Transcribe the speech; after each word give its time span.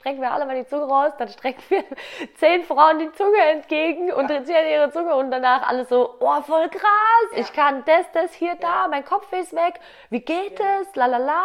strecken 0.00 0.22
wir 0.22 0.32
alle 0.32 0.46
mal 0.46 0.56
die 0.56 0.66
Zunge 0.66 0.84
raus, 0.84 1.12
dann 1.18 1.28
strecken 1.28 1.62
wir 1.68 1.84
zehn 2.36 2.62
Frauen 2.62 2.98
die 2.98 3.12
Zunge 3.12 3.38
entgegen 3.52 4.10
und 4.10 4.30
ja. 4.30 4.42
ziehen 4.42 4.66
ihre 4.70 4.90
Zunge 4.90 5.14
und 5.14 5.30
danach 5.30 5.68
alles 5.68 5.90
so, 5.90 6.16
oh, 6.20 6.40
voll 6.40 6.70
krass, 6.70 7.30
ja. 7.32 7.38
ich 7.38 7.52
kann 7.52 7.82
das, 7.84 8.10
das, 8.12 8.32
hier, 8.32 8.54
ja. 8.54 8.54
da, 8.54 8.88
mein 8.88 9.04
Kopf 9.04 9.30
ist 9.32 9.52
weg, 9.52 9.78
wie 10.08 10.20
geht 10.20 10.58
es, 10.58 10.94
la 10.96 11.04
la 11.04 11.18
la. 11.18 11.42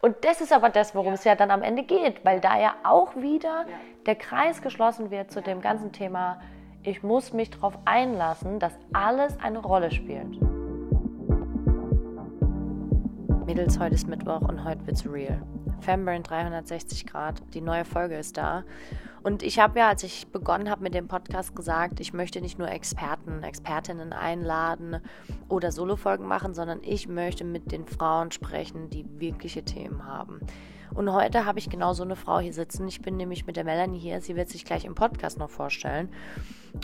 Und 0.00 0.24
das 0.24 0.40
ist 0.40 0.52
aber 0.52 0.68
das, 0.68 0.94
worum 0.94 1.14
es 1.14 1.24
ja 1.24 1.34
dann 1.34 1.50
am 1.50 1.62
Ende 1.62 1.82
geht, 1.82 2.24
weil 2.24 2.40
da 2.40 2.56
ja 2.56 2.74
auch 2.84 3.16
wieder 3.16 3.66
der 4.06 4.14
Kreis 4.14 4.62
geschlossen 4.62 5.10
wird 5.10 5.32
zu 5.32 5.42
dem 5.42 5.60
ganzen 5.60 5.90
Thema, 5.90 6.40
ich 6.84 7.02
muss 7.02 7.32
mich 7.32 7.50
darauf 7.50 7.76
einlassen, 7.84 8.60
dass 8.60 8.78
alles 8.92 9.36
eine 9.42 9.58
Rolle 9.58 9.90
spielt. 9.90 10.38
Mädels, 13.44 13.80
heute 13.80 13.96
ist 13.96 14.06
Mittwoch 14.06 14.42
und 14.42 14.62
heute 14.62 14.86
wird's 14.86 15.04
real. 15.04 15.42
Fembrain 15.80 16.22
360 16.22 17.06
Grad. 17.06 17.42
Die 17.54 17.60
neue 17.60 17.84
Folge 17.84 18.16
ist 18.16 18.36
da. 18.36 18.64
Und 19.22 19.42
ich 19.42 19.58
habe 19.58 19.80
ja, 19.80 19.88
als 19.88 20.02
ich 20.04 20.28
begonnen 20.28 20.70
habe 20.70 20.82
mit 20.82 20.94
dem 20.94 21.08
Podcast, 21.08 21.54
gesagt, 21.54 22.00
ich 22.00 22.12
möchte 22.12 22.40
nicht 22.40 22.58
nur 22.58 22.70
Experten, 22.70 23.42
Expertinnen 23.42 24.12
einladen 24.12 25.00
oder 25.48 25.72
Solo-Folgen 25.72 26.26
machen, 26.26 26.54
sondern 26.54 26.80
ich 26.82 27.08
möchte 27.08 27.44
mit 27.44 27.72
den 27.72 27.86
Frauen 27.86 28.30
sprechen, 28.30 28.90
die 28.90 29.04
wirkliche 29.18 29.64
Themen 29.64 30.06
haben. 30.06 30.40
Und 30.94 31.12
heute 31.12 31.44
habe 31.44 31.58
ich 31.58 31.68
genau 31.68 31.92
so 31.92 32.02
eine 32.02 32.16
Frau 32.16 32.38
hier 32.38 32.52
sitzen. 32.52 32.88
Ich 32.88 33.02
bin 33.02 33.16
nämlich 33.16 33.46
mit 33.46 33.56
der 33.56 33.64
Melanie 33.64 33.98
hier. 33.98 34.20
Sie 34.20 34.36
wird 34.36 34.48
sich 34.48 34.64
gleich 34.64 34.84
im 34.84 34.94
Podcast 34.94 35.38
noch 35.38 35.50
vorstellen. 35.50 36.08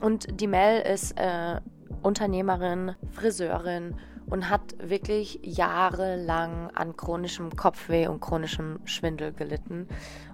Und 0.02 0.40
die 0.40 0.46
Mel 0.46 0.82
ist 0.82 1.18
äh, 1.18 1.60
Unternehmerin, 2.02 2.94
Friseurin 3.12 3.96
und 4.26 4.48
hat 4.48 4.74
wirklich 4.78 5.40
jahrelang 5.42 6.70
an 6.74 6.96
chronischem 6.96 7.54
Kopfweh 7.56 8.06
und 8.06 8.20
chronischem 8.20 8.80
Schwindel 8.84 9.32
gelitten. 9.32 9.88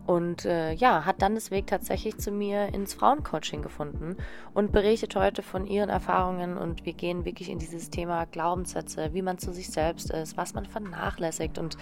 Und 0.07 0.45
äh, 0.45 0.73
ja, 0.73 1.05
hat 1.05 1.23
dann 1.23 1.35
das 1.35 1.51
Weg 1.51 1.67
tatsächlich 1.67 2.19
zu 2.19 2.33
mir 2.33 2.75
ins 2.75 2.95
Frauencoaching 2.95 3.63
gefunden 3.63 4.17
und 4.55 4.73
berichtet 4.73 5.15
heute 5.15 5.43
von 5.43 5.67
ihren 5.67 5.89
Erfahrungen. 5.89 6.57
Und 6.57 6.85
wir 6.85 6.95
gehen 6.95 7.25
wirklich 7.25 7.49
in 7.49 7.59
dieses 7.59 7.91
Thema 7.91 8.27
Glaubenssätze, 8.27 9.11
wie 9.13 9.23
man 9.23 9.39
zu 9.39 9.53
sich 9.53 9.71
selbst 9.71 10.11
ist, 10.11 10.37
was 10.37 10.55
man 10.55 10.67
vernachlässigt. 10.67 11.59
Und 11.59 11.77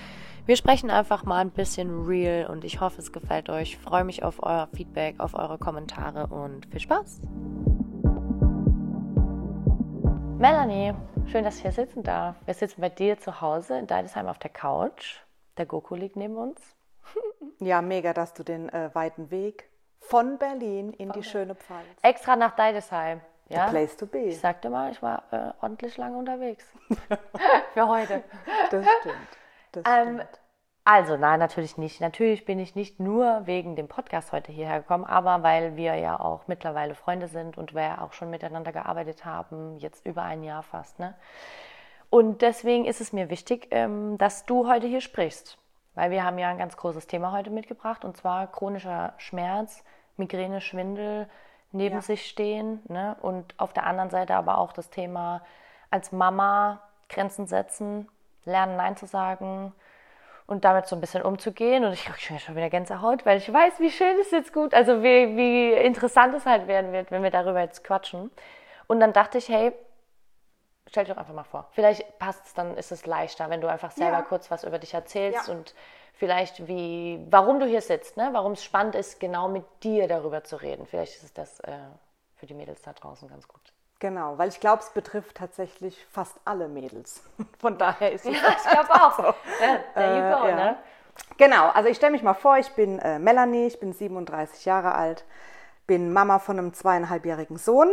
wir 0.46 0.56
sprechen 0.56 0.90
einfach 0.90 1.24
mal 1.24 1.38
ein 1.38 1.50
bisschen 1.50 2.04
real 2.06 2.46
und 2.50 2.64
ich 2.64 2.80
hoffe, 2.80 3.00
es 3.00 3.12
gefällt 3.12 3.48
euch. 3.48 3.78
Freue 3.78 4.04
mich 4.04 4.22
auf 4.22 4.42
euer 4.42 4.68
Feedback, 4.74 5.20
auf 5.20 5.34
eure 5.34 5.58
Kommentare 5.58 6.26
und 6.26 6.66
viel 6.66 6.80
Spaß! 6.80 7.20
Melanie, 10.38 10.94
schön, 11.26 11.42
dass 11.42 11.56
ich 11.56 11.62
hier 11.62 11.72
sitzen 11.72 12.04
darf. 12.04 12.36
Wir 12.44 12.54
sitzen 12.54 12.80
bei 12.80 12.90
dir 12.90 13.18
zu 13.18 13.40
Hause 13.40 13.76
in 13.76 13.88
Deidesheim 13.88 14.28
auf 14.28 14.38
der 14.38 14.50
Couch. 14.50 15.18
Der 15.56 15.66
Goku 15.66 15.96
liegt 15.96 16.14
neben 16.16 16.36
uns. 16.36 16.60
Ja, 17.60 17.82
mega, 17.82 18.12
dass 18.12 18.34
du 18.34 18.44
den 18.44 18.68
äh, 18.68 18.94
weiten 18.94 19.32
Weg 19.32 19.68
von 19.98 20.38
Berlin 20.38 20.92
in 20.92 21.08
von 21.10 21.20
die 21.20 21.28
schöne 21.28 21.56
Pfalz. 21.56 21.88
Extra 22.02 22.36
nach 22.36 22.54
Deidesheim. 22.54 23.20
Ja? 23.48 23.66
The 23.66 23.70
place 23.72 23.96
to 23.96 24.06
be. 24.06 24.18
Ich 24.18 24.38
sagte 24.38 24.70
mal, 24.70 24.92
ich 24.92 25.02
war 25.02 25.24
äh, 25.32 25.50
ordentlich 25.60 25.96
lange 25.96 26.16
unterwegs. 26.16 26.64
Für 27.74 27.88
heute. 27.88 28.22
Das 28.70 28.86
stimmt. 29.00 29.16
Das 29.72 29.82
ähm, 29.88 30.20
stimmt. 30.20 30.40
Also, 30.90 31.18
nein, 31.18 31.38
natürlich 31.38 31.76
nicht. 31.76 32.00
Natürlich 32.00 32.46
bin 32.46 32.58
ich 32.58 32.74
nicht 32.74 32.98
nur 32.98 33.46
wegen 33.46 33.76
dem 33.76 33.88
Podcast 33.88 34.32
heute 34.32 34.52
hierher 34.52 34.78
gekommen, 34.80 35.04
aber 35.04 35.42
weil 35.42 35.76
wir 35.76 35.96
ja 35.96 36.18
auch 36.18 36.46
mittlerweile 36.46 36.94
Freunde 36.94 37.28
sind 37.28 37.58
und 37.58 37.74
wir 37.74 37.82
ja 37.82 38.00
auch 38.00 38.14
schon 38.14 38.30
miteinander 38.30 38.72
gearbeitet 38.72 39.26
haben, 39.26 39.76
jetzt 39.76 40.06
über 40.06 40.22
ein 40.22 40.42
Jahr 40.42 40.62
fast. 40.62 40.98
Ne? 40.98 41.14
Und 42.08 42.40
deswegen 42.40 42.86
ist 42.86 43.02
es 43.02 43.12
mir 43.12 43.28
wichtig, 43.28 43.68
ähm, 43.70 44.16
dass 44.16 44.46
du 44.46 44.66
heute 44.66 44.86
hier 44.86 45.02
sprichst, 45.02 45.58
weil 45.94 46.10
wir 46.10 46.24
haben 46.24 46.38
ja 46.38 46.48
ein 46.48 46.56
ganz 46.56 46.74
großes 46.78 47.06
Thema 47.06 47.32
heute 47.32 47.50
mitgebracht 47.50 48.02
und 48.06 48.16
zwar 48.16 48.46
chronischer 48.46 49.12
Schmerz, 49.18 49.84
Migräne, 50.16 50.62
Schwindel, 50.62 51.28
neben 51.70 51.96
ja. 51.96 52.00
sich 52.00 52.26
stehen 52.26 52.80
ne? 52.88 53.14
und 53.20 53.54
auf 53.58 53.74
der 53.74 53.84
anderen 53.84 54.08
Seite 54.08 54.36
aber 54.36 54.56
auch 54.56 54.72
das 54.72 54.88
Thema 54.88 55.42
als 55.90 56.12
Mama 56.12 56.80
Grenzen 57.10 57.46
setzen, 57.46 58.08
lernen 58.46 58.76
Nein 58.76 58.96
zu 58.96 59.04
sagen 59.04 59.74
und 60.48 60.64
damit 60.64 60.86
so 60.86 60.96
ein 60.96 61.00
bisschen 61.00 61.22
umzugehen. 61.22 61.84
Und 61.84 61.92
ich 61.92 62.04
kriege 62.06 62.40
schon 62.40 62.56
wieder 62.56 62.70
Gänsehaut, 62.70 63.24
weil 63.24 63.38
ich 63.38 63.52
weiß, 63.52 63.78
wie 63.78 63.90
schön 63.90 64.18
es 64.18 64.32
jetzt 64.32 64.52
gut, 64.52 64.74
also 64.74 65.02
wie, 65.02 65.36
wie 65.36 65.72
interessant 65.74 66.34
es 66.34 66.46
halt 66.46 66.66
werden 66.66 66.92
wird, 66.92 67.12
wenn 67.12 67.22
wir 67.22 67.30
darüber 67.30 67.60
jetzt 67.60 67.84
quatschen. 67.84 68.30
Und 68.86 68.98
dann 68.98 69.12
dachte 69.12 69.38
ich, 69.38 69.48
hey, 69.50 69.72
stell 70.88 71.04
dich 71.04 71.12
doch 71.12 71.20
einfach 71.20 71.34
mal 71.34 71.44
vor. 71.44 71.68
Vielleicht 71.72 72.18
passt 72.18 72.46
es, 72.46 72.54
dann 72.54 72.78
ist 72.78 72.90
es 72.90 73.04
leichter, 73.04 73.50
wenn 73.50 73.60
du 73.60 73.68
einfach 73.68 73.90
selber 73.90 74.18
ja. 74.18 74.22
kurz 74.22 74.50
was 74.50 74.64
über 74.64 74.78
dich 74.78 74.94
erzählst 74.94 75.48
ja. 75.48 75.54
und 75.54 75.74
vielleicht 76.14 76.66
wie, 76.66 77.24
warum 77.28 77.60
du 77.60 77.66
hier 77.66 77.82
sitzt, 77.82 78.16
ne? 78.16 78.30
warum 78.32 78.52
es 78.52 78.64
spannend 78.64 78.94
ist, 78.94 79.20
genau 79.20 79.48
mit 79.48 79.64
dir 79.82 80.08
darüber 80.08 80.42
zu 80.44 80.56
reden. 80.56 80.86
Vielleicht 80.86 81.16
ist 81.16 81.24
es 81.24 81.32
das 81.34 81.60
äh, 81.60 81.76
für 82.36 82.46
die 82.46 82.54
Mädels 82.54 82.80
da 82.80 82.94
draußen 82.94 83.28
ganz 83.28 83.46
gut. 83.46 83.74
Genau, 84.00 84.38
weil 84.38 84.48
ich 84.48 84.60
glaube, 84.60 84.82
es 84.82 84.90
betrifft 84.90 85.36
tatsächlich 85.36 86.06
fast 86.10 86.36
alle 86.44 86.68
Mädels. 86.68 87.22
Von 87.58 87.78
daher 87.78 88.12
ist 88.12 88.26
es. 88.26 88.32
Ja, 88.32 88.56
ich 88.56 88.70
glaube 88.70 88.92
auch. 88.92 89.18
So. 89.18 89.34
There 89.94 90.16
you 90.16 90.36
go, 90.38 90.46
äh, 90.46 90.50
ja. 90.50 90.56
ne? 90.56 90.76
Genau, 91.36 91.68
also 91.70 91.88
ich 91.88 91.96
stelle 91.96 92.12
mich 92.12 92.22
mal 92.22 92.34
vor, 92.34 92.58
ich 92.58 92.70
bin 92.74 93.00
äh, 93.00 93.18
Melanie, 93.18 93.66
ich 93.66 93.80
bin 93.80 93.92
37 93.92 94.64
Jahre 94.64 94.94
alt, 94.94 95.24
bin 95.88 96.12
Mama 96.12 96.38
von 96.38 96.58
einem 96.58 96.72
zweieinhalbjährigen 96.72 97.56
Sohn 97.56 97.88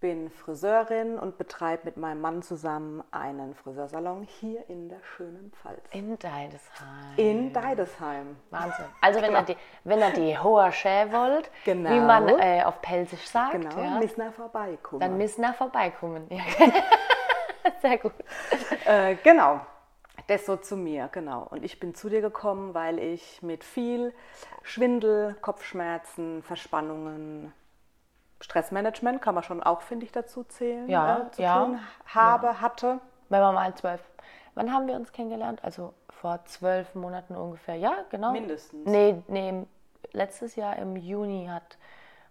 bin 0.00 0.30
Friseurin 0.30 1.18
und 1.18 1.36
betreibe 1.36 1.82
mit 1.84 1.96
meinem 1.96 2.20
Mann 2.20 2.42
zusammen 2.42 3.04
einen 3.10 3.54
Friseursalon 3.54 4.22
hier 4.22 4.68
in 4.68 4.88
der 4.88 5.00
schönen 5.16 5.52
Pfalz. 5.52 5.80
In 5.92 6.18
Deidesheim. 6.18 7.16
In 7.16 7.52
Deidesheim. 7.52 8.36
Wahnsinn. 8.50 8.86
Also 9.00 9.20
wenn, 9.20 9.28
genau. 9.28 9.40
er, 9.40 9.44
die, 9.44 9.56
wenn 9.84 10.00
er 10.00 10.10
die 10.10 10.38
hohe 10.38 10.72
Schä 10.72 11.12
wollt, 11.12 11.50
genau. 11.64 11.90
wie 11.90 12.00
man 12.00 12.28
äh, 12.28 12.62
auf 12.64 12.80
Pelsisch 12.80 13.26
sagt. 13.26 13.52
Genau, 13.52 13.78
ja. 13.78 13.98
müssen 13.98 14.20
er 14.22 14.32
vorbeikommen. 14.32 15.00
Dann 15.00 15.18
müssen 15.18 15.44
er 15.44 15.54
vorbeikommen. 15.54 16.26
Ja. 16.30 16.42
Sehr 17.82 17.98
gut. 17.98 18.14
Äh, 18.86 19.16
genau. 19.16 19.60
Das 20.26 20.46
so 20.46 20.56
zu 20.56 20.76
mir, 20.76 21.08
genau. 21.12 21.46
Und 21.50 21.64
ich 21.64 21.80
bin 21.80 21.94
zu 21.94 22.08
dir 22.08 22.20
gekommen, 22.20 22.72
weil 22.72 22.98
ich 22.98 23.42
mit 23.42 23.64
viel 23.64 24.14
Schwindel, 24.62 25.36
Kopfschmerzen, 25.40 26.42
Verspannungen, 26.42 27.52
Stressmanagement 28.40 29.20
kann 29.20 29.34
man 29.34 29.44
schon 29.44 29.62
auch, 29.62 29.82
finde 29.82 30.06
ich, 30.06 30.12
dazu 30.12 30.44
zählen, 30.44 30.88
ja, 30.88 31.26
äh, 31.26 31.30
zu 31.30 31.42
ja, 31.42 31.64
tun 31.64 31.80
habe, 32.06 32.46
ja. 32.46 32.60
hatte. 32.60 33.00
Wenn 33.28 33.40
man 33.40 33.54
mal 33.54 33.74
zwölf. 33.74 34.00
Wann 34.54 34.72
haben 34.72 34.86
wir 34.88 34.94
uns 34.94 35.12
kennengelernt? 35.12 35.62
Also 35.62 35.94
vor 36.08 36.44
zwölf 36.46 36.94
Monaten 36.94 37.36
ungefähr. 37.36 37.76
Ja, 37.76 37.92
genau. 38.10 38.32
Mindestens. 38.32 38.86
Nee, 38.86 39.22
nee, 39.28 39.66
letztes 40.12 40.56
Jahr 40.56 40.76
im 40.76 40.96
Juni 40.96 41.46
hat, 41.46 41.78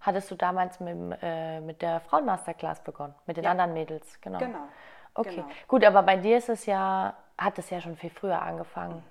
hattest 0.02 0.30
du 0.31 0.36
damals 0.36 0.80
mit, 0.80 1.18
äh, 1.22 1.62
mit 1.62 1.81
der 1.81 2.02
Frauenmasterclass 2.02 2.81
begonnen, 2.81 3.16
mit 3.25 3.38
den 3.38 3.46
ja. 3.46 3.52
anderen 3.52 3.74
Mädels, 3.74 4.19
genau. 4.22 4.40
Genau. 4.40 4.68
Okay, 5.14 5.36
genau. 5.38 5.48
gut, 5.68 5.84
aber 5.86 6.03
bei 6.03 6.18
dir 6.18 6.38
ist 6.38 6.50
es 6.50 6.66
ja, 6.66 7.14
hat 7.38 7.58
es 7.58 7.69
ja 7.69 7.81
schon 7.81 7.96
viel 7.96 8.09
früher 8.09 8.42
angefangen. 8.42 9.03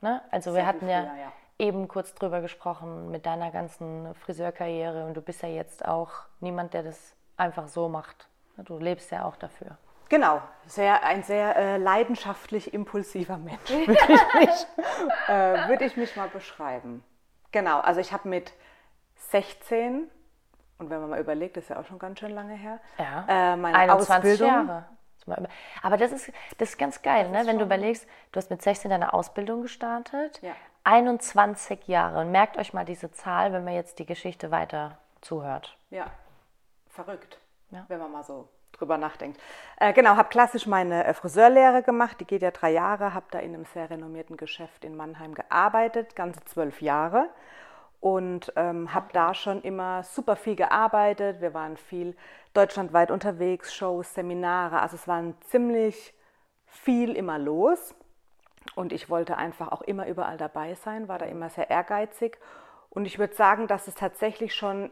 Ne? 0.00 0.22
Also 0.30 0.52
Sehr 0.52 0.62
wir 0.62 0.66
hatten 0.66 0.88
ja, 0.88 1.02
ja, 1.02 1.32
eben 1.60 1.86
kurz 1.86 2.14
drüber 2.14 2.40
gesprochen 2.40 3.10
mit 3.10 3.26
deiner 3.26 3.50
ganzen 3.50 4.14
Friseurkarriere 4.16 5.06
und 5.06 5.14
du 5.14 5.20
bist 5.20 5.42
ja 5.42 5.48
jetzt 5.48 5.84
auch 5.84 6.10
niemand, 6.40 6.74
der 6.74 6.82
das 6.82 7.14
einfach 7.36 7.68
so 7.68 7.88
macht. 7.88 8.28
Du 8.56 8.78
lebst 8.78 9.10
ja 9.10 9.24
auch 9.24 9.36
dafür. 9.36 9.76
Genau, 10.08 10.42
sehr, 10.66 11.04
ein 11.04 11.22
sehr 11.22 11.56
äh, 11.56 11.76
leidenschaftlich 11.76 12.74
impulsiver 12.74 13.36
Mensch, 13.36 13.70
würde 13.70 13.92
ich, 13.92 14.40
mich, 14.40 14.66
äh, 15.28 15.68
würd 15.68 15.82
ich 15.82 15.96
mich 15.96 16.16
mal 16.16 16.28
beschreiben. 16.28 17.04
Genau, 17.52 17.78
also 17.78 18.00
ich 18.00 18.12
habe 18.12 18.28
mit 18.28 18.52
16, 19.30 20.10
und 20.78 20.90
wenn 20.90 21.00
man 21.00 21.10
mal 21.10 21.20
überlegt, 21.20 21.56
das 21.56 21.64
ist 21.64 21.70
ja 21.70 21.78
auch 21.78 21.84
schon 21.86 22.00
ganz 22.00 22.18
schön 22.18 22.32
lange 22.32 22.54
her, 22.54 22.80
ja, 22.98 23.52
äh, 23.52 23.56
meine 23.56 23.78
21 23.78 24.16
Ausbildung. 24.16 24.48
Jahre. 24.48 24.84
Aber 25.82 25.96
das 25.96 26.10
ist, 26.10 26.32
das 26.58 26.70
ist 26.70 26.78
ganz 26.78 27.02
geil, 27.02 27.30
ne? 27.30 27.42
wenn 27.46 27.58
du 27.58 27.64
überlegst, 27.64 28.08
du 28.32 28.38
hast 28.38 28.50
mit 28.50 28.62
16 28.62 28.90
deine 28.90 29.12
Ausbildung 29.12 29.62
gestartet, 29.62 30.40
ja. 30.42 30.54
21 30.84 31.86
Jahre. 31.88 32.20
Und 32.20 32.32
merkt 32.32 32.56
euch 32.56 32.72
mal 32.72 32.84
diese 32.84 33.10
Zahl, 33.12 33.52
wenn 33.52 33.64
man 33.64 33.74
jetzt 33.74 33.98
die 33.98 34.06
Geschichte 34.06 34.50
weiter 34.50 34.98
zuhört. 35.20 35.76
Ja, 35.90 36.06
verrückt, 36.88 37.38
ja. 37.70 37.84
wenn 37.88 37.98
man 37.98 38.12
mal 38.12 38.24
so 38.24 38.48
drüber 38.72 38.98
nachdenkt. 38.98 39.40
Äh, 39.78 39.92
genau, 39.92 40.16
habe 40.16 40.28
klassisch 40.28 40.66
meine 40.66 41.04
äh, 41.04 41.14
Friseurlehre 41.14 41.82
gemacht, 41.82 42.18
die 42.20 42.24
geht 42.24 42.42
ja 42.42 42.50
drei 42.50 42.70
Jahre, 42.70 43.14
habe 43.14 43.26
da 43.30 43.38
in 43.38 43.54
einem 43.54 43.64
sehr 43.66 43.90
renommierten 43.90 44.36
Geschäft 44.36 44.84
in 44.84 44.96
Mannheim 44.96 45.34
gearbeitet, 45.34 46.16
ganze 46.16 46.40
zwölf 46.44 46.80
Jahre 46.80 47.28
und 48.00 48.52
ähm, 48.56 48.94
habe 48.94 49.08
da 49.12 49.34
schon 49.34 49.60
immer 49.62 50.02
super 50.02 50.36
viel 50.36 50.56
gearbeitet. 50.56 51.40
Wir 51.40 51.52
waren 51.52 51.76
viel 51.76 52.16
deutschlandweit 52.54 53.10
unterwegs, 53.10 53.74
Shows, 53.74 54.14
Seminare, 54.14 54.80
also 54.80 54.96
es 54.96 55.06
war 55.06 55.22
ziemlich 55.48 56.14
viel 56.66 57.14
immer 57.16 57.38
los. 57.38 57.94
Und 58.80 58.94
ich 58.94 59.10
wollte 59.10 59.36
einfach 59.36 59.72
auch 59.72 59.82
immer 59.82 60.06
überall 60.06 60.38
dabei 60.38 60.74
sein, 60.74 61.06
war 61.06 61.18
da 61.18 61.26
immer 61.26 61.50
sehr 61.50 61.68
ehrgeizig. 61.68 62.38
Und 62.88 63.04
ich 63.04 63.18
würde 63.18 63.34
sagen, 63.34 63.66
dass 63.66 63.86
es 63.88 63.94
tatsächlich 63.94 64.54
schon 64.54 64.90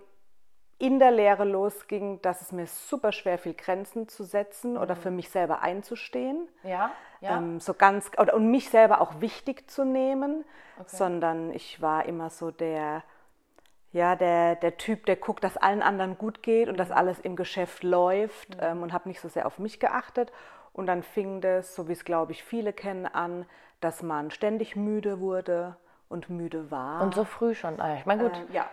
in 0.76 0.98
der 0.98 1.10
Lehre 1.10 1.44
losging, 1.44 2.20
dass 2.20 2.42
es 2.42 2.52
mir 2.52 2.66
super 2.66 3.12
schwer 3.12 3.38
fiel, 3.38 3.54
Grenzen 3.54 4.06
zu 4.06 4.24
setzen 4.24 4.72
mhm. 4.72 4.80
oder 4.80 4.94
für 4.94 5.10
mich 5.10 5.30
selber 5.30 5.62
einzustehen. 5.62 6.48
Ja, 6.64 6.90
ja. 7.22 7.38
Ähm, 7.38 7.60
so 7.60 7.72
ganz, 7.72 8.10
oder, 8.18 8.34
und 8.34 8.50
mich 8.50 8.68
selber 8.68 9.00
auch 9.00 9.22
wichtig 9.22 9.70
zu 9.70 9.86
nehmen, 9.86 10.44
okay. 10.78 10.84
sondern 10.94 11.50
ich 11.54 11.80
war 11.80 12.04
immer 12.04 12.28
so 12.28 12.50
der, 12.50 13.02
ja, 13.92 14.16
der, 14.16 14.56
der 14.56 14.76
Typ, 14.76 15.06
der 15.06 15.16
guckt, 15.16 15.42
dass 15.44 15.56
allen 15.56 15.80
anderen 15.80 16.18
gut 16.18 16.42
geht 16.42 16.68
und 16.68 16.76
dass 16.76 16.90
mhm. 16.90 16.94
alles 16.94 17.18
im 17.20 17.36
Geschäft 17.36 17.84
läuft 17.84 18.50
mhm. 18.50 18.60
ähm, 18.60 18.82
und 18.82 18.92
habe 18.92 19.08
nicht 19.08 19.22
so 19.22 19.28
sehr 19.28 19.46
auf 19.46 19.58
mich 19.58 19.80
geachtet. 19.80 20.30
Und 20.74 20.86
dann 20.86 21.02
fing 21.02 21.40
das, 21.40 21.74
so 21.74 21.88
wie 21.88 21.92
es 21.92 22.04
glaube 22.04 22.32
ich 22.32 22.44
viele 22.44 22.74
kennen, 22.74 23.06
an, 23.06 23.46
dass 23.80 24.02
man 24.02 24.30
ständig 24.30 24.76
müde 24.76 25.20
wurde 25.20 25.76
und 26.08 26.30
müde 26.30 26.70
war. 26.70 27.02
Und 27.02 27.14
so 27.14 27.24
früh 27.24 27.54
schon. 27.54 27.80
Ah, 27.80 27.96
ich 27.96 28.06
meine, 28.06 28.24
gut. 28.24 28.36
Äh, 28.50 28.54
ja, 28.54 28.66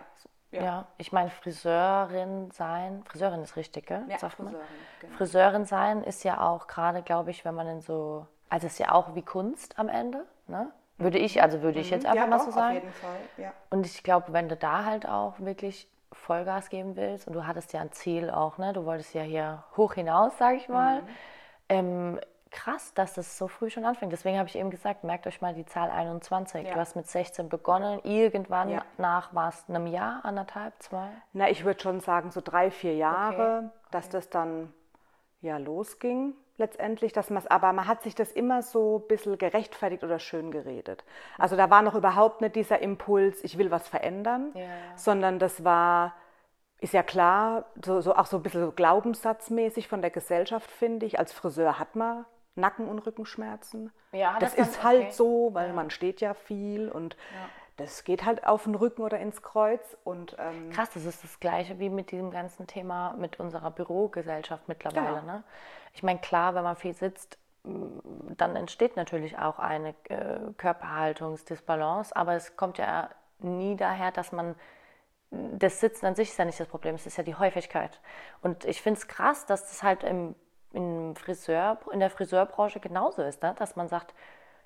ja. 0.51 0.63
ja. 0.63 0.87
ich 0.97 1.11
meine, 1.11 1.29
Friseurin 1.29 2.51
sein, 2.51 3.03
Friseurin 3.05 3.41
ist 3.41 3.55
richtig, 3.55 3.87
gell? 3.87 4.03
Ja, 4.07 4.17
Sagt 4.17 4.35
Friseurin, 4.35 4.57
genau. 4.99 5.15
Friseurin 5.15 5.65
sein 5.65 6.03
ist 6.03 6.23
ja 6.23 6.41
auch 6.41 6.67
gerade, 6.67 7.01
glaube 7.01 7.31
ich, 7.31 7.45
wenn 7.45 7.55
man 7.55 7.67
in 7.67 7.81
so, 7.81 8.25
also 8.49 8.67
ist 8.67 8.79
ja 8.79 8.91
auch 8.91 9.15
wie 9.15 9.21
Kunst 9.21 9.77
am 9.77 9.89
Ende, 9.89 10.25
ne? 10.47 10.71
Würde 10.97 11.17
ich, 11.17 11.41
also 11.41 11.61
würde 11.61 11.79
ich 11.79 11.87
mhm. 11.87 11.95
jetzt 11.95 12.05
einfach 12.05 12.23
ja, 12.23 12.27
mal 12.27 12.39
so 12.39 12.51
sagen. 12.51 12.77
Auf 12.77 12.83
jeden 12.83 12.93
Fall, 12.93 13.17
ja. 13.37 13.53
Und 13.69 13.85
ich 13.85 14.01
glaube, 14.01 14.31
wenn 14.31 14.47
du 14.47 14.55
da 14.55 14.85
halt 14.85 15.05
auch 15.07 15.39
wirklich 15.39 15.89
Vollgas 16.13 16.69
geben 16.69 16.95
willst 16.95 17.27
und 17.27 17.33
du 17.33 17.45
hattest 17.45 17.73
ja 17.73 17.81
ein 17.81 17.91
Ziel 17.91 18.29
auch, 18.29 18.57
ne? 18.57 18.71
Du 18.71 18.85
wolltest 18.85 19.13
ja 19.13 19.21
hier 19.21 19.63
hoch 19.75 19.93
hinaus, 19.93 20.37
sage 20.37 20.55
ich 20.55 20.69
mal. 20.69 21.01
Mhm. 21.01 21.07
Ähm, 21.67 22.19
krass, 22.55 22.93
dass 22.93 23.13
das 23.13 23.37
so 23.37 23.47
früh 23.47 23.69
schon 23.69 23.85
anfängt. 23.85 24.11
Deswegen 24.11 24.39
habe 24.39 24.47
ich 24.47 24.55
eben 24.55 24.71
gesagt, 24.71 25.03
merkt 25.03 25.27
euch 25.27 25.41
mal 25.41 25.53
die 25.53 25.65
Zahl 25.65 25.91
21. 25.91 26.65
Ja. 26.65 26.73
Du 26.73 26.79
hast 26.79 26.95
mit 26.95 27.07
16 27.07 27.49
begonnen, 27.49 27.99
irgendwann 28.03 28.69
ja. 28.69 28.85
nach 28.97 29.35
was, 29.35 29.69
einem 29.69 29.87
Jahr, 29.87 30.23
anderthalb, 30.23 30.73
zwei? 30.81 31.09
Na, 31.33 31.49
ich 31.49 31.65
würde 31.65 31.81
schon 31.81 31.99
sagen, 31.99 32.31
so 32.31 32.41
drei, 32.41 32.71
vier 32.71 32.95
Jahre, 32.95 33.57
okay. 33.57 33.69
dass 33.91 34.09
das 34.09 34.29
dann 34.29 34.73
ja 35.41 35.57
losging 35.57 36.33
letztendlich, 36.57 37.11
dass 37.11 37.29
man 37.29 37.45
aber 37.47 37.73
man 37.73 37.87
hat 37.87 38.03
sich 38.03 38.15
das 38.15 38.31
immer 38.31 38.61
so 38.61 38.99
ein 38.99 39.07
bisschen 39.09 39.37
gerechtfertigt 39.37 40.05
oder 40.05 40.19
schön 40.19 40.51
geredet. 40.51 41.03
Also 41.37 41.57
da 41.57 41.69
war 41.69 41.81
noch 41.81 41.95
überhaupt 41.95 42.39
nicht 42.39 42.55
dieser 42.55 42.81
Impuls, 42.81 43.43
ich 43.43 43.57
will 43.57 43.69
was 43.69 43.87
verändern, 43.89 44.51
ja. 44.53 44.63
sondern 44.95 45.37
das 45.37 45.65
war, 45.65 46.15
ist 46.79 46.93
ja 46.93 47.03
klar, 47.03 47.65
so, 47.83 47.99
so 47.99 48.15
auch 48.15 48.25
so 48.25 48.37
ein 48.37 48.43
bisschen 48.43 48.63
so 48.63 48.71
glaubenssatzmäßig 48.71 49.89
von 49.89 50.01
der 50.01 50.11
Gesellschaft, 50.11 50.71
finde 50.71 51.05
ich. 51.05 51.19
Als 51.19 51.33
Friseur 51.33 51.77
hat 51.77 51.97
man 51.97 52.25
Nacken- 52.55 52.87
und 52.87 52.99
Rückenschmerzen. 52.99 53.91
Ja, 54.11 54.37
das, 54.39 54.55
das 54.55 54.69
ist 54.69 54.83
halt 54.83 55.01
okay. 55.01 55.11
so, 55.11 55.49
weil 55.53 55.67
ja. 55.67 55.73
man 55.73 55.89
steht 55.89 56.21
ja 56.21 56.33
viel 56.33 56.89
und 56.89 57.15
ja. 57.15 57.49
das 57.77 58.03
geht 58.03 58.25
halt 58.25 58.47
auf 58.47 58.63
den 58.63 58.75
Rücken 58.75 59.01
oder 59.01 59.19
ins 59.19 59.41
Kreuz. 59.41 59.97
Und, 60.03 60.35
ähm, 60.39 60.69
Krass, 60.71 60.89
das 60.93 61.05
ist 61.05 61.23
das 61.23 61.39
Gleiche 61.39 61.79
wie 61.79 61.89
mit 61.89 62.11
diesem 62.11 62.31
ganzen 62.31 62.67
Thema 62.67 63.13
mit 63.17 63.39
unserer 63.39 63.71
Bürogesellschaft 63.71 64.67
mittlerweile. 64.67 65.21
Genau. 65.21 65.33
Ne? 65.33 65.43
Ich 65.93 66.03
meine, 66.03 66.19
klar, 66.19 66.55
wenn 66.55 66.63
man 66.63 66.75
viel 66.75 66.93
sitzt, 66.93 67.37
dann 67.63 68.55
entsteht 68.55 68.95
natürlich 68.95 69.37
auch 69.37 69.59
eine 69.59 69.95
äh, 70.09 70.39
Körperhaltungsdisbalance, 70.57 72.15
aber 72.15 72.35
es 72.35 72.55
kommt 72.55 72.77
ja 72.77 73.09
nie 73.39 73.75
daher, 73.75 74.11
dass 74.11 74.31
man 74.31 74.55
das 75.31 75.79
Sitzen 75.79 76.05
an 76.05 76.15
sich 76.15 76.29
ist 76.29 76.37
ja 76.37 76.45
nicht 76.45 76.59
das 76.59 76.67
Problem, 76.67 76.95
es 76.95 77.05
ist 77.05 77.17
ja 77.17 77.23
die 77.23 77.35
Häufigkeit. 77.35 77.99
Und 78.41 78.65
ich 78.65 78.81
finde 78.81 78.99
es 78.99 79.07
krass, 79.07 79.45
dass 79.45 79.63
das 79.63 79.83
halt 79.83 80.03
im 80.03 80.35
im 80.75 81.15
Friseur, 81.15 81.79
in 81.91 81.99
der 81.99 82.09
Friseurbranche 82.09 82.79
genauso 82.79 83.21
ist, 83.21 83.41
ne? 83.41 83.55
dass 83.57 83.75
man 83.75 83.87
sagt, 83.87 84.13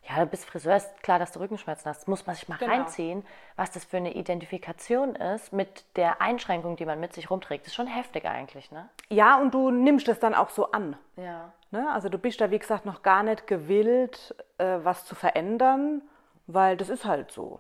ja, 0.08 0.20
du 0.20 0.26
bist 0.26 0.46
Friseur, 0.46 0.78
ist 0.78 1.04
klar, 1.04 1.20
dass 1.20 1.34
du 1.34 1.40
Rückenschmerzen 1.40 1.90
hast. 1.90 2.08
Muss 2.08 2.26
man 2.26 2.36
sich 2.36 2.48
mal 2.48 2.58
genau. 2.58 2.72
reinziehen, 2.72 3.26
was 3.56 3.72
das 3.72 3.86
für 3.86 3.98
eine 3.98 4.14
Identifikation 4.14 5.16
ist 5.16 5.52
mit 5.52 5.86
der 5.98 6.22
Einschränkung, 6.22 6.78
die 6.78 6.86
man 6.86 7.00
mit 7.00 7.14
sich 7.14 7.30
rumträgt. 7.30 7.66
Das 7.66 7.72
ist 7.72 7.76
schon 7.76 7.88
heftig 7.88 8.26
eigentlich, 8.26 8.72
ne? 8.72 8.90
Ja, 9.10 9.40
und 9.40 9.54
du 9.54 9.72
nimmst 9.72 10.08
das 10.08 10.20
dann 10.20 10.34
auch 10.34 10.50
so 10.50 10.72
an. 10.72 10.98
Ja. 11.18 11.52
Ne? 11.72 11.92
Also 11.92 12.10
du 12.10 12.18
bist 12.18 12.42
da, 12.42 12.50
wie 12.50 12.60
gesagt, 12.60 12.86
noch 12.86 13.04
gar 13.04 13.24
nicht 13.24 13.46
gewillt, 13.46 14.36
äh, 14.58 14.78
was 14.84 15.06
zu 15.06 15.16
verändern, 15.16 16.02
weil 16.48 16.78
das 16.78 16.90
ist 16.90 17.06
halt 17.06 17.32
so. 17.32 17.60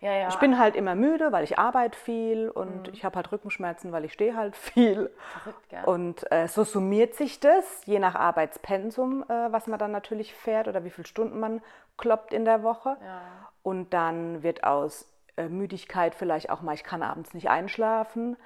Ja, 0.00 0.12
ja. 0.12 0.28
Ich 0.28 0.36
bin 0.36 0.58
halt 0.58 0.76
immer 0.76 0.94
müde, 0.94 1.32
weil 1.32 1.42
ich 1.42 1.58
arbeite 1.58 1.98
viel 1.98 2.48
und 2.48 2.86
mhm. 2.86 2.92
ich 2.92 3.04
habe 3.04 3.16
halt 3.16 3.32
Rückenschmerzen, 3.32 3.90
weil 3.90 4.04
ich 4.04 4.12
stehe 4.12 4.36
halt 4.36 4.54
viel. 4.56 5.10
Verrückt, 5.32 5.68
gell? 5.68 5.84
Und 5.84 6.30
äh, 6.30 6.46
so 6.46 6.62
summiert 6.62 7.14
sich 7.14 7.40
das, 7.40 7.84
je 7.84 7.98
nach 7.98 8.14
Arbeitspensum, 8.14 9.24
äh, 9.24 9.52
was 9.52 9.66
man 9.66 9.78
dann 9.78 9.90
natürlich 9.90 10.34
fährt 10.34 10.68
oder 10.68 10.84
wie 10.84 10.90
viele 10.90 11.06
Stunden 11.06 11.40
man 11.40 11.60
kloppt 11.96 12.32
in 12.32 12.44
der 12.44 12.62
Woche. 12.62 12.96
Ja. 13.00 13.20
Und 13.62 13.92
dann 13.92 14.42
wird 14.44 14.62
aus 14.62 15.06
äh, 15.36 15.48
Müdigkeit 15.48 16.14
vielleicht 16.14 16.50
auch 16.50 16.62
mal, 16.62 16.74
ich 16.74 16.84
kann 16.84 17.02
abends 17.02 17.34
nicht 17.34 17.50
einschlafen. 17.50 18.36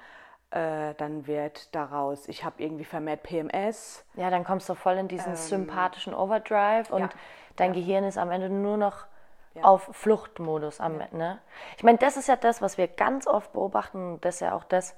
Äh, 0.49 0.95
dann 0.95 1.27
wird 1.27 1.73
daraus, 1.75 2.27
ich 2.27 2.43
habe 2.43 2.61
irgendwie 2.63 2.83
vermehrt 2.83 3.21
PMS. 3.23 4.05
Ja, 4.15 4.31
dann 4.31 4.43
kommst 4.43 4.69
du 4.69 4.75
voll 4.75 4.97
in 4.97 5.07
diesen 5.07 5.31
ähm, 5.31 5.35
sympathischen 5.35 6.13
Overdrive 6.15 6.91
und 6.91 7.01
ja. 7.01 7.09
dein 7.55 7.73
Gehirn 7.73 8.03
ist 8.03 8.17
am 8.17 8.31
Ende 8.31 8.49
nur 8.49 8.77
noch 8.77 9.05
ja. 9.55 9.63
auf 9.63 9.89
Fluchtmodus 9.91 10.79
am 10.79 10.99
ja. 10.99 11.07
ne? 11.11 11.39
Ich 11.77 11.83
meine, 11.83 11.97
das 11.97 12.17
ist 12.17 12.27
ja 12.27 12.35
das, 12.35 12.61
was 12.61 12.77
wir 12.77 12.87
ganz 12.87 13.27
oft 13.27 13.53
beobachten, 13.53 14.19
das 14.21 14.35
ist 14.35 14.41
ja 14.41 14.55
auch 14.55 14.63
das, 14.63 14.95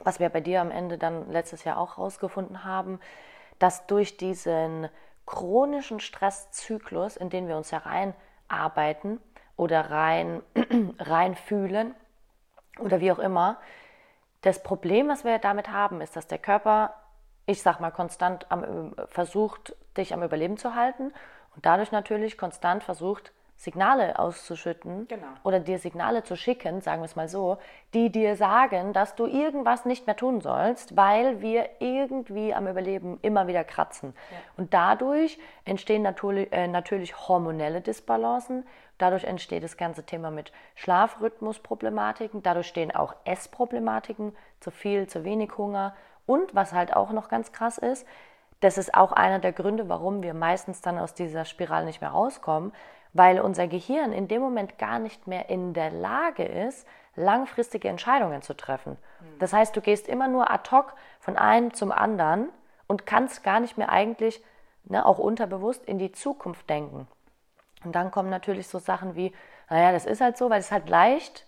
was 0.00 0.20
wir 0.20 0.28
bei 0.28 0.40
dir 0.40 0.60
am 0.60 0.70
Ende 0.70 0.98
dann 0.98 1.30
letztes 1.30 1.64
Jahr 1.64 1.78
auch 1.78 1.98
rausgefunden 1.98 2.64
haben, 2.64 3.00
dass 3.58 3.86
durch 3.86 4.16
diesen 4.16 4.88
chronischen 5.26 6.00
Stresszyklus, 6.00 7.16
in 7.16 7.30
den 7.30 7.48
wir 7.48 7.56
uns 7.56 7.70
ja 7.70 7.78
reinarbeiten 7.78 9.20
oder 9.56 9.90
rein, 9.90 10.42
rein 10.98 11.34
fühlen 11.34 11.94
oder 12.78 13.00
wie 13.00 13.12
auch 13.12 13.18
immer, 13.18 13.58
das 14.42 14.62
Problem, 14.62 15.08
was 15.08 15.24
wir 15.24 15.38
damit 15.38 15.70
haben, 15.70 16.00
ist, 16.00 16.16
dass 16.16 16.26
der 16.26 16.38
Körper, 16.38 16.94
ich 17.46 17.62
sag 17.62 17.80
mal, 17.80 17.90
konstant 17.90 18.50
am, 18.50 18.94
versucht, 19.08 19.74
dich 19.96 20.12
am 20.12 20.22
Überleben 20.22 20.58
zu 20.58 20.74
halten 20.74 21.14
und 21.54 21.64
dadurch 21.64 21.92
natürlich 21.92 22.36
konstant 22.36 22.84
versucht, 22.84 23.32
Signale 23.56 24.18
auszuschütten 24.18 25.06
genau. 25.08 25.26
oder 25.42 25.60
dir 25.60 25.78
Signale 25.78 26.22
zu 26.22 26.36
schicken, 26.36 26.80
sagen 26.80 27.00
wir 27.00 27.06
es 27.06 27.16
mal 27.16 27.28
so, 27.28 27.58
die 27.94 28.10
dir 28.10 28.36
sagen, 28.36 28.92
dass 28.92 29.14
du 29.14 29.26
irgendwas 29.26 29.84
nicht 29.84 30.06
mehr 30.06 30.16
tun 30.16 30.40
sollst, 30.40 30.96
weil 30.96 31.40
wir 31.40 31.68
irgendwie 31.78 32.52
am 32.52 32.66
Überleben 32.66 33.18
immer 33.22 33.46
wieder 33.46 33.64
kratzen. 33.64 34.14
Ja. 34.30 34.36
Und 34.56 34.74
dadurch 34.74 35.38
entstehen 35.64 36.02
natürlich, 36.02 36.52
äh, 36.52 36.66
natürlich 36.66 37.28
hormonelle 37.28 37.80
Disbalancen, 37.80 38.66
dadurch 38.98 39.24
entsteht 39.24 39.62
das 39.62 39.76
ganze 39.76 40.04
Thema 40.04 40.30
mit 40.30 40.52
Schlafrhythmusproblematiken, 40.74 42.42
dadurch 42.42 42.66
stehen 42.66 42.94
auch 42.94 43.14
Essproblematiken, 43.24 44.36
zu 44.60 44.70
viel, 44.70 45.06
zu 45.06 45.24
wenig 45.24 45.56
Hunger 45.56 45.94
und 46.26 46.54
was 46.54 46.72
halt 46.72 46.94
auch 46.94 47.12
noch 47.12 47.28
ganz 47.28 47.52
krass 47.52 47.78
ist, 47.78 48.06
das 48.60 48.78
ist 48.78 48.94
auch 48.94 49.12
einer 49.12 49.40
der 49.40 49.52
Gründe, 49.52 49.90
warum 49.90 50.22
wir 50.22 50.32
meistens 50.32 50.80
dann 50.80 50.98
aus 50.98 51.12
dieser 51.12 51.44
Spirale 51.44 51.84
nicht 51.84 52.00
mehr 52.00 52.10
rauskommen, 52.10 52.72
weil 53.14 53.40
unser 53.40 53.68
Gehirn 53.68 54.12
in 54.12 54.28
dem 54.28 54.42
Moment 54.42 54.76
gar 54.76 54.98
nicht 54.98 55.26
mehr 55.26 55.48
in 55.48 55.72
der 55.72 55.90
Lage 55.90 56.44
ist, 56.44 56.86
langfristige 57.16 57.88
Entscheidungen 57.88 58.42
zu 58.42 58.54
treffen. 58.54 58.98
Hm. 59.20 59.38
Das 59.38 59.52
heißt, 59.52 59.74
du 59.74 59.80
gehst 59.80 60.08
immer 60.08 60.28
nur 60.28 60.50
ad 60.50 60.70
hoc 60.70 60.94
von 61.20 61.36
einem 61.36 61.72
zum 61.72 61.92
anderen 61.92 62.50
und 62.86 63.06
kannst 63.06 63.42
gar 63.44 63.60
nicht 63.60 63.78
mehr 63.78 63.88
eigentlich, 63.88 64.44
ne, 64.84 65.06
auch 65.06 65.18
unterbewusst, 65.18 65.86
in 65.86 65.98
die 65.98 66.12
Zukunft 66.12 66.68
denken. 66.68 67.06
Und 67.84 67.94
dann 67.94 68.10
kommen 68.10 68.30
natürlich 68.30 68.68
so 68.68 68.78
Sachen 68.78 69.14
wie, 69.14 69.32
naja, 69.70 69.92
das 69.92 70.06
ist 70.06 70.20
halt 70.20 70.36
so, 70.36 70.50
weil 70.50 70.60
es 70.60 70.72
halt 70.72 70.88
leicht, 70.88 71.46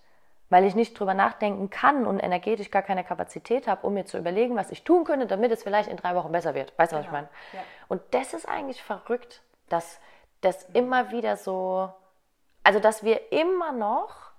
weil 0.49 0.65
ich 0.65 0.77
nicht 0.77 0.99
drüber 0.99 1.15
nachdenken 1.15 1.71
kann 1.71 2.07
und 2.07 2.21
energetisch 2.21 2.71
gar 2.71 2.83
keine 2.83 3.03
Kapazität 3.03 3.67
habe, 3.67 3.85
um 3.85 3.95
mir 3.95 4.05
zu 4.05 4.19
überlegen, 4.19 4.55
was 4.55 4.71
ich 4.71 4.85
tun 4.85 5.05
könnte, 5.05 5.27
damit 5.27 5.51
es 5.51 5.65
vielleicht 5.65 5.91
in 5.91 5.97
drei 5.97 6.15
Wochen 6.15 6.31
besser 6.31 6.55
wird. 6.55 6.73
Weißt 6.79 6.93
du, 6.93 6.97
genau. 6.97 7.01
was 7.01 7.07
ich 7.07 7.13
meine? 7.13 7.29
Ja. 7.53 7.61
Und 7.89 8.03
das 8.13 8.33
ist 8.33 8.49
eigentlich 8.49 8.83
verrückt, 8.83 9.43
dass 9.69 9.99
das 10.41 10.65
immer 10.75 11.11
wieder 11.11 11.37
so, 11.37 11.93
also 12.63 12.79
dass 12.79 13.03
wir 13.03 13.33
immer 13.33 13.73
noch 13.73 14.33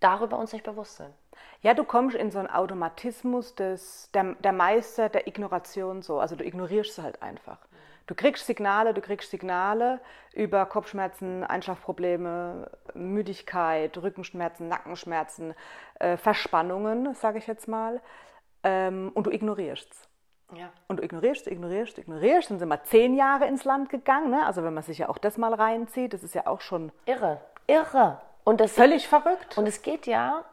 darüber 0.00 0.38
uns 0.38 0.52
nicht 0.52 0.64
bewusst 0.64 0.96
sind. 0.96 1.14
Ja, 1.62 1.74
du 1.74 1.84
kommst 1.84 2.16
in 2.16 2.30
so 2.30 2.38
einen 2.38 2.50
Automatismus 2.50 3.54
des, 3.54 4.10
der, 4.12 4.34
der 4.34 4.52
Meister 4.52 5.08
der 5.08 5.26
Ignoration 5.26 6.02
so. 6.02 6.18
Also 6.18 6.36
du 6.36 6.44
ignorierst 6.44 6.98
es 6.98 7.04
halt 7.04 7.22
einfach. 7.22 7.58
Du 8.06 8.16
kriegst 8.16 8.46
Signale, 8.46 8.94
du 8.94 9.00
kriegst 9.00 9.30
Signale 9.30 10.00
über 10.34 10.66
Kopfschmerzen, 10.66 11.44
Einschlafprobleme, 11.44 12.70
Müdigkeit, 12.94 13.96
Rückenschmerzen, 13.96 14.68
Nackenschmerzen, 14.68 15.54
äh, 16.00 16.16
Verspannungen, 16.16 17.14
sage 17.14 17.38
ich 17.38 17.46
jetzt 17.46 17.68
mal, 17.68 18.00
ähm, 18.64 19.12
und 19.14 19.26
du 19.26 19.30
ignorierst 19.30 19.92
es. 19.92 20.11
Ja. 20.56 20.70
Und 20.88 20.98
du 20.98 21.02
ignorierst, 21.02 21.46
ignorierst, 21.46 21.98
ignorierst. 21.98 22.50
Dann 22.50 22.58
sind 22.58 22.68
wir 22.68 22.82
zehn 22.84 23.14
Jahre 23.14 23.46
ins 23.46 23.64
Land 23.64 23.88
gegangen. 23.88 24.30
Ne? 24.30 24.44
Also 24.46 24.62
wenn 24.62 24.74
man 24.74 24.82
sich 24.82 24.98
ja 24.98 25.08
auch 25.08 25.18
das 25.18 25.38
mal 25.38 25.54
reinzieht, 25.54 26.12
das 26.12 26.22
ist 26.22 26.34
ja 26.34 26.46
auch 26.46 26.60
schon... 26.60 26.92
Irre, 27.06 27.40
irre. 27.66 28.20
Und 28.44 28.60
das 28.60 28.72
Völlig 28.72 29.08
verrückt. 29.08 29.56
Und 29.56 29.66
es 29.66 29.82
geht 29.82 30.06
ja, 30.06 30.44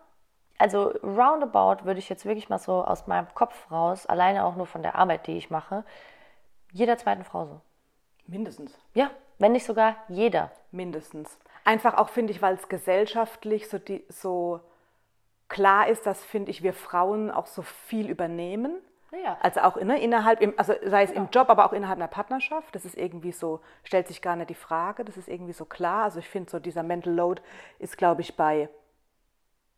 also 0.57 0.93
roundabout 1.03 1.85
würde 1.85 1.99
ich 1.99 2.09
jetzt 2.09 2.25
wirklich 2.25 2.49
mal 2.49 2.59
so 2.59 2.83
aus 2.83 3.07
meinem 3.07 3.27
Kopf 3.33 3.71
raus, 3.71 4.05
alleine 4.05 4.45
auch 4.45 4.55
nur 4.55 4.67
von 4.67 4.83
der 4.83 4.95
Arbeit, 4.95 5.27
die 5.27 5.37
ich 5.37 5.49
mache, 5.49 5.83
jeder 6.71 6.97
zweiten 6.97 7.23
Frau 7.23 7.45
so. 7.45 7.61
Mindestens. 8.27 8.77
Ja, 8.93 9.09
wenn 9.39 9.53
nicht 9.53 9.65
sogar 9.65 9.95
jeder. 10.07 10.51
Mindestens. 10.71 11.39
Einfach 11.65 11.95
auch, 11.95 12.09
finde 12.09 12.31
ich, 12.31 12.41
weil 12.41 12.55
es 12.55 12.69
gesellschaftlich 12.69 13.69
so, 13.69 13.79
die, 13.79 14.05
so 14.09 14.59
klar 15.47 15.87
ist, 15.87 16.05
dass, 16.05 16.23
finde 16.23 16.51
ich, 16.51 16.61
wir 16.61 16.73
Frauen 16.73 17.31
auch 17.31 17.47
so 17.47 17.63
viel 17.63 18.09
übernehmen. 18.09 18.75
Ja. 19.11 19.37
Also 19.41 19.61
auch 19.61 19.75
ne, 19.77 20.01
innerhalb, 20.01 20.41
im, 20.41 20.53
also 20.57 20.73
sei 20.85 21.03
es 21.03 21.09
ja. 21.11 21.15
im 21.15 21.29
Job, 21.31 21.49
aber 21.49 21.65
auch 21.65 21.73
innerhalb 21.73 21.97
einer 21.97 22.07
Partnerschaft. 22.07 22.75
Das 22.75 22.85
ist 22.85 22.97
irgendwie 22.97 23.31
so, 23.31 23.61
stellt 23.83 24.07
sich 24.07 24.21
gar 24.21 24.35
nicht 24.35 24.49
die 24.49 24.55
Frage, 24.55 25.03
das 25.03 25.17
ist 25.17 25.27
irgendwie 25.27 25.53
so 25.53 25.65
klar. 25.65 26.03
Also 26.03 26.19
ich 26.19 26.29
finde 26.29 26.51
so, 26.51 26.59
dieser 26.59 26.83
Mental 26.83 27.13
Load 27.13 27.41
ist, 27.79 27.97
glaube 27.97 28.21
ich, 28.21 28.35
bei, 28.35 28.69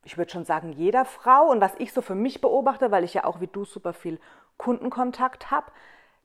ich 0.03 0.17
würde 0.17 0.31
schon 0.31 0.45
sagen, 0.45 0.73
jeder 0.73 1.05
Frau. 1.05 1.49
Und 1.49 1.61
was 1.61 1.73
ich 1.77 1.93
so 1.93 2.01
für 2.01 2.15
mich 2.15 2.41
beobachte, 2.41 2.91
weil 2.91 3.03
ich 3.03 3.13
ja 3.13 3.23
auch 3.23 3.39
wie 3.39 3.47
du 3.47 3.63
super 3.63 3.93
viel 3.93 4.19
Kundenkontakt 4.57 5.49
habe, 5.49 5.71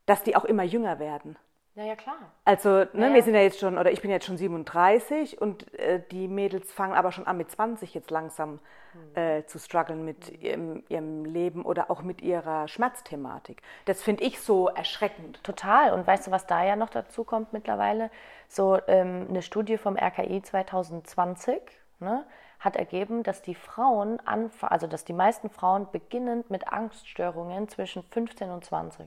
dass 0.07 0.23
die 0.23 0.37
auch 0.37 0.45
immer 0.45 0.65
jünger 0.65 0.99
werden. 0.99 1.37
Ja, 1.77 1.85
ja, 1.85 1.95
klar. 1.95 2.17
Also, 2.47 2.71
ne, 2.71 2.89
ja, 2.95 3.09
ja. 3.09 3.15
wir 3.15 3.23
sind 3.23 3.35
ja 3.35 3.43
jetzt 3.43 3.61
schon, 3.61 3.77
oder 3.77 3.93
ich 3.93 4.01
bin 4.01 4.11
jetzt 4.11 4.25
schon 4.25 4.39
37 4.39 5.39
und 5.43 5.75
äh, 5.75 6.01
die 6.11 6.27
Mädels 6.27 6.73
fangen 6.73 6.95
aber 6.95 7.13
schon 7.13 7.27
an 7.27 7.37
mit 7.37 7.51
20 7.51 7.93
jetzt 7.93 8.11
langsam 8.11 8.61
mhm. 8.95 9.21
äh, 9.21 9.45
zu 9.45 9.59
strugglen 9.59 10.03
mit 10.03 10.33
mhm. 10.33 10.41
ihrem, 10.41 10.85
ihrem, 10.89 11.25
Leben 11.27 11.67
oder 11.67 11.91
auch 11.91 12.01
mit 12.01 12.23
ihrer 12.23 12.67
Schmerzthematik. 12.67 13.61
Das 13.85 14.03
finde 14.03 14.25
ich 14.25 14.41
so 14.41 14.69
erschreckend. 14.69 15.45
Total. 15.45 15.93
Und 15.93 16.07
weißt 16.07 16.29
du, 16.29 16.31
was 16.31 16.47
da 16.47 16.65
ja 16.65 16.77
noch 16.77 16.89
dazu 16.89 17.25
kommt 17.25 17.53
mittlerweile? 17.53 18.11
So 18.49 18.79
ähm, 18.87 19.27
eine 19.29 19.43
Studie 19.43 19.77
vom 19.77 19.99
RKI 19.99 20.41
2020 20.41 21.61
ne, 21.99 22.25
hat 22.59 22.77
ergeben, 22.77 23.23
dass 23.23 23.43
die 23.43 23.55
Frauen, 23.55 24.19
also 24.63 24.87
dass 24.87 25.05
die 25.05 25.13
meisten 25.13 25.51
Frauen 25.51 25.89
beginnend 25.93 26.49
mit 26.49 26.73
Angststörungen 26.73 27.69
zwischen 27.69 28.03
15 28.03 28.49
und 28.49 28.65
20. 28.65 29.07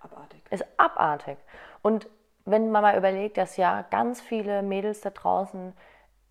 Abartig. 0.00 0.40
Ist 0.50 0.64
abartig. 0.78 1.36
Und 1.82 2.08
wenn 2.44 2.70
man 2.70 2.82
mal 2.82 2.96
überlegt, 2.96 3.36
dass 3.36 3.56
ja 3.56 3.82
ganz 3.90 4.20
viele 4.20 4.62
Mädels 4.62 5.00
da 5.00 5.10
draußen 5.10 5.72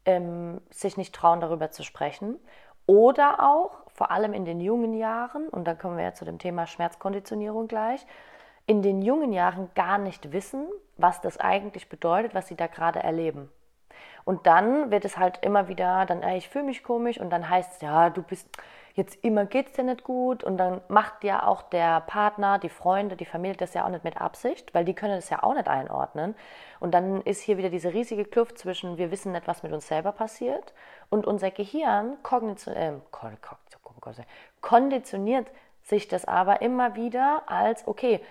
ähm, 0.05 0.61
sich 0.69 0.97
nicht 0.97 1.13
trauen, 1.13 1.41
darüber 1.41 1.71
zu 1.71 1.83
sprechen. 1.83 2.39
Oder 2.85 3.47
auch, 3.47 3.83
vor 3.93 4.11
allem 4.11 4.33
in 4.33 4.45
den 4.45 4.59
jungen 4.59 4.93
Jahren, 4.93 5.47
und 5.49 5.65
da 5.65 5.75
kommen 5.75 5.97
wir 5.97 6.05
ja 6.05 6.13
zu 6.13 6.25
dem 6.25 6.39
Thema 6.39 6.65
Schmerzkonditionierung 6.65 7.67
gleich, 7.67 8.05
in 8.65 8.81
den 8.81 9.01
jungen 9.01 9.33
Jahren 9.33 9.69
gar 9.75 9.97
nicht 9.97 10.31
wissen, 10.31 10.67
was 10.97 11.21
das 11.21 11.39
eigentlich 11.39 11.89
bedeutet, 11.89 12.33
was 12.33 12.47
sie 12.47 12.55
da 12.55 12.67
gerade 12.67 12.99
erleben. 12.99 13.49
Und 14.25 14.47
dann 14.47 14.91
wird 14.91 15.05
es 15.05 15.17
halt 15.17 15.39
immer 15.43 15.67
wieder, 15.67 16.05
dann, 16.05 16.21
ey, 16.23 16.37
ich 16.37 16.49
fühle 16.49 16.65
mich 16.65 16.83
komisch 16.83 17.19
und 17.19 17.29
dann 17.29 17.49
heißt 17.49 17.73
es, 17.73 17.81
ja, 17.81 18.09
du 18.09 18.21
bist, 18.21 18.47
jetzt 18.99 19.23
immer 19.23 19.47
es 19.51 19.71
dir 19.73 19.83
nicht 19.83 20.03
gut 20.03 20.43
und 20.43 20.57
dann 20.57 20.81
macht 20.87 21.23
ja 21.23 21.47
auch 21.47 21.63
der 21.63 22.01
Partner, 22.01 22.59
die 22.59 22.69
Freunde, 22.69 23.15
die 23.15 23.25
Familie 23.25 23.57
das 23.57 23.73
ja 23.73 23.85
auch 23.85 23.89
nicht 23.89 24.03
mit 24.03 24.21
Absicht, 24.21 24.73
weil 24.75 24.85
die 24.85 24.93
können 24.93 25.15
das 25.15 25.29
ja 25.29 25.41
auch 25.41 25.55
nicht 25.55 25.67
einordnen. 25.67 26.35
Und 26.79 26.93
dann 26.93 27.21
ist 27.21 27.41
hier 27.41 27.57
wieder 27.57 27.69
diese 27.69 27.93
riesige 27.93 28.25
Kluft 28.25 28.59
zwischen, 28.59 28.97
wir 28.97 29.09
wissen 29.09 29.31
nicht, 29.31 29.47
was 29.47 29.63
mit 29.63 29.71
uns 29.71 29.87
selber 29.87 30.11
passiert 30.11 30.73
und 31.09 31.25
unser 31.25 31.49
Gehirn 31.49 32.17
äh, 32.67 32.91
konditioniert 34.61 35.47
sich 35.81 36.07
das 36.07 36.25
aber 36.25 36.61
immer 36.61 36.95
wieder 36.95 37.43
als, 37.47 37.87
okay, 37.87 38.21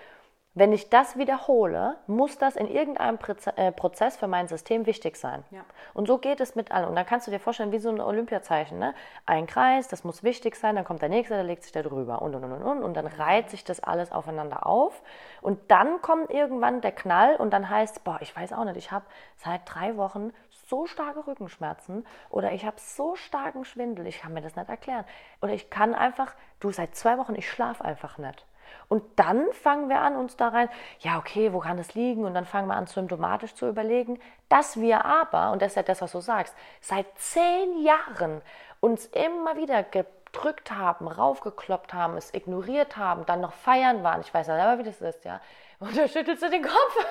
wenn 0.55 0.73
ich 0.73 0.89
das 0.89 1.15
wiederhole, 1.15 1.97
muss 2.07 2.39
das 2.39 2.55
in 2.55 2.67
irgendeinem 2.67 3.19
äh, 3.55 3.71
Prozess 3.71 4.17
für 4.17 4.27
mein 4.27 4.47
System 4.47 4.87
wichtig 4.87 5.15
sein. 5.15 5.43
Ja. 5.51 5.61
Und 5.93 6.07
so 6.07 6.17
geht 6.17 6.41
es 6.41 6.55
mit 6.55 6.71
allen. 6.71 6.87
Und 6.87 6.95
dann 6.95 7.05
kannst 7.05 7.27
du 7.27 7.31
dir 7.31 7.39
vorstellen, 7.39 7.71
wie 7.71 7.77
so 7.77 7.89
ein 7.89 8.01
Olympiazeichen. 8.01 8.79
Ne? 8.79 8.95
Ein 9.27 9.45
Kreis, 9.45 9.87
das 9.87 10.03
muss 10.03 10.23
wichtig 10.23 10.55
sein, 10.55 10.75
dann 10.75 10.85
kommt 10.85 11.03
der 11.03 11.09
nächste, 11.09 11.35
der 11.35 11.43
legt 11.43 11.63
sich 11.63 11.71
da 11.71 11.83
drüber 11.83 12.21
und, 12.23 12.33
und, 12.33 12.43
und, 12.43 12.63
und. 12.63 12.83
Und 12.83 12.93
dann 12.95 13.05
reiht 13.05 13.51
sich 13.51 13.63
das 13.63 13.79
alles 13.79 14.11
aufeinander 14.11 14.65
auf. 14.65 15.03
Und 15.41 15.59
dann 15.69 16.01
kommt 16.01 16.31
irgendwann 16.31 16.81
der 16.81 16.93
Knall 16.93 17.35
und 17.35 17.51
dann 17.51 17.69
heißt, 17.69 18.03
boah, 18.03 18.17
ich 18.21 18.35
weiß 18.35 18.51
auch 18.53 18.65
nicht, 18.65 18.77
ich 18.77 18.91
habe 18.91 19.05
seit 19.37 19.61
drei 19.65 19.97
Wochen 19.97 20.33
so 20.49 20.87
starke 20.87 21.25
Rückenschmerzen 21.27 22.05
oder 22.29 22.51
ich 22.53 22.65
habe 22.65 22.77
so 22.79 23.15
starken 23.15 23.65
Schwindel, 23.65 24.07
ich 24.07 24.19
kann 24.19 24.33
mir 24.33 24.41
das 24.41 24.55
nicht 24.55 24.69
erklären. 24.69 25.05
Oder 25.41 25.53
ich 25.53 25.69
kann 25.69 25.93
einfach, 25.93 26.33
du 26.59 26.71
seit 26.71 26.95
zwei 26.95 27.17
Wochen, 27.19 27.35
ich 27.35 27.49
schlafe 27.49 27.85
einfach 27.85 28.17
nicht. 28.17 28.45
Und 28.87 29.03
dann 29.17 29.51
fangen 29.53 29.87
wir 29.87 30.01
an, 30.01 30.15
uns 30.15 30.35
da 30.35 30.49
rein, 30.49 30.69
ja, 30.99 31.17
okay, 31.19 31.53
wo 31.53 31.59
kann 31.59 31.77
das 31.77 31.93
liegen? 31.93 32.25
Und 32.25 32.33
dann 32.33 32.45
fangen 32.45 32.67
wir 32.67 32.75
an, 32.75 32.87
symptomatisch 32.87 33.53
zu 33.53 33.67
überlegen, 33.67 34.19
dass 34.49 34.79
wir 34.79 35.05
aber, 35.05 35.51
und 35.51 35.61
das 35.61 35.73
ist 35.73 35.75
ja 35.75 35.83
das, 35.83 36.01
was 36.01 36.11
du 36.11 36.19
sagst, 36.19 36.55
seit 36.81 37.05
zehn 37.17 37.83
Jahren 37.83 38.41
uns 38.79 39.05
immer 39.07 39.57
wieder 39.57 39.83
gedrückt 39.83 40.71
haben, 40.71 41.07
raufgekloppt 41.07 41.93
haben, 41.93 42.17
es 42.17 42.33
ignoriert 42.33 42.97
haben, 42.97 43.25
dann 43.27 43.41
noch 43.41 43.53
feiern 43.53 44.03
waren. 44.03 44.21
Ich 44.21 44.33
weiß 44.33 44.47
ja 44.47 44.55
selber, 44.55 44.79
wie 44.79 44.89
das 44.89 45.01
ist, 45.01 45.23
ja. 45.23 45.39
Und 45.79 45.95
da 45.95 46.07
schüttelst 46.07 46.41
du 46.41 46.49
den 46.49 46.63
Kopf. 46.63 47.05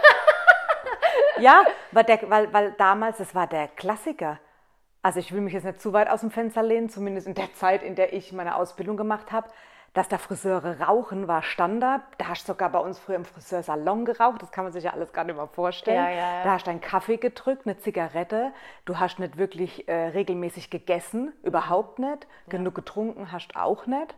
ja, 1.39 1.63
weil, 1.93 2.05
der, 2.05 2.29
weil, 2.29 2.53
weil 2.53 2.73
damals, 2.73 3.19
das 3.19 3.35
war 3.35 3.47
der 3.47 3.69
Klassiker. 3.69 4.39
Also 5.01 5.21
ich 5.21 5.33
will 5.33 5.41
mich 5.41 5.55
jetzt 5.55 5.65
nicht 5.65 5.81
zu 5.81 5.93
weit 5.93 6.11
aus 6.11 6.21
dem 6.21 6.31
Fenster 6.31 6.63
lehnen, 6.63 6.91
zumindest 6.91 7.29
in 7.29 7.35
der 7.35 7.53
Zeit, 7.55 7.83
in 7.83 7.95
der 7.95 8.13
ich 8.13 8.33
meine 8.33 8.57
Ausbildung 8.57 8.97
gemacht 8.97 9.31
habe 9.31 9.49
dass 9.99 10.07
da 10.07 10.17
Friseure 10.17 10.79
rauchen 10.79 11.27
war 11.27 11.43
Standard. 11.43 12.03
Da 12.19 12.29
hast 12.29 12.45
du 12.45 12.53
sogar 12.53 12.71
bei 12.71 12.79
uns 12.79 13.01
früher 13.01 13.17
im 13.17 13.25
Friseursalon 13.25 14.05
geraucht. 14.05 14.41
Das 14.41 14.53
kann 14.53 14.63
man 14.63 14.73
sich 14.73 14.85
ja 14.85 14.93
alles 14.93 15.13
gar 15.13 15.25
nicht 15.25 15.35
mehr 15.35 15.49
vorstellen. 15.49 15.97
Ja, 15.97 16.09
ja, 16.09 16.37
ja. 16.37 16.45
Da 16.45 16.53
hast 16.53 16.69
du 16.69 16.71
einen 16.71 16.81
Kaffee 16.81 17.17
gedrückt, 17.17 17.63
eine 17.67 17.79
Zigarette. 17.79 18.53
Du 18.85 19.01
hast 19.01 19.19
nicht 19.19 19.39
wirklich 19.39 19.89
äh, 19.89 20.11
regelmäßig 20.11 20.71
gegessen, 20.71 21.33
überhaupt 21.43 21.99
nicht. 21.99 22.29
Genug 22.49 22.77
getrunken 22.77 23.33
hast 23.33 23.49
du 23.49 23.61
auch 23.61 23.87
nicht. 23.87 24.15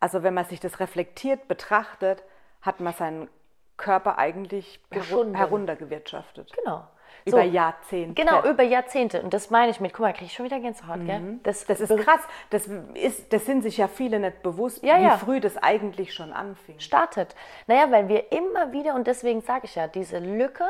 Also 0.00 0.22
wenn 0.22 0.32
man 0.32 0.46
sich 0.46 0.60
das 0.60 0.80
reflektiert 0.80 1.46
betrachtet, 1.46 2.24
hat 2.62 2.80
man 2.80 2.94
seinen 2.94 3.28
Körper 3.76 4.16
eigentlich 4.16 4.80
heruntergewirtschaftet. 4.90 6.54
Genau. 6.56 6.86
Über 7.28 7.42
so, 7.42 7.48
Jahrzehnte. 7.48 8.14
Genau, 8.14 8.42
über 8.44 8.62
Jahrzehnte. 8.62 9.22
Und 9.22 9.32
das 9.34 9.50
meine 9.50 9.70
ich 9.70 9.80
mit, 9.80 9.92
guck 9.92 10.00
mal, 10.00 10.12
kriege 10.12 10.26
ich 10.26 10.34
schon 10.34 10.46
wieder 10.46 10.60
Gänsehaut, 10.60 10.98
mhm. 10.98 11.06
gell? 11.06 11.38
Das, 11.42 11.64
das 11.66 11.80
ist 11.80 11.96
krass. 11.98 12.20
Das, 12.50 12.68
ist, 12.94 13.32
das 13.32 13.46
sind 13.46 13.62
sich 13.62 13.76
ja 13.76 13.88
viele 13.88 14.18
nicht 14.20 14.42
bewusst, 14.42 14.82
ja, 14.82 14.98
wie 14.98 15.04
ja. 15.04 15.16
früh 15.16 15.40
das 15.40 15.56
eigentlich 15.56 16.14
schon 16.14 16.32
anfing. 16.32 16.78
Startet. 16.80 17.34
Naja, 17.66 17.90
weil 17.90 18.08
wir 18.08 18.32
immer 18.32 18.72
wieder, 18.72 18.94
und 18.94 19.06
deswegen 19.06 19.40
sage 19.40 19.66
ich 19.66 19.74
ja, 19.74 19.86
diese 19.86 20.18
Lücke, 20.18 20.64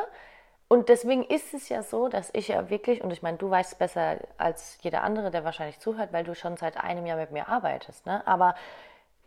und 0.71 0.87
deswegen 0.87 1.23
ist 1.23 1.55
es 1.55 1.67
ja 1.69 1.81
so, 1.81 2.09
dass 2.09 2.29
ich 2.33 2.49
ja 2.49 2.69
wirklich, 2.69 3.03
und 3.03 3.11
ich 3.11 3.23
meine, 3.23 3.37
du 3.37 3.49
weißt 3.49 3.79
besser 3.79 4.17
als 4.37 4.77
jeder 4.81 5.01
andere, 5.01 5.31
der 5.31 5.43
wahrscheinlich 5.43 5.79
zuhört, 5.79 6.13
weil 6.13 6.23
du 6.23 6.35
schon 6.35 6.57
seit 6.57 6.77
einem 6.77 7.07
Jahr 7.07 7.17
mit 7.17 7.31
mir 7.31 7.49
arbeitest, 7.49 8.05
ne? 8.05 8.21
aber 8.27 8.53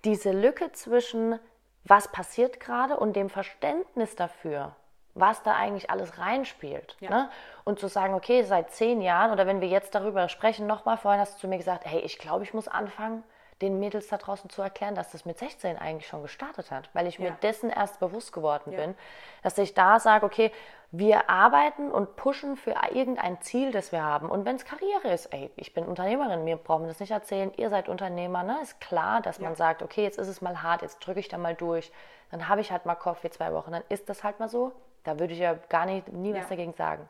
diese 0.04 0.30
Lücke 0.30 0.70
zwischen, 0.70 1.40
was 1.82 2.06
passiert 2.12 2.60
gerade 2.60 2.96
und 2.96 3.16
dem 3.16 3.28
Verständnis 3.28 4.14
dafür, 4.14 4.76
was 5.14 5.42
da 5.42 5.54
eigentlich 5.54 5.90
alles 5.90 6.18
reinspielt. 6.18 6.96
Ja. 7.00 7.10
Ne? 7.10 7.30
Und 7.64 7.78
zu 7.78 7.88
sagen, 7.88 8.14
okay, 8.14 8.42
seit 8.42 8.70
zehn 8.70 9.00
Jahren 9.00 9.30
oder 9.30 9.46
wenn 9.46 9.60
wir 9.60 9.68
jetzt 9.68 9.94
darüber 9.94 10.28
sprechen, 10.28 10.66
nochmal, 10.66 10.96
vorhin 10.96 11.20
hast 11.20 11.36
du 11.36 11.40
zu 11.40 11.48
mir 11.48 11.58
gesagt, 11.58 11.84
hey, 11.84 12.00
ich 12.00 12.18
glaube, 12.18 12.44
ich 12.44 12.54
muss 12.54 12.68
anfangen, 12.68 13.22
den 13.62 13.78
Mädels 13.78 14.08
da 14.08 14.18
draußen 14.18 14.50
zu 14.50 14.60
erklären, 14.60 14.94
dass 14.94 15.12
das 15.12 15.24
mit 15.24 15.38
16 15.38 15.78
eigentlich 15.78 16.08
schon 16.08 16.22
gestartet 16.22 16.70
hat, 16.70 16.90
weil 16.92 17.06
ich 17.06 17.18
ja. 17.18 17.30
mir 17.30 17.36
dessen 17.42 17.70
erst 17.70 18.00
bewusst 18.00 18.32
geworden 18.32 18.72
ja. 18.72 18.80
bin, 18.80 18.94
dass 19.42 19.56
ich 19.56 19.72
da 19.72 20.00
sage, 20.00 20.26
okay, 20.26 20.50
wir 20.90 21.30
arbeiten 21.30 21.90
und 21.90 22.16
pushen 22.16 22.56
für 22.56 22.74
irgendein 22.92 23.40
Ziel, 23.40 23.72
das 23.72 23.92
wir 23.92 24.02
haben. 24.02 24.28
Und 24.28 24.44
wenn 24.44 24.56
es 24.56 24.64
Karriere 24.66 25.12
ist, 25.12 25.32
ey, 25.32 25.50
ich 25.56 25.72
bin 25.72 25.86
Unternehmerin, 25.86 26.44
mir 26.44 26.56
brauchen 26.56 26.82
wir 26.82 26.88
das 26.88 27.00
nicht 27.00 27.12
erzählen, 27.12 27.50
ihr 27.56 27.70
seid 27.70 27.88
Unternehmer, 27.88 28.42
ne? 28.42 28.58
ist 28.62 28.80
klar, 28.80 29.22
dass 29.22 29.38
ja. 29.38 29.44
man 29.44 29.54
sagt, 29.54 29.82
okay, 29.82 30.02
jetzt 30.02 30.18
ist 30.18 30.28
es 30.28 30.42
mal 30.42 30.62
hart, 30.62 30.82
jetzt 30.82 30.98
drücke 30.98 31.20
ich 31.20 31.28
da 31.28 31.38
mal 31.38 31.54
durch, 31.54 31.90
dann 32.30 32.48
habe 32.48 32.60
ich 32.60 32.72
halt 32.72 32.84
mal 32.84 32.94
Kopf 32.94 33.20
für 33.20 33.30
zwei 33.30 33.54
Wochen, 33.54 33.72
dann 33.72 33.84
ist 33.88 34.08
das 34.10 34.22
halt 34.22 34.38
mal 34.38 34.48
so, 34.48 34.72
da 35.04 35.18
würde 35.18 35.32
ich 35.34 35.40
ja 35.40 35.54
gar 35.68 35.86
nicht, 35.86 36.12
nie 36.12 36.34
was 36.34 36.48
dagegen 36.48 36.74
sagen. 36.74 37.08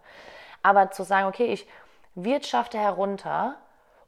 Aber 0.62 0.90
zu 0.90 1.02
sagen, 1.02 1.28
okay, 1.28 1.46
ich 1.46 1.66
wirtschafte 2.14 2.78
herunter 2.78 3.56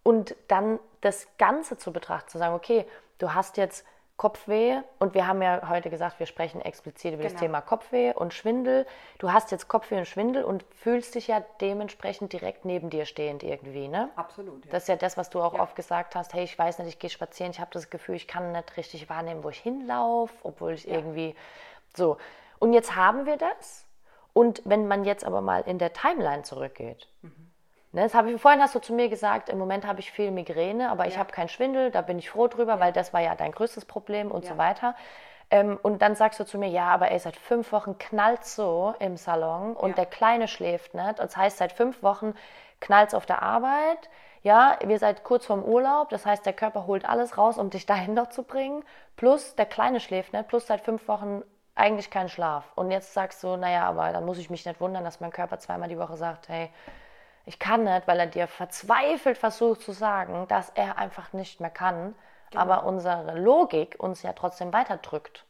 und 0.02 0.36
dann 0.48 0.78
das 1.00 1.26
Ganze 1.38 1.78
zu 1.78 1.92
betrachten, 1.92 2.28
zu 2.30 2.38
sagen, 2.38 2.54
okay, 2.54 2.86
du 3.18 3.34
hast 3.34 3.56
jetzt 3.56 3.84
Kopfweh 4.16 4.80
und 5.00 5.14
wir 5.14 5.26
haben 5.26 5.42
ja 5.42 5.68
heute 5.68 5.90
gesagt, 5.90 6.20
wir 6.20 6.26
sprechen 6.26 6.60
explizit 6.60 7.14
über 7.14 7.22
genau. 7.22 7.32
das 7.32 7.40
Thema 7.40 7.60
Kopfweh 7.60 8.12
und 8.14 8.32
Schwindel. 8.32 8.86
Du 9.18 9.32
hast 9.32 9.50
jetzt 9.50 9.66
Kopfweh 9.66 9.98
und 9.98 10.06
Schwindel 10.06 10.44
und 10.44 10.64
fühlst 10.70 11.16
dich 11.16 11.26
ja 11.26 11.42
dementsprechend 11.60 12.32
direkt 12.32 12.64
neben 12.64 12.90
dir 12.90 13.06
stehend 13.06 13.42
irgendwie, 13.42 13.88
ne? 13.88 14.10
Absolut. 14.14 14.64
Ja. 14.66 14.70
Das 14.70 14.84
ist 14.84 14.88
ja 14.88 14.96
das, 14.96 15.16
was 15.16 15.30
du 15.30 15.42
auch 15.42 15.54
ja. 15.54 15.60
oft 15.60 15.74
gesagt 15.74 16.14
hast. 16.14 16.32
Hey, 16.32 16.44
ich 16.44 16.56
weiß 16.56 16.78
nicht, 16.78 16.88
ich 16.88 16.98
gehe 17.00 17.10
spazieren, 17.10 17.50
ich 17.50 17.58
habe 17.58 17.72
das 17.72 17.90
Gefühl, 17.90 18.14
ich 18.14 18.28
kann 18.28 18.52
nicht 18.52 18.76
richtig 18.76 19.10
wahrnehmen, 19.10 19.42
wo 19.42 19.48
ich 19.48 19.58
hinlaufe, 19.58 20.34
obwohl 20.44 20.74
ich 20.74 20.84
ja. 20.84 20.94
irgendwie 20.94 21.34
so. 21.96 22.16
Und 22.64 22.72
jetzt 22.72 22.96
haben 22.96 23.26
wir 23.26 23.36
das. 23.36 23.84
Und 24.32 24.62
wenn 24.64 24.88
man 24.88 25.04
jetzt 25.04 25.26
aber 25.26 25.42
mal 25.42 25.60
in 25.66 25.78
der 25.78 25.92
Timeline 25.92 26.44
zurückgeht, 26.44 27.10
mhm. 27.20 27.52
ne, 27.92 28.04
das 28.04 28.14
habe 28.14 28.30
ich 28.30 28.40
vorhin 28.40 28.62
hast 28.62 28.74
du 28.74 28.78
zu 28.78 28.94
mir 28.94 29.10
gesagt, 29.10 29.50
im 29.50 29.58
Moment 29.58 29.86
habe 29.86 30.00
ich 30.00 30.10
viel 30.10 30.30
Migräne, 30.30 30.88
aber 30.88 31.04
ja. 31.04 31.10
ich 31.10 31.18
habe 31.18 31.30
keinen 31.30 31.50
Schwindel, 31.50 31.90
da 31.90 32.00
bin 32.00 32.18
ich 32.18 32.30
froh 32.30 32.48
drüber, 32.48 32.76
ja. 32.76 32.80
weil 32.80 32.94
das 32.94 33.12
war 33.12 33.20
ja 33.20 33.34
dein 33.34 33.52
größtes 33.52 33.84
Problem 33.84 34.30
und 34.30 34.46
ja. 34.46 34.52
so 34.52 34.56
weiter. 34.56 34.94
Ähm, 35.50 35.78
und 35.82 36.00
dann 36.00 36.14
sagst 36.14 36.40
du 36.40 36.46
zu 36.46 36.56
mir, 36.56 36.70
ja, 36.70 36.86
aber 36.86 37.10
ey, 37.10 37.18
seit 37.18 37.36
fünf 37.36 37.70
Wochen 37.70 37.98
knallt 37.98 38.46
so 38.46 38.94
im 38.98 39.18
Salon 39.18 39.76
und 39.76 39.98
der 39.98 40.06
Kleine 40.06 40.48
schläft 40.48 40.94
nicht. 40.94 41.18
Das 41.18 41.36
heißt, 41.36 41.58
seit 41.58 41.72
fünf 41.72 42.02
Wochen 42.02 42.32
knallt 42.80 43.08
es 43.08 43.14
auf 43.14 43.26
der 43.26 43.42
Arbeit. 43.42 44.08
Ja, 44.40 44.78
wir 44.82 44.98
seid 44.98 45.22
kurz 45.22 45.44
vorm 45.44 45.62
Urlaub, 45.62 46.08
das 46.08 46.24
heißt, 46.24 46.46
der 46.46 46.54
Körper 46.54 46.86
holt 46.86 47.06
alles 47.06 47.36
raus, 47.36 47.58
um 47.58 47.68
dich 47.68 47.84
dahin 47.84 48.14
noch 48.14 48.30
zu 48.30 48.42
bringen. 48.42 48.86
Plus 49.16 49.54
der 49.54 49.66
Kleine 49.66 50.00
schläft 50.00 50.32
nicht, 50.32 50.48
plus 50.48 50.66
seit 50.66 50.80
fünf 50.80 51.06
Wochen 51.08 51.42
eigentlich 51.74 52.10
keinen 52.10 52.28
Schlaf. 52.28 52.64
Und 52.76 52.90
jetzt 52.90 53.14
sagst 53.14 53.42
du, 53.42 53.56
naja, 53.56 53.84
aber 53.88 54.12
dann 54.12 54.24
muss 54.24 54.38
ich 54.38 54.50
mich 54.50 54.64
nicht 54.66 54.80
wundern, 54.80 55.04
dass 55.04 55.20
mein 55.20 55.32
Körper 55.32 55.58
zweimal 55.58 55.88
die 55.88 55.98
Woche 55.98 56.16
sagt, 56.16 56.48
hey, 56.48 56.70
Ich 57.46 57.58
kann 57.58 57.84
nicht, 57.84 58.06
weil 58.08 58.20
er 58.20 58.26
dir 58.26 58.46
verzweifelt 58.48 59.36
versucht 59.38 59.82
zu 59.82 59.92
sagen, 59.92 60.48
dass 60.48 60.70
er 60.70 60.98
einfach 60.98 61.32
nicht 61.32 61.60
mehr 61.60 61.70
kann, 61.70 62.14
genau. 62.50 62.62
aber 62.62 62.84
unsere 62.84 63.38
Logik 63.38 63.96
uns 63.98 64.22
ja 64.22 64.32
trotzdem 64.32 64.72
weiterdrückt. 64.72 65.44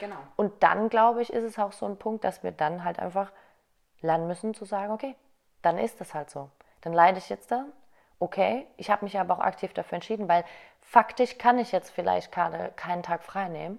Genau. 0.00 0.16
Und 0.36 0.62
dann, 0.62 0.88
glaube 0.88 1.22
ich, 1.22 1.32
ist 1.32 1.44
es 1.44 1.58
auch 1.58 1.72
so 1.72 1.86
ein 1.86 1.98
Punkt, 1.98 2.24
dass 2.24 2.42
wir 2.42 2.52
dann 2.52 2.82
halt 2.84 2.98
einfach 2.98 3.30
lernen 4.00 4.26
müssen 4.26 4.54
zu 4.54 4.64
sagen, 4.64 4.92
okay, 4.92 5.16
dann 5.62 5.78
ist 5.78 6.00
es 6.00 6.14
halt 6.14 6.30
so. 6.30 6.50
Dann 6.80 6.92
leide 6.92 7.18
ich 7.18 7.28
jetzt 7.28 7.50
da. 7.50 7.66
Okay, 8.18 8.66
ich 8.76 8.90
habe 8.90 9.04
mich 9.04 9.18
aber 9.18 9.34
auch 9.34 9.40
aktiv 9.40 9.72
dafür 9.74 9.96
entschieden, 9.96 10.28
weil 10.28 10.44
faktisch 10.80 11.38
kann 11.38 11.58
ich 11.58 11.72
jetzt 11.72 11.90
vielleicht 11.90 12.32
gerade 12.32 12.72
keinen 12.76 13.02
Tag 13.02 13.22
frei 13.22 13.48
nehmen 13.48 13.78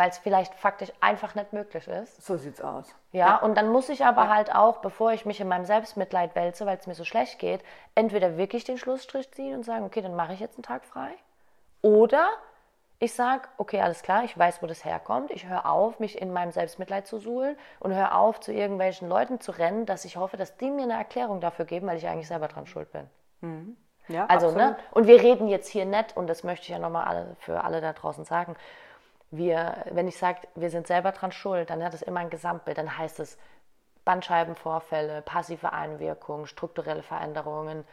weil 0.00 0.08
es 0.08 0.16
vielleicht 0.16 0.54
faktisch 0.54 0.90
einfach 1.02 1.34
nicht 1.34 1.52
möglich 1.52 1.86
ist. 1.86 2.24
So 2.24 2.38
sieht's 2.38 2.62
aus. 2.62 2.86
Ja, 3.12 3.26
ja. 3.26 3.36
und 3.36 3.54
dann 3.54 3.68
muss 3.68 3.90
ich 3.90 4.02
aber 4.06 4.24
ja. 4.24 4.34
halt 4.34 4.54
auch, 4.54 4.78
bevor 4.78 5.12
ich 5.12 5.26
mich 5.26 5.42
in 5.42 5.46
meinem 5.46 5.66
Selbstmitleid 5.66 6.34
wälze, 6.34 6.64
weil 6.64 6.78
es 6.78 6.86
mir 6.86 6.94
so 6.94 7.04
schlecht 7.04 7.38
geht, 7.38 7.60
entweder 7.94 8.38
wirklich 8.38 8.64
den 8.64 8.78
Schlussstrich 8.78 9.30
ziehen 9.30 9.54
und 9.54 9.62
sagen, 9.62 9.84
okay, 9.84 10.00
dann 10.00 10.16
mache 10.16 10.32
ich 10.32 10.40
jetzt 10.40 10.56
einen 10.56 10.62
Tag 10.62 10.86
frei. 10.86 11.10
Oder 11.82 12.30
ich 12.98 13.12
sage, 13.12 13.42
okay, 13.58 13.82
alles 13.82 14.02
klar, 14.02 14.24
ich 14.24 14.38
weiß, 14.38 14.62
wo 14.62 14.66
das 14.66 14.86
herkommt. 14.86 15.32
Ich 15.32 15.46
höre 15.46 15.66
auf, 15.66 16.00
mich 16.00 16.18
in 16.18 16.32
meinem 16.32 16.52
Selbstmitleid 16.52 17.06
zu 17.06 17.18
suhlen 17.18 17.58
und 17.78 17.92
höre 17.92 18.16
auf, 18.16 18.40
zu 18.40 18.54
irgendwelchen 18.54 19.06
Leuten 19.06 19.38
zu 19.38 19.52
rennen, 19.52 19.84
dass 19.84 20.06
ich 20.06 20.16
hoffe, 20.16 20.38
dass 20.38 20.56
die 20.56 20.70
mir 20.70 20.84
eine 20.84 20.94
Erklärung 20.94 21.42
dafür 21.42 21.66
geben, 21.66 21.86
weil 21.86 21.98
ich 21.98 22.08
eigentlich 22.08 22.28
selber 22.28 22.48
dran 22.48 22.64
schuld 22.64 22.90
bin. 22.90 23.06
Mhm. 23.42 23.76
Ja, 24.08 24.24
also, 24.26 24.50
ne? 24.50 24.76
Und 24.92 25.06
wir 25.06 25.20
reden 25.20 25.46
jetzt 25.46 25.68
hier 25.68 25.84
nett, 25.84 26.16
und 26.16 26.26
das 26.26 26.42
möchte 26.42 26.64
ich 26.64 26.70
ja 26.70 26.78
nochmal 26.78 27.04
alle, 27.04 27.36
für 27.38 27.62
alle 27.62 27.82
da 27.82 27.92
draußen 27.92 28.24
sagen 28.24 28.56
wir, 29.30 29.84
wenn 29.90 30.08
ich 30.08 30.18
sage, 30.18 30.40
wir 30.54 30.70
sind 30.70 30.86
selber 30.86 31.12
dran 31.12 31.32
schuld, 31.32 31.70
dann 31.70 31.84
hat 31.84 31.94
es 31.94 32.02
immer 32.02 32.20
ein 32.20 32.30
Gesamtbild. 32.30 32.78
Dann 32.78 32.98
heißt 32.98 33.20
es 33.20 33.38
Bandscheibenvorfälle, 34.04 35.22
passive 35.22 35.72
Einwirkungen, 35.72 36.46
strukturelle 36.46 37.02
Veränderungen 37.02 37.84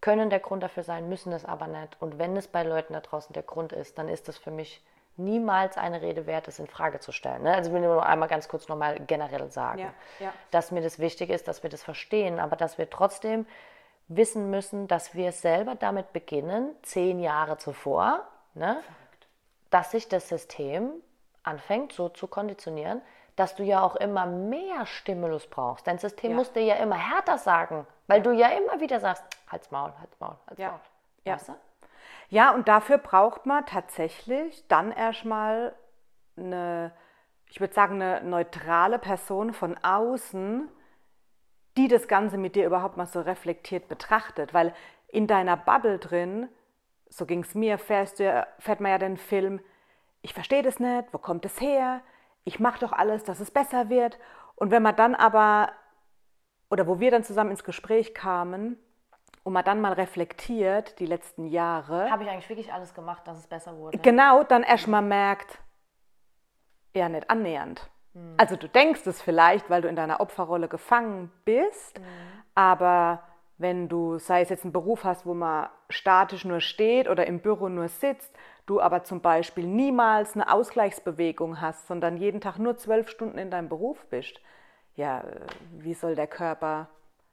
können 0.00 0.30
der 0.30 0.40
Grund 0.40 0.62
dafür 0.62 0.82
sein, 0.82 1.08
müssen 1.08 1.32
es 1.32 1.44
aber 1.44 1.66
nicht. 1.66 2.00
Und 2.00 2.18
wenn 2.18 2.36
es 2.36 2.46
bei 2.46 2.62
Leuten 2.62 2.92
da 2.92 3.00
draußen 3.00 3.32
der 3.32 3.42
Grund 3.42 3.72
ist, 3.72 3.98
dann 3.98 4.08
ist 4.08 4.28
das 4.28 4.38
für 4.38 4.50
mich 4.50 4.84
niemals 5.16 5.78
eine 5.78 6.02
Rede 6.02 6.26
wert, 6.26 6.46
das 6.46 6.58
in 6.58 6.66
Frage 6.66 7.00
zu 7.00 7.10
stellen. 7.10 7.42
Ne? 7.42 7.54
Also 7.54 7.70
ich 7.70 7.74
will 7.74 7.82
nur 7.82 8.04
einmal 8.04 8.28
ganz 8.28 8.48
kurz 8.48 8.68
nochmal 8.68 9.00
generell 9.00 9.50
sagen, 9.50 9.80
ja, 9.80 9.94
ja. 10.20 10.32
dass 10.50 10.70
mir 10.70 10.82
das 10.82 10.98
wichtig 10.98 11.30
ist, 11.30 11.48
dass 11.48 11.62
wir 11.62 11.70
das 11.70 11.82
verstehen, 11.82 12.38
aber 12.38 12.54
dass 12.54 12.76
wir 12.76 12.90
trotzdem 12.90 13.46
wissen 14.08 14.50
müssen, 14.50 14.86
dass 14.86 15.14
wir 15.14 15.32
selber 15.32 15.74
damit 15.74 16.12
beginnen, 16.12 16.70
zehn 16.82 17.18
Jahre 17.18 17.56
zuvor, 17.56 18.26
ne? 18.54 18.76
Dass 19.76 19.90
sich 19.90 20.08
das 20.08 20.30
System 20.30 20.90
anfängt 21.42 21.92
so 21.92 22.08
zu 22.08 22.28
konditionieren, 22.28 23.02
dass 23.36 23.56
du 23.56 23.62
ja 23.62 23.82
auch 23.82 23.94
immer 23.96 24.24
mehr 24.24 24.86
Stimulus 24.86 25.46
brauchst. 25.46 25.86
Dein 25.86 25.98
System 25.98 26.30
ja. 26.30 26.36
muss 26.38 26.50
dir 26.50 26.62
ja 26.62 26.76
immer 26.76 26.96
härter 26.96 27.36
sagen, 27.36 27.86
weil 28.06 28.22
du 28.22 28.32
ja 28.32 28.48
immer 28.48 28.80
wieder 28.80 29.00
sagst, 29.00 29.22
halt's 29.52 29.70
Maul, 29.70 29.92
halt's 30.00 30.18
Maul, 30.18 30.34
halt's 30.46 30.62
ja. 30.62 30.70
Maul. 30.70 30.80
Ja. 31.26 31.34
Weißt 31.34 31.48
du? 31.50 31.56
ja, 32.30 32.54
und 32.54 32.68
dafür 32.68 32.96
braucht 32.96 33.44
man 33.44 33.66
tatsächlich 33.66 34.66
dann 34.68 34.92
erstmal 34.92 35.74
eine, 36.38 36.92
ich 37.50 37.60
würde 37.60 37.74
sagen, 37.74 38.00
eine 38.00 38.22
neutrale 38.22 38.98
Person 38.98 39.52
von 39.52 39.76
außen, 39.82 40.70
die 41.76 41.88
das 41.88 42.08
Ganze 42.08 42.38
mit 42.38 42.56
dir 42.56 42.64
überhaupt 42.64 42.96
mal 42.96 43.04
so 43.04 43.20
reflektiert 43.20 43.88
betrachtet. 43.88 44.54
Weil 44.54 44.72
in 45.08 45.26
deiner 45.26 45.58
Bubble 45.58 45.98
drin 45.98 46.48
so 47.16 47.24
ging 47.26 47.40
es 47.40 47.54
mir, 47.54 47.78
fährst 47.78 48.20
du, 48.20 48.46
fährt 48.58 48.80
man 48.80 48.90
ja 48.90 48.98
den 48.98 49.16
Film, 49.16 49.60
ich 50.22 50.34
verstehe 50.34 50.62
das 50.62 50.78
nicht, 50.80 51.12
wo 51.12 51.18
kommt 51.18 51.44
es 51.44 51.60
her, 51.60 52.02
ich 52.44 52.60
mache 52.60 52.80
doch 52.80 52.92
alles, 52.92 53.24
dass 53.24 53.40
es 53.40 53.50
besser 53.50 53.88
wird. 53.88 54.18
Und 54.54 54.70
wenn 54.70 54.82
man 54.82 54.96
dann 54.96 55.14
aber, 55.14 55.72
oder 56.70 56.86
wo 56.86 57.00
wir 57.00 57.10
dann 57.10 57.24
zusammen 57.24 57.50
ins 57.50 57.64
Gespräch 57.64 58.14
kamen, 58.14 58.78
und 59.44 59.52
man 59.52 59.64
dann 59.64 59.80
mal 59.80 59.92
reflektiert, 59.92 60.98
die 60.98 61.06
letzten 61.06 61.46
Jahre. 61.46 62.10
Habe 62.10 62.24
ich 62.24 62.28
eigentlich 62.28 62.48
wirklich 62.48 62.72
alles 62.72 62.94
gemacht, 62.94 63.28
dass 63.28 63.38
es 63.38 63.46
besser 63.46 63.76
wurde? 63.76 63.96
Genau, 63.98 64.42
dann 64.42 64.64
erst 64.64 64.88
mal 64.88 65.02
merkt, 65.02 65.60
eher 66.92 67.08
nicht 67.08 67.30
annähernd. 67.30 67.88
Mhm. 68.14 68.34
Also 68.38 68.56
du 68.56 68.68
denkst 68.68 69.06
es 69.06 69.22
vielleicht, 69.22 69.70
weil 69.70 69.82
du 69.82 69.88
in 69.88 69.94
deiner 69.94 70.18
Opferrolle 70.18 70.66
gefangen 70.66 71.30
bist, 71.44 71.96
mhm. 71.96 72.04
aber 72.56 73.22
wenn 73.58 73.88
du, 73.88 74.18
sei 74.18 74.42
es 74.42 74.50
jetzt 74.50 74.64
einen 74.64 74.72
Beruf 74.72 75.04
hast, 75.04 75.24
wo 75.24 75.34
man 75.34 75.68
statisch 75.88 76.44
nur 76.44 76.60
steht 76.60 77.08
oder 77.08 77.26
im 77.26 77.40
Büro 77.40 77.68
nur 77.68 77.88
sitzt, 77.88 78.34
du 78.66 78.80
aber 78.80 79.04
zum 79.04 79.20
Beispiel 79.20 79.66
niemals 79.66 80.34
eine 80.34 80.52
Ausgleichsbewegung 80.52 81.60
hast, 81.60 81.86
sondern 81.86 82.16
jeden 82.16 82.40
Tag 82.40 82.58
nur 82.58 82.76
zwölf 82.76 83.08
Stunden 83.08 83.38
in 83.38 83.50
deinem 83.50 83.68
Beruf 83.68 84.04
bist, 84.06 84.40
ja, 84.94 85.24
wie 85.78 85.94
soll 85.94 86.14
der 86.14 86.26
Körper 86.26 86.88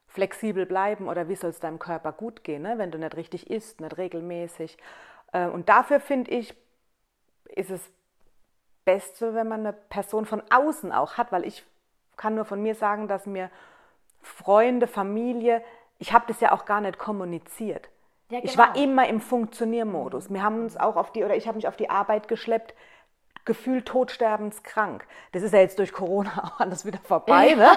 flexibel 0.08 0.66
bleiben 0.66 1.08
oder 1.08 1.28
wie 1.28 1.36
soll 1.36 1.50
es 1.50 1.60
deinem 1.60 1.80
Körper 1.80 2.12
gut 2.12 2.44
gehen, 2.44 2.62
ne? 2.62 2.78
wenn 2.78 2.92
du 2.92 3.00
nicht 3.00 3.18
richtig 3.18 3.50
isst, 3.50 3.82
nicht 3.82 3.98
regelmäßig. 3.98 4.78
Äh, 5.32 5.48
und 5.48 5.70
dafür 5.70 6.00
finde 6.00 6.32
ich, 6.32 6.56
ist 7.46 7.72
es 7.72 7.92
Beste, 8.86 9.34
wenn 9.34 9.48
man 9.48 9.62
eine 9.62 9.74
Person 9.74 10.26
von 10.26 10.44
außen 10.52 10.92
auch 10.92 11.18
hat, 11.18 11.32
weil 11.32 11.46
ich 11.46 11.66
kann 12.16 12.36
nur 12.36 12.46
von 12.46 12.62
mir 12.62 12.76
sagen, 12.76 13.08
dass 13.08 13.26
mir 13.26 13.50
Freunde, 14.22 14.88
Familie, 14.88 15.64
ich 16.00 16.14
habe 16.14 16.26
das 16.28 16.40
ja 16.40 16.52
auch 16.52 16.66
gar 16.66 16.82
nicht 16.82 16.98
kommuniziert. 16.98 17.90
Ja, 18.30 18.40
genau. 18.40 18.52
Ich 18.52 18.58
war 18.58 18.74
genau. 18.74 18.86
immer 18.86 19.08
im 19.08 19.22
Funktioniermodus. 19.22 20.32
Wir 20.32 20.42
haben 20.42 20.62
uns 20.62 20.78
auch 20.78 20.96
auf 20.96 21.12
die, 21.12 21.24
oder 21.24 21.36
ich 21.36 21.48
habe 21.48 21.58
mich 21.58 21.68
auf 21.68 21.76
die 21.76 21.90
Arbeit 21.90 22.28
geschleppt, 22.28 22.74
gefühlt 23.46 23.86
todsterbenskrank. 23.86 25.06
Das 25.34 25.44
ist 25.44 25.54
ja 25.54 25.60
jetzt 25.60 25.78
durch 25.80 25.92
Corona 25.92 26.32
auch 26.44 26.60
alles 26.60 26.86
wieder 26.86 27.00
vorbei, 27.00 27.56
ne? 27.56 27.68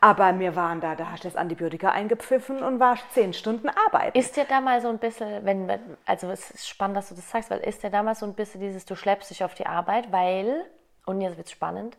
Aber 0.00 0.38
wir 0.38 0.54
waren 0.54 0.80
da, 0.80 0.94
da 0.94 1.10
hast 1.10 1.24
du 1.24 1.28
das 1.28 1.36
Antibiotika 1.36 1.90
eingepfiffen 1.90 2.62
und 2.62 2.78
warst 2.78 3.04
zehn 3.12 3.32
Stunden 3.32 3.68
arbeiten. 3.68 4.16
Ist 4.16 4.36
dir 4.36 4.44
da 4.44 4.60
mal 4.60 4.80
so 4.80 4.88
ein 4.88 4.98
bisschen, 4.98 5.44
wenn, 5.44 5.70
also 6.06 6.30
es 6.30 6.50
ist 6.50 6.68
spannend, 6.68 6.96
dass 6.96 7.08
du 7.08 7.16
das 7.16 7.28
sagst, 7.28 7.50
weil 7.50 7.60
ist 7.60 7.82
dir 7.82 7.90
da 7.90 8.02
mal 8.02 8.14
so 8.14 8.26
ein 8.26 8.34
bisschen 8.34 8.60
dieses, 8.60 8.84
du 8.84 8.94
schleppst 8.94 9.30
dich 9.30 9.42
auf 9.42 9.54
die 9.54 9.66
Arbeit, 9.66 10.12
weil, 10.12 10.64
und 11.04 11.20
jetzt 11.20 11.36
wird 11.36 11.48
es 11.48 11.52
spannend, 11.52 11.96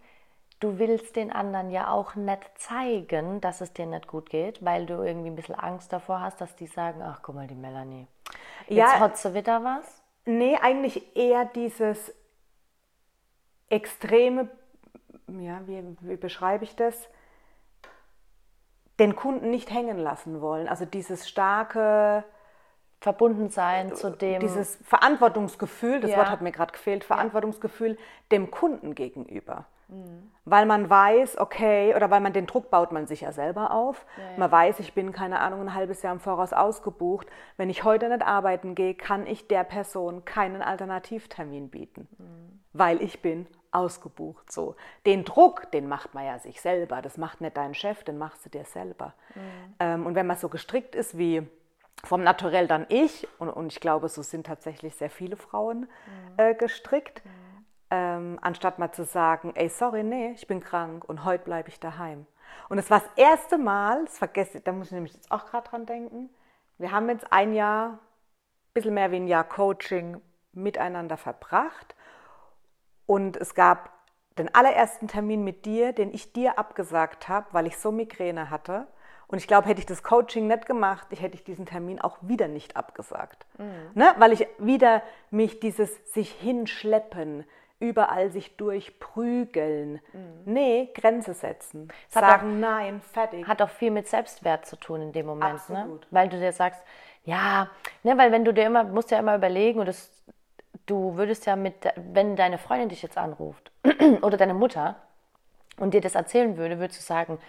du 0.60 0.78
willst 0.78 1.16
den 1.16 1.32
anderen 1.32 1.70
ja 1.70 1.92
auch 1.92 2.16
nicht 2.16 2.42
zeigen, 2.58 3.42
dass 3.42 3.62
es 3.62 3.74
dir 3.74 3.86
nicht 3.86 4.08
gut 4.08 4.30
geht, 4.30 4.64
weil 4.64 4.86
du 4.86 5.02
irgendwie 5.02 5.30
ein 5.30 5.36
bisschen 5.36 5.56
Angst 5.56 5.94
davor 5.94 6.22
hast, 6.22 6.42
dass 6.42 6.56
die 6.56 6.68
sagen, 6.68 7.02
ach 7.02 7.22
guck 7.22 7.36
mal, 7.36 7.48
die 7.48 7.56
Melanie. 7.56 8.08
Jetzt 8.68 8.78
ja, 8.78 9.00
hat 9.00 9.18
sie 9.18 9.34
wieder 9.34 9.64
was? 9.64 10.02
Nee, 10.26 10.58
eigentlich 10.62 11.16
eher 11.16 11.46
dieses 11.46 12.14
extreme, 13.70 14.50
ja, 15.28 15.66
wie, 15.66 15.84
wie 16.02 16.18
beschreibe 16.18 16.64
ich 16.64 16.76
das? 16.76 17.10
Den 19.00 19.16
Kunden 19.16 19.50
nicht 19.50 19.72
hängen 19.72 19.98
lassen 19.98 20.42
wollen. 20.42 20.68
Also 20.68 20.86
dieses 20.86 21.30
starke 21.30 22.26
Verbundensein 23.00 23.96
zu 23.96 24.12
dem. 24.12 24.42
Dieses 24.42 24.76
Verantwortungsgefühl, 24.84 26.02
das 26.02 26.12
ja. 26.12 26.18
Wort 26.18 26.30
hat 26.30 26.42
mir 26.42 26.52
gerade 26.52 26.74
gefehlt, 26.74 27.06
Verantwortungsgefühl 27.06 27.98
dem 28.32 28.52
Kunden 28.52 28.94
gegenüber. 28.94 29.66
Mhm. 29.90 30.32
Weil 30.46 30.66
man 30.66 30.90
weiß, 30.90 31.38
okay, 31.38 31.94
oder 31.96 32.10
weil 32.10 32.22
man 32.22 32.34
den 32.34 32.48
Druck 32.48 32.70
baut 32.70 32.92
man 32.92 33.08
sich 33.08 33.22
ja 33.22 33.32
selber 33.32 33.72
auf. 33.72 34.06
Ja, 34.18 34.24
ja. 34.24 34.38
Man 34.38 34.52
weiß, 34.52 34.80
ich 34.80 34.94
bin, 34.94 35.12
keine 35.12 35.40
Ahnung, 35.40 35.62
ein 35.62 35.74
halbes 35.74 36.02
Jahr 36.02 36.14
im 36.14 36.20
Voraus 36.20 36.54
ausgebucht. 36.54 37.28
Wenn 37.58 37.70
ich 37.70 37.84
heute 37.84 38.10
nicht 38.10 38.22
arbeiten 38.22 38.76
gehe, 38.76 38.94
kann 38.94 39.28
ich 39.28 39.48
der 39.48 39.64
Person 39.64 40.26
keinen 40.26 40.62
Alternativtermin 40.62 41.70
bieten, 41.70 42.08
mhm. 42.18 42.60
weil 42.74 43.02
ich 43.02 43.22
bin 43.22 43.48
ausgebucht. 43.72 44.52
So. 44.52 44.76
Den 45.06 45.26
Druck, 45.26 45.72
den 45.72 45.88
macht 45.88 46.14
man 46.14 46.26
ja 46.26 46.40
sich 46.40 46.62
selber. 46.62 47.02
Das 47.02 47.18
macht 47.18 47.42
nicht 47.42 47.58
dein 47.58 47.74
Chef, 47.74 48.04
den 48.04 48.18
machst 48.18 48.46
du 48.46 48.50
dir 48.50 48.66
selber. 48.66 49.14
Mhm. 49.36 49.42
Ähm, 49.80 50.06
und 50.06 50.16
wenn 50.16 50.28
man 50.28 50.38
so 50.38 50.50
gestrickt 50.50 50.96
ist 50.96 51.18
wie 51.18 51.48
vom 52.04 52.24
Naturell 52.24 52.68
dann 52.68 52.86
ich, 52.90 53.28
und, 53.40 53.50
und 53.50 53.74
ich 53.74 53.82
glaube, 53.82 54.08
so 54.08 54.22
sind 54.22 54.48
tatsächlich 54.48 54.96
sehr 54.96 55.10
viele 55.10 55.36
Frauen 55.36 55.82
mhm. 55.82 55.88
äh, 56.38 56.54
gestrickt, 56.56 57.24
mhm 57.26 57.39
ähm, 57.92 58.38
anstatt 58.42 58.80
mal 58.80 58.92
zu 58.92 59.04
sagen, 59.04 59.54
ey, 59.56 59.70
sorry, 59.70 60.04
nee, 60.04 60.32
ich 60.32 60.48
bin 60.48 60.60
krank 60.60 61.04
und 61.06 61.26
heute 61.26 61.44
bleibe 61.44 61.70
ich 61.70 61.80
daheim. 61.80 62.26
Und 62.70 62.78
es 62.78 62.90
war 62.90 63.00
das 63.00 63.10
erste 63.16 63.58
Mal, 63.58 64.06
das 64.06 64.18
vergesse, 64.18 64.62
da 64.62 64.72
muss 64.72 64.88
ich 64.88 64.94
nämlich 64.94 65.14
jetzt 65.14 65.32
auch 65.32 65.46
gerade 65.46 65.70
dran 65.70 65.86
denken, 65.86 66.30
wir 66.78 66.92
haben 66.92 67.10
jetzt 67.10 67.32
ein 67.32 67.54
Jahr, 67.54 67.90
ein 67.90 68.00
bisschen 68.74 68.94
mehr 68.94 69.12
wie 69.12 69.18
ein 69.18 69.28
Jahr 69.28 69.44
Coaching 69.44 70.22
miteinander 70.54 71.18
verbracht 71.18 71.96
und 73.06 73.38
es 73.38 73.56
gab 73.56 73.92
den 74.38 74.54
allerersten 74.54 75.08
Termin 75.08 75.44
mit 75.44 75.66
dir, 75.66 75.94
den 75.94 76.14
ich 76.14 76.32
dir 76.32 76.58
abgesagt 76.58 77.28
habe, 77.28 77.48
weil 77.52 77.68
ich 77.68 77.78
so 77.78 77.92
Migräne 77.92 78.50
hatte. 78.50 78.88
Und 79.28 79.38
ich 79.38 79.48
glaube, 79.48 79.68
hätte 79.68 79.80
ich 79.80 79.86
das 79.86 80.02
Coaching 80.02 80.48
nicht 80.48 80.66
gemacht, 80.66 81.08
ich 81.12 81.22
hätte 81.22 81.36
ich 81.36 81.44
diesen 81.44 81.66
Termin 81.66 82.02
auch 82.02 82.18
wieder 82.22 82.48
nicht 82.48 82.76
abgesagt. 82.76 83.46
Mhm. 83.58 83.92
Ne? 83.94 84.16
Weil 84.18 84.32
ich 84.32 84.48
wieder 84.58 85.04
mich 85.30 85.60
dieses 85.60 85.92
sich 86.14 86.32
hinschleppen, 86.32 87.46
überall 87.80 88.32
sich 88.32 88.58
durchprügeln. 88.58 90.02
Mhm. 90.14 90.42
Nee, 90.46 90.90
Grenze 90.94 91.34
setzen. 91.34 91.88
Sagen 92.10 92.56
auch, 92.56 92.60
nein, 92.60 93.02
fertig. 93.02 93.48
Hat 93.48 93.62
auch 93.62 93.70
viel 93.70 93.92
mit 93.92 94.08
Selbstwert 94.08 94.66
zu 94.66 94.76
tun 94.76 95.02
in 95.02 95.12
dem 95.12 95.26
Moment. 95.26 95.70
Ne? 95.70 95.78
Absolut. 95.78 96.02
Ne? 96.02 96.08
Weil 96.12 96.30
du 96.30 96.40
dir 96.40 96.52
sagst, 96.52 96.82
ja, 97.24 97.70
ne, 98.04 98.18
weil 98.18 98.32
wenn 98.32 98.46
du 98.46 98.54
dir 98.54 98.66
immer, 98.66 98.84
musst 98.84 99.12
ja 99.12 99.20
immer 99.20 99.36
überlegen, 99.36 99.80
und 99.80 99.88
das, 99.88 100.12
du 100.86 101.16
würdest 101.16 101.46
ja 101.46 101.56
mit, 101.56 101.76
wenn 101.96 102.36
deine 102.36 102.58
Freundin 102.58 102.90
dich 102.90 103.02
jetzt 103.02 103.18
anruft 103.18 103.72
oder 104.22 104.38
deine 104.38 104.54
Mutter 104.54 104.96
und 105.78 105.94
dir 105.94 106.02
das 106.02 106.16
erzählen 106.16 106.58
würde, 106.58 106.80
würdest 106.80 107.00
du 107.00 107.04
sagen, 107.04 107.40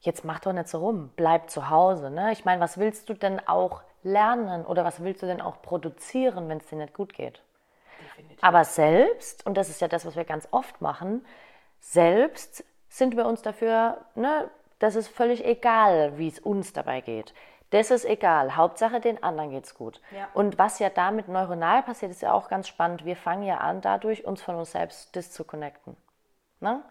jetzt 0.00 0.24
mach 0.24 0.40
doch 0.40 0.52
nicht 0.52 0.68
so 0.68 0.78
rum, 0.78 1.10
bleib 1.14 1.50
zu 1.50 1.70
Hause. 1.70 2.10
Ne? 2.10 2.32
Ich 2.32 2.44
meine, 2.44 2.60
was 2.60 2.78
willst 2.78 3.08
du 3.08 3.14
denn 3.14 3.40
auch 3.46 3.82
lernen 4.02 4.64
oder 4.64 4.84
was 4.84 5.02
willst 5.02 5.22
du 5.22 5.26
denn 5.26 5.40
auch 5.40 5.62
produzieren, 5.62 6.48
wenn 6.48 6.58
es 6.58 6.66
dir 6.66 6.76
nicht 6.76 6.94
gut 6.94 7.14
geht? 7.14 7.42
Definitiv. 8.22 8.44
Aber 8.44 8.64
selbst, 8.64 9.46
und 9.46 9.56
das 9.56 9.68
ist 9.68 9.80
ja 9.80 9.88
das, 9.88 10.06
was 10.06 10.16
wir 10.16 10.24
ganz 10.24 10.48
oft 10.50 10.80
machen, 10.80 11.24
selbst 11.80 12.64
sind 12.88 13.16
wir 13.16 13.26
uns 13.26 13.42
dafür, 13.42 13.98
ne, 14.14 14.50
das 14.78 14.96
ist 14.96 15.08
völlig 15.08 15.44
egal, 15.44 16.18
wie 16.18 16.28
es 16.28 16.40
uns 16.40 16.72
dabei 16.72 17.00
geht. 17.00 17.34
Das 17.70 17.90
ist 17.90 18.04
egal. 18.04 18.56
Hauptsache, 18.56 19.00
den 19.00 19.22
anderen 19.22 19.50
geht's 19.50 19.74
gut. 19.74 20.00
Ja. 20.10 20.28
Und 20.34 20.58
was 20.58 20.78
ja 20.78 20.90
damit 20.90 21.28
neuronal 21.28 21.82
passiert, 21.82 22.10
ist 22.10 22.20
ja 22.20 22.32
auch 22.32 22.48
ganz 22.48 22.68
spannend. 22.68 23.06
Wir 23.06 23.16
fangen 23.16 23.44
ja 23.44 23.58
an, 23.58 23.80
dadurch 23.80 24.26
uns 24.26 24.42
von 24.42 24.56
uns 24.56 24.72
selbst 24.72 25.14
disconnecten. 25.16 25.96
Ne? 26.60 26.82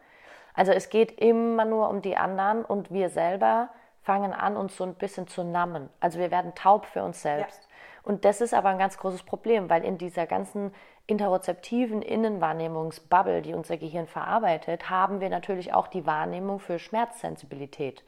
Also 0.56 0.72
es 0.72 0.90
geht 0.90 1.20
immer 1.22 1.66
nur 1.66 1.90
um 1.90 2.02
die 2.02 2.18
anderen 2.18 2.66
und 2.66 2.92
wir 2.92 3.10
selber 3.10 3.70
fangen 4.02 4.34
an, 4.34 4.58
uns 4.58 4.76
so 4.76 4.84
ein 4.84 4.96
bisschen 4.96 5.28
zu 5.28 5.44
nammen. 5.44 5.90
Also 6.00 6.18
wir 6.18 6.32
werden 6.32 6.56
taub 6.56 6.88
für 6.88 7.04
uns 7.04 7.22
selbst. 7.22 7.62
Ja. 7.62 7.68
Und 8.04 8.26
das 8.26 8.42
ist 8.42 8.54
aber 8.54 8.70
ein 8.70 8.80
ganz 8.80 8.98
großes 8.98 9.22
Problem, 9.24 9.70
weil 9.70 9.84
in 9.84 10.00
dieser 10.00 10.26
ganzen 10.26 10.74
interozeptiven 11.08 12.02
Innenwahrnehmungsbubble, 12.02 13.42
die 13.42 13.54
unser 13.54 13.78
Gehirn 13.78 14.08
verarbeitet, 14.08 14.90
haben 14.90 15.20
wir 15.20 15.30
natürlich 15.30 15.74
auch 15.74 15.88
die 15.88 16.06
Wahrnehmung 16.06 16.60
für 16.60 16.80
Schmerzsensibilität. 16.80 18.04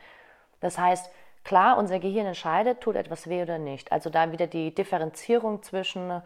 Das 0.60 0.78
heißt, 0.78 1.12
klar, 1.44 1.78
unser 1.78 2.00
Gehirn 2.00 2.28
entscheidet, 2.28 2.82
tut 2.82 2.96
etwas 2.96 3.28
weh 3.28 3.42
oder 3.42 3.58
nicht. 3.58 3.92
Also 3.92 4.10
da 4.10 4.32
wieder 4.32 4.48
die 4.48 4.74
Differenzierung 4.74 5.62
zwischen, 5.64 6.22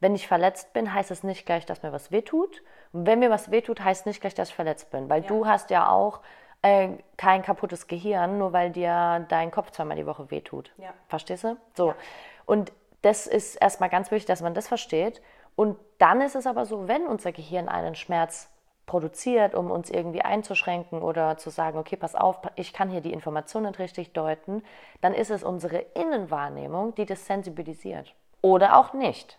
wenn 0.00 0.14
ich 0.14 0.26
verletzt 0.26 0.72
bin, 0.72 0.92
heißt 0.92 1.10
es 1.10 1.22
nicht 1.22 1.46
gleich, 1.46 1.66
dass 1.66 1.82
mir 1.82 1.92
was 1.92 2.10
weh 2.10 2.22
tut. 2.22 2.62
Und 2.92 3.06
wenn 3.06 3.20
mir 3.20 3.30
was 3.30 3.50
weh 3.50 3.60
tut, 3.60 3.80
heißt 3.82 4.02
es 4.02 4.06
nicht 4.06 4.20
gleich, 4.20 4.34
dass 4.34 4.48
ich 4.48 4.54
verletzt 4.54 4.90
bin. 4.90 5.08
Weil 5.08 5.22
ja. 5.22 5.28
du 5.28 5.46
hast 5.46 5.70
ja 5.70 5.88
auch 5.88 6.20
äh, 6.62 6.88
kein 7.16 7.42
kaputtes 7.42 7.86
Gehirn, 7.86 8.38
nur 8.38 8.52
weil 8.52 8.70
dir 8.70 9.24
dein 9.28 9.50
Kopf 9.50 9.70
zweimal 9.70 9.96
die 9.96 10.06
Woche 10.06 10.30
wehtut. 10.30 10.72
Ja. 10.78 10.92
Verstehst 11.08 11.44
du? 11.44 11.56
So. 11.74 11.88
Ja. 11.88 11.96
Und 12.46 12.72
das 13.02 13.26
ist 13.26 13.56
erstmal 13.56 13.88
ganz 13.88 14.10
wichtig, 14.10 14.26
dass 14.26 14.40
man 14.40 14.54
das 14.54 14.66
versteht. 14.66 15.20
Und 15.56 15.76
dann 15.98 16.20
ist 16.20 16.36
es 16.36 16.46
aber 16.46 16.66
so, 16.66 16.86
wenn 16.86 17.06
unser 17.06 17.32
Gehirn 17.32 17.68
einen 17.68 17.94
Schmerz 17.94 18.48
produziert, 18.86 19.54
um 19.54 19.70
uns 19.70 19.90
irgendwie 19.90 20.22
einzuschränken 20.22 21.02
oder 21.02 21.36
zu 21.38 21.50
sagen, 21.50 21.78
okay, 21.78 21.96
pass 21.96 22.14
auf, 22.14 22.38
ich 22.54 22.72
kann 22.72 22.88
hier 22.88 23.00
die 23.00 23.12
Informationen 23.12 23.66
nicht 23.66 23.80
richtig 23.80 24.12
deuten, 24.12 24.62
dann 25.00 25.12
ist 25.12 25.30
es 25.30 25.42
unsere 25.42 25.78
Innenwahrnehmung, 25.94 26.94
die 26.94 27.06
das 27.06 27.26
sensibilisiert. 27.26 28.14
Oder 28.42 28.78
auch 28.78 28.92
nicht. 28.92 29.38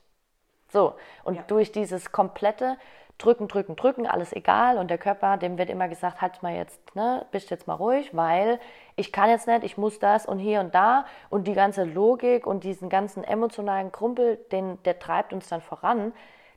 So, 0.69 0.95
und 1.23 1.35
ja. 1.35 1.43
durch 1.47 1.71
dieses 1.71 2.11
komplette 2.11 2.77
drücken, 3.17 3.47
drücken, 3.47 3.75
drücken, 3.75 4.07
alles 4.07 4.33
egal. 4.33 4.77
Und 4.77 4.89
der 4.89 4.97
Körper, 4.97 5.37
dem 5.37 5.57
wird 5.57 5.69
immer 5.69 5.87
gesagt, 5.87 6.21
halt 6.21 6.41
mal 6.43 6.53
jetzt, 6.53 6.95
ne, 6.95 7.25
bist 7.31 7.49
jetzt 7.49 7.67
mal 7.67 7.73
ruhig, 7.73 8.15
weil 8.15 8.59
ich 8.95 9.11
kann 9.11 9.29
jetzt 9.29 9.47
nicht, 9.47 9.63
ich 9.63 9.77
muss 9.77 9.99
das 9.99 10.25
und 10.25 10.39
hier 10.39 10.59
und 10.59 10.75
da. 10.75 11.05
Und 11.29 11.47
die 11.47 11.53
ganze 11.53 11.83
Logik 11.83 12.45
und 12.45 12.63
diesen 12.63 12.89
ganzen 12.89 13.23
emotionalen 13.23 13.91
Krumpel, 13.91 14.37
den, 14.51 14.81
der 14.83 14.99
treibt 14.99 15.33
uns 15.33 15.47
dann 15.49 15.61
voran. 15.61 16.13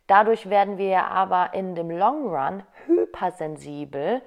Dadurch 0.07 0.51
werden 0.51 0.77
wir 0.77 1.05
aber 1.05 1.55
in 1.55 1.75
dem 1.75 1.91
Long 1.91 2.29
Run 2.29 2.63
hypersensibel, 2.87 4.23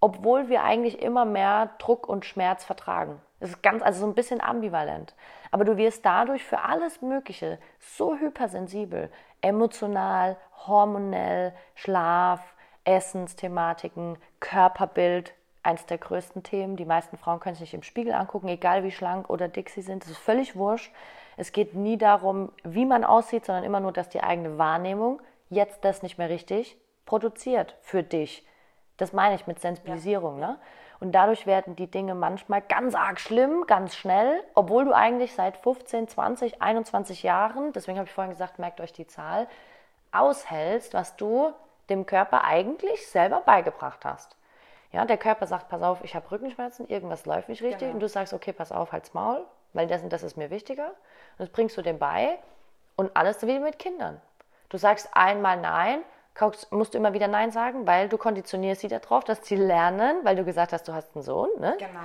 obwohl 0.00 0.48
wir 0.48 0.62
eigentlich 0.62 1.02
immer 1.02 1.24
mehr 1.24 1.70
Druck 1.78 2.08
und 2.08 2.24
Schmerz 2.24 2.64
vertragen. 2.64 3.20
Das 3.40 3.50
ist 3.50 3.62
ganz, 3.62 3.82
also 3.82 4.00
so 4.00 4.06
ein 4.06 4.14
bisschen 4.14 4.40
ambivalent. 4.40 5.14
Aber 5.50 5.64
du 5.64 5.76
wirst 5.76 6.04
dadurch 6.04 6.44
für 6.44 6.60
alles 6.60 7.02
Mögliche 7.02 7.58
so 7.78 8.16
hypersensibel, 8.16 9.10
emotional, 9.40 10.36
hormonell, 10.66 11.52
Schlaf, 11.74 12.40
Essensthematiken, 12.84 14.16
Körperbild, 14.40 15.34
eins 15.62 15.86
der 15.86 15.98
größten 15.98 16.42
Themen. 16.42 16.76
Die 16.76 16.84
meisten 16.84 17.16
Frauen 17.16 17.40
können 17.40 17.54
sich 17.54 17.62
nicht 17.62 17.74
im 17.74 17.82
Spiegel 17.82 18.14
angucken, 18.14 18.48
egal 18.48 18.84
wie 18.84 18.90
schlank 18.90 19.28
oder 19.28 19.48
dick 19.48 19.70
sie 19.70 19.82
sind. 19.82 20.02
Das 20.02 20.10
ist 20.10 20.18
völlig 20.18 20.56
wurscht. 20.56 20.92
Es 21.36 21.52
geht 21.52 21.74
nie 21.74 21.98
darum, 21.98 22.50
wie 22.64 22.86
man 22.86 23.04
aussieht, 23.04 23.44
sondern 23.44 23.64
immer 23.64 23.80
nur, 23.80 23.92
dass 23.92 24.08
die 24.08 24.22
eigene 24.22 24.58
Wahrnehmung 24.58 25.20
jetzt 25.50 25.84
das 25.84 26.02
nicht 26.02 26.18
mehr 26.18 26.28
richtig 26.28 26.76
produziert 27.06 27.76
für 27.82 28.02
dich. 28.02 28.46
Das 28.96 29.12
meine 29.12 29.34
ich 29.34 29.46
mit 29.46 29.60
Sensibilisierung. 29.60 30.40
Ja. 30.40 30.48
Ne? 30.48 30.58
Und 31.00 31.12
dadurch 31.12 31.46
werden 31.46 31.76
die 31.76 31.90
Dinge 31.90 32.14
manchmal 32.14 32.60
ganz 32.60 32.94
arg 32.94 33.20
schlimm, 33.20 33.66
ganz 33.66 33.94
schnell, 33.94 34.42
obwohl 34.54 34.84
du 34.84 34.92
eigentlich 34.92 35.32
seit 35.34 35.56
15, 35.56 36.08
20, 36.08 36.60
21 36.60 37.22
Jahren, 37.22 37.72
deswegen 37.72 37.98
habe 37.98 38.08
ich 38.08 38.14
vorhin 38.14 38.32
gesagt, 38.32 38.58
merkt 38.58 38.80
euch 38.80 38.92
die 38.92 39.06
Zahl, 39.06 39.46
aushältst, 40.10 40.94
was 40.94 41.16
du 41.16 41.52
dem 41.88 42.04
Körper 42.06 42.44
eigentlich 42.44 43.06
selber 43.08 43.40
beigebracht 43.40 44.04
hast. 44.04 44.36
Ja, 44.90 45.04
der 45.04 45.18
Körper 45.18 45.46
sagt, 45.46 45.68
pass 45.68 45.82
auf, 45.82 46.02
ich 46.02 46.14
habe 46.14 46.30
Rückenschmerzen, 46.30 46.88
irgendwas 46.88 47.26
läuft 47.26 47.48
nicht 47.48 47.62
richtig. 47.62 47.80
Genau. 47.80 47.94
Und 47.94 48.00
du 48.00 48.08
sagst, 48.08 48.32
okay, 48.32 48.52
pass 48.52 48.72
auf, 48.72 48.92
halt's 48.92 49.14
Maul, 49.14 49.44
weil 49.74 49.86
das 49.86 50.02
und 50.02 50.12
das 50.12 50.22
ist 50.22 50.36
mir 50.36 50.50
wichtiger. 50.50 50.88
Und 50.88 51.40
das 51.40 51.50
bringst 51.50 51.76
du 51.76 51.82
dem 51.82 51.98
bei. 51.98 52.38
Und 52.96 53.16
alles 53.16 53.46
wie 53.46 53.58
mit 53.58 53.78
Kindern. 53.78 54.20
Du 54.70 54.78
sagst 54.78 55.10
einmal 55.12 55.58
Nein 55.58 56.02
musst 56.70 56.94
du 56.94 56.98
immer 56.98 57.12
wieder 57.12 57.28
Nein 57.28 57.50
sagen, 57.50 57.86
weil 57.86 58.08
du 58.08 58.18
konditionierst 58.18 58.82
sie 58.82 58.88
darauf, 58.88 59.24
dass 59.24 59.46
sie 59.46 59.56
lernen, 59.56 60.24
weil 60.24 60.36
du 60.36 60.44
gesagt 60.44 60.72
hast, 60.72 60.86
du 60.88 60.92
hast 60.92 61.14
einen 61.14 61.22
Sohn, 61.22 61.48
ne? 61.58 61.76
Genau. 61.78 62.00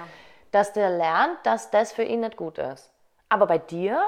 dass 0.52 0.74
der 0.74 0.90
lernt, 0.90 1.38
dass 1.44 1.72
das 1.72 1.94
für 1.94 2.04
ihn 2.04 2.22
nicht 2.22 2.38
gut 2.38 2.58
ist. 2.58 2.92
Aber 3.30 3.48
bei 3.48 3.58
dir, 3.58 4.04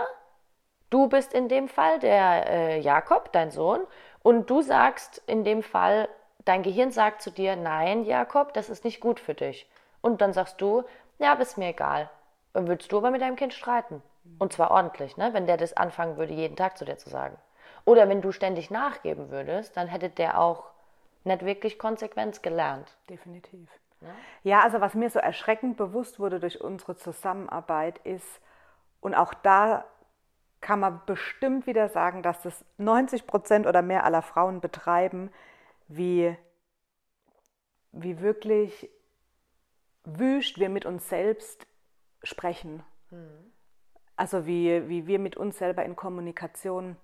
du 0.90 1.08
bist 1.08 1.34
in 1.34 1.48
dem 1.48 1.68
Fall 1.68 2.00
der 2.00 2.50
äh, 2.50 2.80
Jakob, 2.80 3.32
dein 3.32 3.52
Sohn, 3.52 3.82
und 4.22 4.50
du 4.50 4.62
sagst 4.62 5.22
in 5.28 5.44
dem 5.44 5.64
Fall, 5.64 6.08
dein 6.46 6.64
Gehirn 6.64 6.92
sagt 6.92 7.22
zu 7.22 7.32
dir, 7.32 7.56
nein, 7.56 8.04
Jakob, 8.06 8.54
das 8.54 8.70
ist 8.70 8.84
nicht 8.84 9.00
gut 9.00 9.20
für 9.20 9.34
dich. 9.34 9.70
Und 10.02 10.22
dann 10.22 10.34
sagst 10.34 10.62
du, 10.62 10.84
ja, 11.18 11.34
ist 11.34 11.58
mir 11.58 11.70
egal. 11.70 12.10
Dann 12.54 12.68
würdest 12.68 12.92
du 12.92 12.98
aber 12.98 13.12
mit 13.12 13.22
deinem 13.22 13.36
Kind 13.36 13.54
streiten. 13.54 14.02
Und 14.40 14.54
zwar 14.54 14.72
ordentlich, 14.72 15.18
ne? 15.18 15.34
wenn 15.34 15.46
der 15.46 15.58
das 15.58 15.78
anfangen 15.78 16.18
würde, 16.18 16.34
jeden 16.34 16.56
Tag 16.56 16.78
zu 16.78 16.86
dir 16.86 16.98
zu 16.98 17.10
sagen. 17.10 17.38
Oder 17.86 18.10
wenn 18.10 18.22
du 18.22 18.32
ständig 18.32 18.72
nachgeben 18.72 19.30
würdest, 19.30 19.78
dann 19.78 19.88
hätte 19.88 20.10
der 20.10 20.40
auch 20.40 20.72
nicht 21.24 21.46
wirklich 21.46 21.80
Konsequenz 21.80 22.42
gelernt. 22.42 22.98
Definitiv. 23.10 23.70
Ja? 24.02 24.08
ja, 24.44 24.62
also 24.62 24.82
was 24.82 24.96
mir 24.96 25.10
so 25.10 25.20
erschreckend 25.20 25.78
bewusst 25.78 26.20
wurde 26.20 26.40
durch 26.40 26.62
unsere 26.62 26.96
Zusammenarbeit 26.96 28.00
ist, 28.00 28.42
und 29.06 29.14
auch 29.14 29.36
da 29.36 29.86
kann 30.62 30.80
man 30.80 31.00
bestimmt 31.06 31.68
wieder 31.68 31.90
sagen, 31.90 32.24
dass 32.24 32.42
das 32.42 32.66
90 32.78 33.28
Prozent 33.28 33.68
oder 33.68 33.84
mehr 33.84 34.04
aller 34.04 34.24
Frauen 34.24 34.62
betreiben, 34.62 35.32
wie, 35.88 36.36
wie 37.92 38.20
wirklich 38.20 38.90
wüst 40.06 40.58
wir 40.58 40.70
mit 40.70 40.88
uns 40.88 41.08
selbst 41.08 41.68
sprechen. 42.24 42.82
Mhm. 43.12 43.52
Also 44.16 44.48
wie, 44.48 44.90
wie 44.90 45.06
wir 45.06 45.20
mit 45.20 45.38
uns 45.38 45.60
selber 45.60 45.86
in 45.86 45.96
Kommunikation 45.96 46.96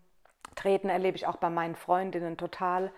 treten, 0.56 0.90
erlebe 0.90 1.16
ich 1.16 1.28
auch 1.28 1.38
bei 1.38 1.50
meinen 1.50 1.76
Freundinnen 1.76 2.38
total 2.38 2.92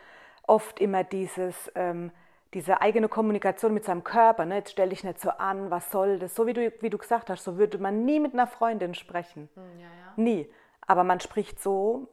oft 0.48 0.80
immer 0.80 1.04
dieses, 1.04 1.72
ähm, 1.76 2.12
diese 2.54 2.82
eigene 2.82 3.08
Kommunikation 3.08 3.74
mit 3.74 3.86
seinem 3.86 4.04
Körper. 4.04 4.46
Ne? 4.46 4.56
Jetzt 4.56 4.72
stelle 4.72 4.94
ich 4.94 5.04
nicht 5.04 5.20
so 5.20 5.30
an, 5.30 5.72
was 5.72 5.92
soll 5.92 6.20
das? 6.20 6.36
So 6.36 6.46
wie 6.46 6.54
du, 6.54 6.72
wie 6.82 6.89
du 6.89 6.98
gesagt 6.98 7.30
hast, 7.30 7.44
so 7.44 7.58
würde 7.58 7.78
man 7.78 8.06
nie 8.06 8.20
mit 8.20 8.34
einer 8.34 8.48
Freundin 8.48 8.94
sprechen. 8.94 9.50
Hm, 9.56 9.80
ja, 9.80 9.86
ja. 9.86 10.13
Nie. 10.16 10.50
Aber 10.86 11.04
man 11.04 11.20
spricht 11.20 11.62
so 11.62 12.10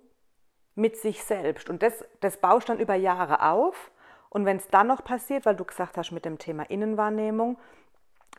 mit 0.74 0.96
sich 0.96 1.24
selbst. 1.24 1.68
Und 1.68 1.82
das, 1.82 2.04
das 2.20 2.38
baust 2.38 2.68
dann 2.68 2.78
über 2.78 2.94
Jahre 2.94 3.42
auf. 3.50 3.90
Und 4.30 4.46
wenn 4.46 4.58
es 4.58 4.68
dann 4.68 4.86
noch 4.86 5.04
passiert, 5.04 5.44
weil 5.44 5.56
du 5.56 5.64
gesagt 5.64 5.96
hast 5.96 6.12
mit 6.12 6.24
dem 6.24 6.38
Thema 6.38 6.62
Innenwahrnehmung, 6.70 7.58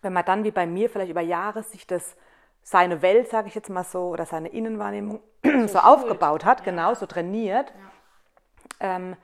wenn 0.01 0.13
man 0.13 0.25
dann 0.25 0.43
wie 0.43 0.51
bei 0.51 0.65
mir 0.65 0.89
vielleicht 0.89 1.11
über 1.11 1.21
Jahre 1.21 1.63
sich 1.63 1.85
das 1.85 2.15
seine 2.63 3.01
Welt, 3.01 3.29
sage 3.29 3.47
ich 3.47 3.55
jetzt 3.55 3.69
mal 3.69 3.83
so, 3.83 4.09
oder 4.09 4.25
seine 4.25 4.49
Innenwahrnehmung 4.49 5.19
so, 5.43 5.67
so 5.67 5.79
aufgebaut 5.79 6.45
hat, 6.45 6.59
ja. 6.59 6.65
genau, 6.65 6.93
so 6.93 7.05
trainiert, 7.05 7.73
ja. 8.79 8.95
ähm, 8.95 9.15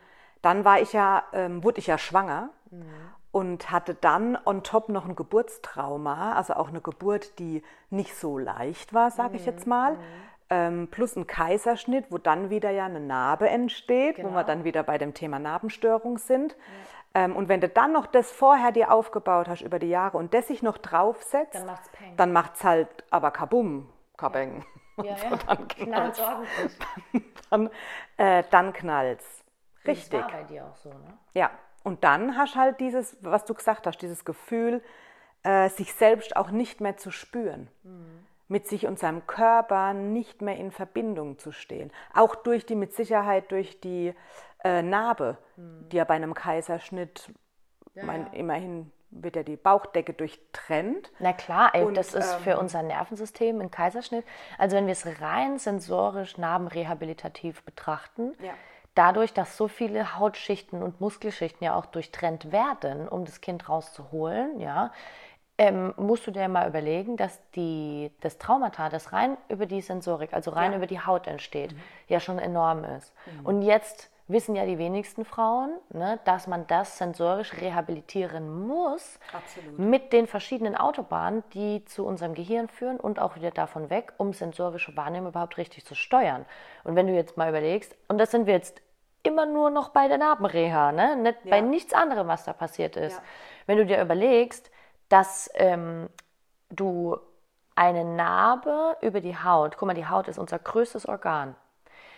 dann 0.41 0.65
war 0.65 0.79
ich 0.79 0.93
ja, 0.93 1.23
ähm, 1.33 1.63
wurde 1.63 1.79
ich 1.79 1.87
ja 1.87 1.97
schwanger 1.97 2.49
mhm. 2.71 2.85
und 3.31 3.71
hatte 3.71 3.95
dann 3.95 4.37
on 4.45 4.63
top 4.63 4.89
noch 4.89 5.05
ein 5.05 5.15
Geburtstrauma, 5.15 6.33
also 6.33 6.53
auch 6.53 6.69
eine 6.69 6.81
Geburt, 6.81 7.39
die 7.39 7.63
nicht 7.89 8.15
so 8.15 8.37
leicht 8.37 8.93
war, 8.93 9.11
sage 9.11 9.31
mhm. 9.31 9.35
ich 9.35 9.45
jetzt 9.45 9.67
mal. 9.67 9.93
Mhm. 9.93 9.99
Ähm, 10.49 10.87
plus 10.89 11.17
ein 11.17 11.27
Kaiserschnitt, 11.27 12.05
wo 12.09 12.17
dann 12.17 12.49
wieder 12.49 12.69
ja 12.69 12.85
eine 12.85 13.01
Narbe 13.01 13.49
entsteht, 13.49 14.15
genau. 14.15 14.29
wo 14.29 14.33
wir 14.33 14.43
genau. 14.43 14.47
dann 14.47 14.63
wieder 14.63 14.81
bei 14.83 14.97
dem 14.97 15.13
Thema 15.13 15.39
Narbenstörung 15.39 16.17
sind. 16.17 16.53
Ja. 16.53 16.57
Ähm, 17.17 17.35
und 17.35 17.49
wenn 17.49 17.61
du 17.61 17.67
dann 17.67 17.93
noch 17.93 18.05
das 18.05 18.31
vorher 18.31 18.71
dir 18.71 18.91
aufgebaut 18.91 19.47
hast 19.47 19.61
über 19.61 19.79
die 19.79 19.89
Jahre 19.89 20.19
und 20.19 20.35
das 20.35 20.47
sich 20.47 20.61
noch 20.61 20.77
draufsetzt, 20.77 21.55
dann 21.55 21.65
macht 21.65 21.81
es 21.81 22.15
dann 22.15 22.31
macht's 22.31 22.63
halt 22.63 22.89
aber 23.09 23.31
kabum, 23.31 23.89
kabeng. 24.17 24.63
Ja, 24.97 25.03
ja. 25.03 25.15
ja. 25.17 25.37
dann 25.47 25.67
knallt's. 25.67 26.19
ordentlich. 26.19 26.77
Dann, 27.49 27.69
äh, 28.17 28.43
dann 28.51 28.73
knallt's. 28.73 29.45
Richtig. 29.85 30.19
Das 30.19 30.33
war 30.33 30.41
bei 30.41 30.43
dir 30.43 30.65
auch 30.65 30.75
so, 30.75 30.89
ne? 30.89 31.17
Ja. 31.33 31.49
Und 31.83 32.03
dann 32.03 32.35
hast 32.35 32.55
du 32.55 32.59
halt 32.59 32.81
dieses, 32.81 33.15
was 33.21 33.45
du 33.45 33.53
gesagt 33.53 33.87
hast, 33.87 33.99
dieses 34.01 34.25
Gefühl, 34.25 34.83
äh, 35.43 35.69
sich 35.69 35.93
selbst 35.93 36.35
auch 36.35 36.51
nicht 36.51 36.81
mehr 36.81 36.97
zu 36.97 37.09
spüren. 37.09 37.69
Mhm. 37.83 38.25
Mit 38.49 38.67
sich 38.67 38.85
und 38.85 38.99
seinem 38.99 39.25
Körper 39.27 39.93
nicht 39.93 40.41
mehr 40.41 40.57
in 40.57 40.71
Verbindung 40.71 41.39
zu 41.39 41.53
stehen. 41.53 41.89
Auch 42.13 42.35
durch 42.35 42.65
die, 42.65 42.75
mit 42.75 42.93
Sicherheit 42.93 43.49
durch 43.53 43.79
die 43.79 44.13
äh, 44.63 44.81
Narbe, 44.81 45.37
mhm. 45.55 45.89
die 45.89 45.97
ja 45.97 46.03
bei 46.03 46.15
einem 46.15 46.33
Kaiserschnitt 46.33 47.31
ja, 47.93 48.03
mein, 48.03 48.27
ja. 48.27 48.33
immerhin 48.33 48.91
wird 49.09 49.35
ja 49.35 49.43
die 49.43 49.55
Bauchdecke 49.55 50.13
durchtrennt. 50.13 51.11
Na 51.19 51.33
klar, 51.33 51.73
ey, 51.73 51.83
und, 51.83 51.95
das 51.95 52.13
ist 52.13 52.33
ähm, 52.33 52.39
für 52.41 52.59
unser 52.59 52.83
Nervensystem 52.83 53.61
ein 53.61 53.71
Kaiserschnitt. 53.71 54.25
Also 54.57 54.75
wenn 54.75 54.85
wir 54.85 54.93
es 54.93 55.21
rein 55.21 55.59
sensorisch 55.59 56.37
narbenrehabilitativ 56.37 57.63
betrachten, 57.63 58.33
ja. 58.41 58.53
dadurch, 58.95 59.33
dass 59.33 59.57
so 59.57 59.67
viele 59.67 60.17
Hautschichten 60.19 60.83
und 60.83 60.99
Muskelschichten 60.99 61.63
ja 61.63 61.75
auch 61.75 61.85
durchtrennt 61.85 62.51
werden, 62.51 63.07
um 63.07 63.25
das 63.25 63.41
Kind 63.41 63.69
rauszuholen, 63.69 64.59
ja, 64.59 64.91
ähm, 65.59 65.93
musst 65.97 66.27
du 66.27 66.31
dir 66.31 66.47
mal 66.49 66.67
überlegen, 66.67 67.17
dass 67.17 67.39
die, 67.51 68.11
das 68.21 68.37
Traumata, 68.37 68.89
das 68.89 69.11
rein 69.11 69.37
über 69.49 69.65
die 69.65 69.81
Sensorik, 69.81 70.33
also 70.33 70.51
rein 70.51 70.71
ja. 70.71 70.77
über 70.77 70.85
die 70.85 70.99
Haut 70.99 71.25
entsteht, 71.25 71.73
mhm. 71.73 71.79
ja 72.07 72.19
schon 72.19 72.37
enorm 72.37 72.83
ist. 72.83 73.11
Mhm. 73.25 73.45
Und 73.45 73.61
jetzt 73.63 74.11
wissen 74.27 74.55
ja 74.55 74.65
die 74.65 74.77
wenigsten 74.77 75.23
Frauen, 75.23 75.71
ne, 75.89 76.19
dass 76.25 76.47
man 76.47 76.67
das 76.67 76.97
sensorisch 76.97 77.53
rehabilitieren 77.53 78.67
muss 78.67 79.19
Absolut. 79.33 79.79
mit 79.79 80.13
den 80.13 80.27
verschiedenen 80.27 80.75
Autobahnen, 80.75 81.43
die 81.53 81.85
zu 81.85 82.05
unserem 82.05 82.33
Gehirn 82.33 82.67
führen 82.67 82.99
und 82.99 83.19
auch 83.19 83.35
wieder 83.35 83.51
davon 83.51 83.89
weg, 83.89 84.13
um 84.17 84.33
sensorische 84.33 84.97
Wahrnehmung 84.97 85.29
überhaupt 85.29 85.57
richtig 85.57 85.85
zu 85.85 85.95
steuern. 85.95 86.45
Und 86.83 86.95
wenn 86.95 87.07
du 87.07 87.13
jetzt 87.13 87.37
mal 87.37 87.49
überlegst, 87.49 87.95
und 88.09 88.17
das 88.17 88.31
sind 88.31 88.47
wir 88.47 88.53
jetzt 88.53 88.81
immer 89.23 89.45
nur 89.45 89.69
noch 89.69 89.89
bei 89.89 90.07
der 90.07 90.17
Narbenreha, 90.17 90.91
ne? 90.91 91.15
Nicht 91.17 91.37
ja. 91.43 91.51
bei 91.51 91.61
nichts 91.61 91.93
anderem, 91.93 92.27
was 92.27 92.43
da 92.43 92.53
passiert 92.53 92.95
ist. 92.95 93.17
Ja. 93.17 93.23
Wenn 93.65 93.77
du 93.77 93.85
dir 93.85 94.01
überlegst, 94.01 94.71
dass 95.09 95.49
ähm, 95.55 96.09
du 96.69 97.17
eine 97.75 98.03
Narbe 98.03 98.97
über 99.01 99.21
die 99.21 99.37
Haut, 99.37 99.77
guck 99.77 99.87
mal, 99.87 99.93
die 99.93 100.07
Haut 100.07 100.27
ist 100.27 100.39
unser 100.39 100.59
größtes 100.59 101.07
Organ. 101.07 101.55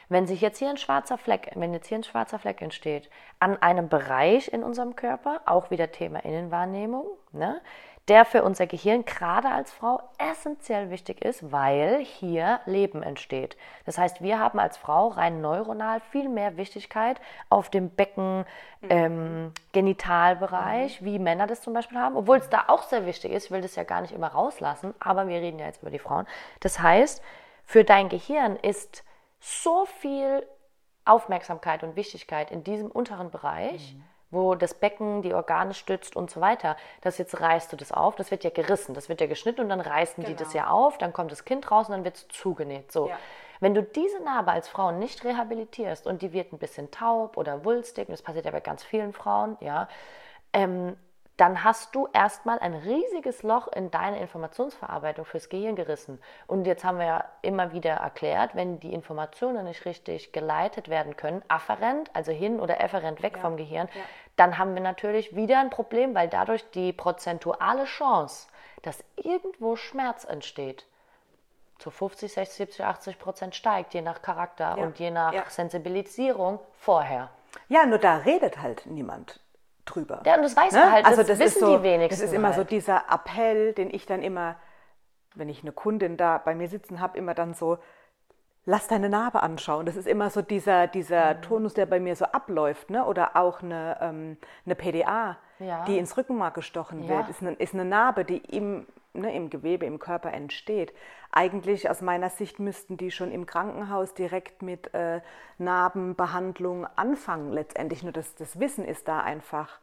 Wenn 0.09 0.25
sich 0.25 0.41
jetzt 0.41 0.57
hier 0.57 0.69
ein 0.69 0.77
schwarzer 0.77 1.17
Fleck, 1.17 1.51
wenn 1.55 1.73
jetzt 1.73 1.87
hier 1.87 1.99
ein 1.99 2.03
schwarzer 2.03 2.39
Fleck 2.39 2.61
entsteht, 2.61 3.09
an 3.39 3.57
einem 3.61 3.89
Bereich 3.89 4.51
in 4.51 4.63
unserem 4.63 4.95
Körper, 4.95 5.41
auch 5.45 5.69
wieder 5.69 5.91
Thema 5.91 6.25
Innenwahrnehmung, 6.25 7.05
ne, 7.31 7.61
der 8.09 8.25
für 8.25 8.43
unser 8.43 8.65
Gehirn 8.65 9.05
gerade 9.05 9.49
als 9.49 9.71
Frau 9.71 10.01
essentiell 10.17 10.89
wichtig 10.89 11.23
ist, 11.23 11.51
weil 11.51 11.99
hier 11.99 12.59
Leben 12.65 13.03
entsteht. 13.03 13.55
Das 13.85 13.99
heißt, 13.99 14.21
wir 14.21 14.39
haben 14.39 14.57
als 14.57 14.77
Frau 14.77 15.09
rein 15.09 15.41
neuronal 15.41 16.01
viel 16.09 16.27
mehr 16.27 16.57
Wichtigkeit 16.57 17.21
auf 17.51 17.69
dem 17.69 17.91
Becken, 17.91 18.45
mhm. 18.81 18.89
ähm, 18.89 19.51
Genitalbereich, 19.73 21.01
mhm. 21.01 21.05
wie 21.05 21.19
Männer 21.19 21.45
das 21.45 21.61
zum 21.61 21.73
Beispiel 21.73 21.99
haben, 21.99 22.17
obwohl 22.17 22.37
es 22.37 22.49
da 22.49 22.65
auch 22.67 22.81
sehr 22.81 23.05
wichtig 23.05 23.31
ist. 23.31 23.45
Ich 23.45 23.51
will 23.51 23.61
das 23.61 23.75
ja 23.75 23.83
gar 23.83 24.01
nicht 24.01 24.13
immer 24.13 24.29
rauslassen, 24.29 24.95
aber 24.99 25.27
wir 25.27 25.39
reden 25.39 25.59
ja 25.59 25.67
jetzt 25.67 25.83
über 25.83 25.91
die 25.91 25.99
Frauen. 25.99 26.25
Das 26.61 26.79
heißt, 26.79 27.21
für 27.63 27.83
dein 27.83 28.09
Gehirn 28.09 28.55
ist 28.55 29.03
so 29.39 29.85
viel 29.85 30.45
Aufmerksamkeit 31.05 31.83
und 31.83 31.95
Wichtigkeit 31.95 32.51
in 32.51 32.63
diesem 32.63 32.91
unteren 32.91 33.31
Bereich, 33.31 33.93
mhm. 33.93 34.03
wo 34.31 34.55
das 34.55 34.73
Becken 34.73 35.21
die 35.21 35.33
Organe 35.33 35.73
stützt 35.73 36.15
und 36.15 36.29
so 36.29 36.41
weiter, 36.41 36.77
dass 37.01 37.17
jetzt 37.17 37.39
reißt 37.39 37.71
du 37.71 37.77
das 37.77 37.91
auf, 37.91 38.15
das 38.15 38.31
wird 38.31 38.43
ja 38.43 38.49
gerissen, 38.49 38.93
das 38.93 39.09
wird 39.09 39.21
ja 39.21 39.27
geschnitten 39.27 39.61
und 39.61 39.69
dann 39.69 39.81
reißen 39.81 40.23
genau. 40.23 40.27
die 40.27 40.43
das 40.43 40.53
ja 40.53 40.69
auf, 40.69 40.97
dann 40.97 41.13
kommt 41.13 41.31
das 41.31 41.45
Kind 41.45 41.69
raus 41.71 41.87
und 41.87 41.93
dann 41.93 42.03
wird 42.03 42.17
es 42.17 42.27
zugenäht. 42.27 42.91
So. 42.91 43.09
Ja. 43.09 43.17
Wenn 43.59 43.73
du 43.73 43.83
diese 43.83 44.21
Narbe 44.23 44.51
als 44.51 44.69
Frau 44.69 44.91
nicht 44.91 45.23
rehabilitierst 45.25 46.07
und 46.07 46.21
die 46.21 46.31
wird 46.31 46.53
ein 46.53 46.59
bisschen 46.59 46.91
taub 46.91 47.35
oder 47.35 47.65
wulstig, 47.65 48.07
das 48.07 48.21
passiert 48.21 48.45
ja 48.45 48.51
bei 48.51 48.61
ganz 48.61 48.83
vielen 48.83 49.13
Frauen, 49.13 49.57
ja, 49.59 49.89
ähm, 50.53 50.95
dann 51.39 51.63
hast 51.63 51.95
du 51.95 52.09
erstmal 52.11 52.59
ein 52.59 52.73
riesiges 52.73 53.43
Loch 53.43 53.69
in 53.69 53.91
deine 53.91 54.19
Informationsverarbeitung 54.19 55.23
fürs 55.23 55.47
Gehirn 55.47 55.77
gerissen. 55.77 56.21
Und 56.47 56.65
jetzt 56.65 56.83
haben 56.83 56.99
wir 56.99 57.05
ja 57.05 57.25
immer 57.41 57.71
wieder 57.71 57.91
erklärt, 57.91 58.55
wenn 58.55 58.81
die 58.81 58.93
Informationen 58.93 59.63
nicht 59.63 59.85
richtig 59.85 60.33
geleitet 60.33 60.89
werden 60.89 61.15
können, 61.15 61.41
afferent, 61.47 62.11
also 62.13 62.33
hin 62.33 62.59
oder 62.59 62.81
efferent 62.81 63.23
weg 63.23 63.37
ja. 63.37 63.41
vom 63.41 63.55
Gehirn, 63.55 63.87
ja. 63.93 64.01
dann 64.35 64.57
haben 64.57 64.73
wir 64.73 64.81
natürlich 64.81 65.33
wieder 65.33 65.61
ein 65.61 65.69
Problem, 65.69 66.13
weil 66.13 66.27
dadurch 66.27 66.69
die 66.71 66.91
prozentuale 66.91 67.85
Chance, 67.85 68.49
dass 68.81 69.01
irgendwo 69.15 69.77
Schmerz 69.77 70.25
entsteht, 70.25 70.85
zu 71.77 71.89
50, 71.89 72.33
60, 72.33 72.57
70, 72.57 72.85
80 72.85 73.19
Prozent 73.19 73.55
steigt, 73.55 73.93
je 73.93 74.01
nach 74.01 74.21
Charakter 74.21 74.75
ja. 74.77 74.83
und 74.83 74.99
je 74.99 75.09
nach 75.09 75.49
Sensibilisierung 75.49 76.59
vorher. 76.73 77.29
Ja, 77.69 77.85
nur 77.85 77.97
da 77.97 78.17
redet 78.17 78.61
halt 78.61 78.85
niemand 78.87 79.39
drüber. 79.95 80.21
Ja, 80.25 80.35
und 80.35 80.43
das 80.43 80.55
weiß 80.55 80.73
ne? 80.73 80.79
man 80.79 80.91
halt, 80.91 81.05
also 81.05 81.23
das, 81.23 81.39
wissen 81.39 81.59
so, 81.59 81.77
die 81.77 81.83
wenigsten. 81.83 82.21
Das 82.21 82.29
ist 82.29 82.33
immer 82.33 82.49
halt. 82.49 82.57
so 82.57 82.63
dieser 82.63 83.03
Appell, 83.09 83.73
den 83.73 83.93
ich 83.93 84.05
dann 84.05 84.21
immer, 84.21 84.55
wenn 85.35 85.49
ich 85.49 85.61
eine 85.61 85.71
Kundin 85.71 86.17
da 86.17 86.37
bei 86.37 86.55
mir 86.55 86.67
sitzen 86.67 86.99
habe, 86.99 87.17
immer 87.17 87.33
dann 87.33 87.53
so, 87.53 87.77
lass 88.65 88.87
deine 88.87 89.09
Narbe 89.09 89.41
anschauen. 89.41 89.85
Das 89.85 89.95
ist 89.95 90.07
immer 90.07 90.29
so 90.29 90.41
dieser, 90.41 90.87
dieser 90.87 91.35
mhm. 91.35 91.41
Tonus, 91.41 91.73
der 91.73 91.85
bei 91.85 91.99
mir 91.99 92.15
so 92.15 92.25
abläuft. 92.25 92.89
Ne? 92.89 93.05
Oder 93.05 93.35
auch 93.35 93.61
eine, 93.61 93.97
ähm, 94.01 94.37
eine 94.65 94.75
PDA, 94.75 95.37
ja. 95.59 95.85
die 95.85 95.97
ins 95.97 96.15
Rückenmark 96.17 96.53
gestochen 96.53 97.03
ja. 97.03 97.09
wird, 97.09 97.29
ist 97.29 97.41
eine, 97.41 97.53
ist 97.53 97.73
eine 97.73 97.85
Narbe, 97.85 98.25
die 98.25 98.37
im, 98.37 98.85
ne, 99.13 99.33
im 99.33 99.49
Gewebe, 99.49 99.85
im 99.85 99.99
Körper 99.99 100.31
entsteht. 100.31 100.93
Eigentlich 101.31 101.89
aus 101.89 102.01
meiner 102.01 102.29
Sicht 102.29 102.59
müssten 102.59 102.97
die 102.97 103.11
schon 103.11 103.31
im 103.31 103.45
Krankenhaus 103.45 104.13
direkt 104.13 104.61
mit 104.61 104.93
äh, 104.93 105.21
Narbenbehandlung 105.57 106.85
anfangen 106.95 107.51
letztendlich. 107.51 108.03
Nur 108.03 108.13
das, 108.13 108.35
das 108.35 108.59
Wissen 108.59 108.85
ist 108.85 109.07
da 109.07 109.21
einfach 109.21 109.79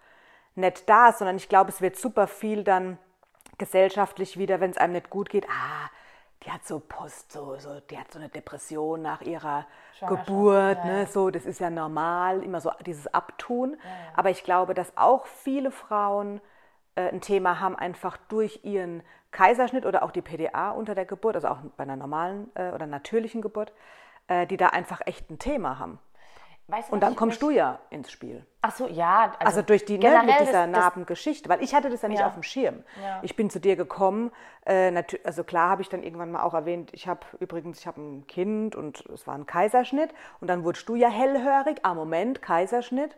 nicht 0.55 0.89
da, 0.89 1.13
sondern 1.13 1.37
ich 1.37 1.49
glaube, 1.49 1.71
es 1.71 1.81
wird 1.81 1.97
super 1.97 2.27
viel 2.27 2.65
dann 2.65 2.99
gesellschaftlich 3.59 4.39
wieder, 4.39 4.61
wenn 4.61 4.71
es 4.71 4.77
einem 4.77 4.95
nicht 4.95 5.11
gut 5.11 5.29
geht, 5.29 5.47
ah, 5.49 5.91
die 6.43 6.51
hat 6.51 6.67
so 6.67 6.81
Post, 6.81 7.33
so, 7.33 7.57
so, 7.59 7.81
die 7.81 7.99
hat 7.99 8.13
so 8.13 8.19
eine 8.19 8.29
Depression 8.29 9.03
nach 9.03 9.21
ihrer 9.23 9.67
Geburt, 10.01 10.79
ja, 10.79 10.85
ne, 10.85 10.99
ja. 11.01 11.07
so, 11.07 11.31
das 11.31 11.45
ist 11.45 11.61
ja 11.61 11.71
normal, 11.71 12.43
immer 12.43 12.61
so 12.61 12.71
dieses 12.85 13.07
Abtun. 13.13 13.77
Ja, 13.83 13.91
Aber 14.15 14.31
ich 14.31 14.45
glaube, 14.45 14.75
dass 14.75 14.97
auch 14.97 15.27
viele 15.27 15.71
Frauen 15.71 16.41
ein 17.01 17.21
Thema 17.21 17.61
haben, 17.61 17.77
einfach 17.77 18.17
durch 18.29 18.61
ihren 18.65 19.03
Kaiserschnitt 19.31 19.85
oder 19.85 20.03
auch 20.03 20.11
die 20.11 20.23
PDA 20.23 20.71
unter 20.71 20.95
der 20.95 21.05
Geburt, 21.05 21.37
also 21.37 21.49
auch 21.49 21.59
bei 21.77 21.83
einer 21.83 21.97
normalen 21.97 22.51
äh, 22.55 22.71
oder 22.71 22.87
natürlichen 22.87 23.43
Geburt, 23.43 23.73
äh, 24.29 24.47
die 24.47 24.57
da 24.57 24.69
einfach 24.69 25.01
echt 25.05 25.31
ein 25.31 25.39
Thema 25.39 25.79
haben. 25.79 25.99
Weißt 26.69 26.89
du, 26.89 26.95
und 26.95 27.01
dann 27.01 27.15
kommst 27.15 27.41
du 27.43 27.51
ja 27.51 27.79
ins 27.91 28.11
Spiel. 28.11 28.45
Ach 28.61 28.75
so, 28.75 28.89
ja. 28.89 29.35
Also, 29.39 29.59
also 29.59 29.63
durch 29.63 29.85
die 29.85 29.99
ne, 29.99 30.23
mit 30.25 30.41
dieser 30.41 30.67
Narbengeschichte, 30.67 31.49
weil 31.49 31.63
ich 31.63 31.77
hatte 31.77 31.91
das 31.91 32.03
ja 32.03 32.09
nicht 32.09 32.19
ja. 32.19 32.27
auf 32.27 32.33
dem 32.33 32.43
Schirm. 32.43 32.83
Ja. 33.01 33.21
Ich 33.23 33.37
bin 33.37 33.51
zu 33.51 33.61
dir 33.61 33.77
gekommen, 33.77 34.33
äh, 34.65 35.05
also 35.23 35.45
klar 35.45 35.71
habe 35.71 35.83
ich 35.83 35.89
dann 35.89 36.03
irgendwann 36.03 36.33
mal 36.33 36.43
auch 36.43 36.55
erwähnt, 36.55 36.91
ich 36.93 37.07
habe 37.07 37.21
übrigens, 37.39 37.79
ich 37.79 37.87
habe 37.87 38.01
ein 38.01 38.27
Kind 38.27 38.75
und 38.75 39.05
es 39.15 39.29
war 39.29 39.37
ein 39.37 39.47
Kaiserschnitt 39.47 40.13
und 40.41 40.49
dann 40.49 40.65
wurdest 40.65 40.89
du 40.89 40.97
ja 40.97 41.09
hellhörig, 41.09 41.79
ah 41.83 41.95
Moment, 41.95 42.43
Kaiserschnitt, 42.43 43.17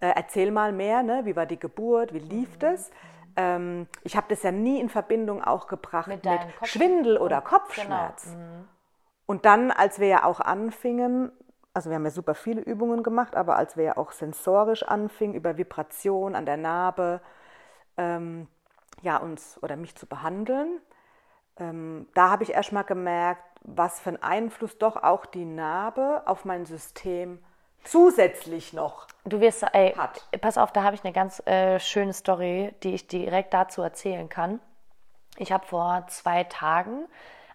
äh, 0.00 0.12
erzähl 0.14 0.50
mal 0.50 0.72
mehr, 0.72 1.02
ne? 1.02 1.22
wie 1.24 1.36
war 1.36 1.46
die 1.46 1.58
Geburt, 1.58 2.12
wie 2.12 2.18
lief 2.18 2.56
mhm. 2.56 2.58
das? 2.58 2.90
Ähm, 3.36 3.86
ich 4.02 4.16
habe 4.16 4.26
das 4.28 4.42
ja 4.42 4.52
nie 4.52 4.80
in 4.80 4.88
Verbindung 4.88 5.42
auch 5.42 5.66
gebracht 5.66 6.08
mit, 6.08 6.24
mit 6.24 6.40
Schwindel 6.64 7.18
oder 7.18 7.40
Kopfschmerz. 7.40 8.24
Genau. 8.24 8.36
Mhm. 8.36 8.68
Und 9.26 9.44
dann, 9.44 9.70
als 9.70 10.00
wir 10.00 10.08
ja 10.08 10.24
auch 10.24 10.40
anfingen, 10.40 11.30
also 11.72 11.90
wir 11.90 11.96
haben 11.96 12.04
ja 12.04 12.10
super 12.10 12.34
viele 12.34 12.60
Übungen 12.62 13.02
gemacht, 13.02 13.36
aber 13.36 13.56
als 13.56 13.76
wir 13.76 13.84
ja 13.84 13.96
auch 13.96 14.12
sensorisch 14.12 14.82
anfingen, 14.82 15.36
über 15.36 15.56
Vibration 15.56 16.34
an 16.34 16.46
der 16.46 16.56
Narbe, 16.56 17.20
ähm, 17.96 18.48
ja, 19.02 19.18
uns 19.18 19.58
oder 19.62 19.76
mich 19.76 19.94
zu 19.94 20.06
behandeln, 20.06 20.80
ähm, 21.58 22.08
da 22.14 22.30
habe 22.30 22.42
ich 22.42 22.52
erstmal 22.52 22.84
gemerkt, 22.84 23.44
was 23.62 24.00
für 24.00 24.10
einen 24.10 24.22
Einfluss 24.22 24.78
doch 24.78 24.96
auch 24.96 25.26
die 25.26 25.44
Narbe 25.44 26.22
auf 26.26 26.44
mein 26.44 26.64
System 26.64 27.38
zusätzlich 27.84 28.72
noch 28.72 29.06
du 29.24 29.40
wirst, 29.40 29.64
ey, 29.72 29.92
hat. 29.92 30.26
Pass 30.40 30.58
auf, 30.58 30.72
da 30.72 30.82
habe 30.82 30.94
ich 30.94 31.04
eine 31.04 31.12
ganz 31.12 31.44
äh, 31.46 31.78
schöne 31.78 32.12
Story, 32.12 32.74
die 32.82 32.94
ich 32.94 33.06
direkt 33.06 33.54
dazu 33.54 33.82
erzählen 33.82 34.28
kann. 34.28 34.60
Ich 35.36 35.52
habe 35.52 35.66
vor 35.66 36.04
zwei 36.08 36.44
Tagen 36.44 37.06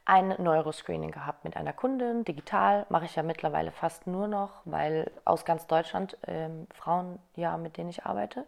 ein 0.05 0.35
Neuroscreening 0.37 1.11
gehabt 1.11 1.43
mit 1.43 1.57
einer 1.57 1.73
Kundin, 1.73 2.23
digital, 2.25 2.85
mache 2.89 3.05
ich 3.05 3.15
ja 3.15 3.23
mittlerweile 3.23 3.71
fast 3.71 4.05
nur 4.05 4.27
noch, 4.27 4.51
weil 4.65 5.11
aus 5.25 5.45
ganz 5.45 5.65
Deutschland 5.65 6.17
ähm, 6.27 6.67
Frauen, 6.73 7.19
ja, 7.35 7.57
mit 7.57 7.77
denen 7.77 7.89
ich 7.89 8.05
arbeite. 8.05 8.45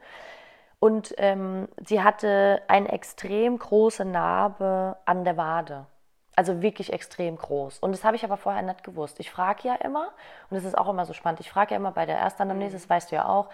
Und 0.79 1.15
ähm, 1.17 1.67
sie 1.83 2.03
hatte 2.03 2.61
eine 2.67 2.91
extrem 2.91 3.57
große 3.57 4.05
Narbe 4.05 4.97
an 5.05 5.23
der 5.25 5.35
Wade. 5.35 5.87
Also 6.37 6.61
wirklich 6.61 6.93
extrem 6.93 7.35
groß. 7.35 7.79
Und 7.79 7.91
das 7.91 8.05
habe 8.05 8.15
ich 8.15 8.23
aber 8.23 8.37
vorher 8.37 8.61
nicht 8.61 8.83
gewusst. 8.83 9.19
Ich 9.19 9.29
frage 9.29 9.67
ja 9.67 9.75
immer, 9.75 10.13
und 10.49 10.55
das 10.55 10.63
ist 10.63 10.77
auch 10.77 10.87
immer 10.87 11.05
so 11.05 11.11
spannend, 11.11 11.41
ich 11.41 11.49
frage 11.49 11.71
ja 11.71 11.77
immer 11.77 11.91
bei 11.91 12.05
der 12.05 12.17
Erstanamnese, 12.17 12.77
das 12.77 12.89
weißt 12.89 13.11
du 13.11 13.15
ja 13.15 13.25
auch, 13.25 13.49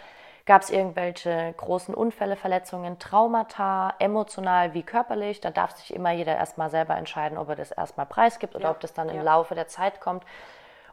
Gab 0.45 0.61
es 0.61 0.69
irgendwelche 0.69 1.53
großen 1.55 1.95
Unfälle, 1.95 2.35
Verletzungen, 2.35 2.99
Traumata, 2.99 3.93
emotional 3.99 4.73
wie 4.73 4.83
körperlich? 4.83 5.39
Da 5.39 5.51
darf 5.51 5.71
sich 5.71 5.93
immer 5.93 6.11
jeder 6.11 6.35
erstmal 6.35 6.69
selber 6.69 6.97
entscheiden, 6.97 7.37
ob 7.37 7.47
er 7.47 7.55
das 7.55 7.71
erstmal 7.71 8.05
preisgibt 8.05 8.53
oder 8.53 8.65
ja. 8.65 8.71
ob 8.71 8.81
das 8.81 8.93
dann 8.93 9.07
im 9.07 9.17
ja. 9.17 9.21
Laufe 9.21 9.55
der 9.55 9.69
Zeit 9.69 10.01
kommt. 10.01 10.25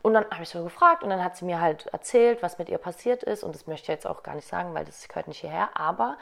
Und 0.02 0.14
dann 0.14 0.24
habe 0.30 0.44
ich 0.44 0.48
so 0.48 0.62
gefragt 0.62 1.02
und 1.02 1.10
dann 1.10 1.22
hat 1.22 1.36
sie 1.36 1.44
mir 1.44 1.60
halt 1.60 1.86
erzählt, 1.86 2.44
was 2.44 2.58
mit 2.58 2.68
ihr 2.68 2.78
passiert 2.78 3.24
ist. 3.24 3.42
Und 3.42 3.56
das 3.56 3.66
möchte 3.66 3.84
ich 3.84 3.88
jetzt 3.88 4.06
auch 4.06 4.22
gar 4.22 4.36
nicht 4.36 4.46
sagen, 4.46 4.72
weil 4.72 4.84
das 4.84 5.08
gehört 5.08 5.26
nicht 5.26 5.40
hierher. 5.40 5.70
Aber 5.74 6.16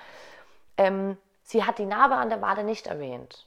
ähm, 0.78 1.18
sie 1.42 1.64
hat 1.64 1.78
die 1.78 1.86
Narbe 1.86 2.14
an 2.14 2.30
der 2.30 2.40
Wade 2.40 2.64
nicht 2.64 2.86
erwähnt. 2.86 3.46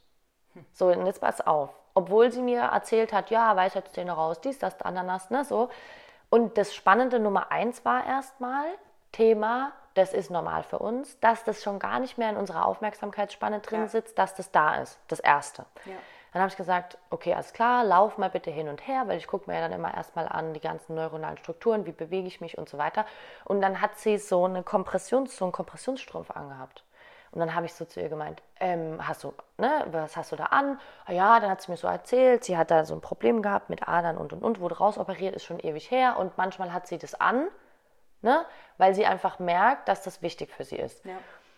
Hm. 0.53 0.63
So, 0.73 0.89
und 0.89 1.07
jetzt 1.07 1.21
pass 1.21 1.41
auf. 1.41 1.71
Obwohl 1.93 2.31
sie 2.31 2.41
mir 2.41 2.61
erzählt 2.61 3.13
hat, 3.13 3.29
ja, 3.29 3.55
Weisheitszähne 3.55 4.11
raus, 4.11 4.41
dies, 4.41 4.59
das, 4.59 4.81
Ananas, 4.81 5.29
ne, 5.29 5.43
so. 5.43 5.69
Und 6.29 6.57
das 6.57 6.73
Spannende 6.73 7.19
Nummer 7.19 7.51
eins 7.51 7.83
war 7.83 8.05
erstmal, 8.05 8.65
Thema 9.11 9.73
das 9.93 10.13
ist 10.13 10.31
normal 10.31 10.63
für 10.63 10.79
uns, 10.79 11.19
dass 11.19 11.43
das 11.43 11.61
schon 11.63 11.79
gar 11.79 11.99
nicht 11.99 12.17
mehr 12.17 12.29
in 12.29 12.37
unserer 12.37 12.65
Aufmerksamkeitsspanne 12.65 13.59
drin 13.59 13.81
ja. 13.81 13.87
sitzt, 13.87 14.17
dass 14.17 14.35
das 14.35 14.51
da 14.51 14.75
ist. 14.75 14.99
Das 15.07 15.19
Erste. 15.19 15.65
Ja. 15.85 15.93
Dann 16.31 16.43
habe 16.43 16.49
ich 16.49 16.55
gesagt, 16.55 16.97
okay, 17.09 17.33
alles 17.33 17.51
klar, 17.51 17.83
lauf 17.83 18.17
mal 18.17 18.29
bitte 18.29 18.51
hin 18.51 18.69
und 18.69 18.87
her, 18.87 19.03
weil 19.07 19.17
ich 19.17 19.27
gucke 19.27 19.49
mir 19.49 19.57
ja 19.57 19.67
dann 19.67 19.77
immer 19.77 19.93
erstmal 19.93 20.29
an 20.29 20.53
die 20.53 20.61
ganzen 20.61 20.95
neuronalen 20.95 21.37
Strukturen, 21.37 21.85
wie 21.85 21.91
bewege 21.91 22.27
ich 22.27 22.39
mich 22.39 22.57
und 22.57 22.69
so 22.69 22.77
weiter. 22.77 23.05
Und 23.43 23.59
dann 23.59 23.81
hat 23.81 23.97
sie 23.97 24.17
so, 24.17 24.45
eine 24.45 24.63
Kompressions, 24.63 25.35
so 25.35 25.43
einen 25.43 25.51
Kompressionsstrumpf 25.51 26.31
angehabt. 26.31 26.85
Und 27.31 27.39
dann 27.39 27.55
habe 27.55 27.65
ich 27.65 27.73
so 27.73 27.85
zu 27.85 28.01
ihr 28.01 28.09
gemeint, 28.09 28.41
ähm, 28.59 29.05
hast 29.07 29.23
du, 29.23 29.33
ne, 29.57 29.85
was 29.91 30.17
hast 30.17 30.33
du 30.33 30.35
da 30.35 30.45
an? 30.45 30.79
Ah 31.05 31.13
ja, 31.13 31.39
dann 31.39 31.49
hat 31.49 31.61
sie 31.61 31.71
mir 31.71 31.77
so 31.77 31.87
erzählt, 31.87 32.43
sie 32.43 32.57
hat 32.57 32.71
da 32.71 32.83
so 32.83 32.93
ein 32.93 33.01
Problem 33.01 33.41
gehabt 33.41 33.69
mit 33.69 33.87
Adern 33.87 34.17
und 34.17 34.33
und 34.33 34.43
und, 34.43 34.59
wurde 34.59 34.77
rausoperiert, 34.77 35.35
ist 35.35 35.45
schon 35.45 35.59
ewig 35.59 35.89
her 35.91 36.17
und 36.19 36.37
manchmal 36.37 36.73
hat 36.73 36.87
sie 36.87 36.97
das 36.97 37.15
an, 37.15 37.47
ne, 38.21 38.45
weil 38.77 38.93
sie 38.93 39.05
einfach 39.05 39.39
merkt, 39.39 39.87
dass 39.87 40.01
das 40.01 40.21
wichtig 40.21 40.51
für 40.51 40.65
sie 40.65 40.75
ist. 40.75 41.05
Ja. 41.05 41.13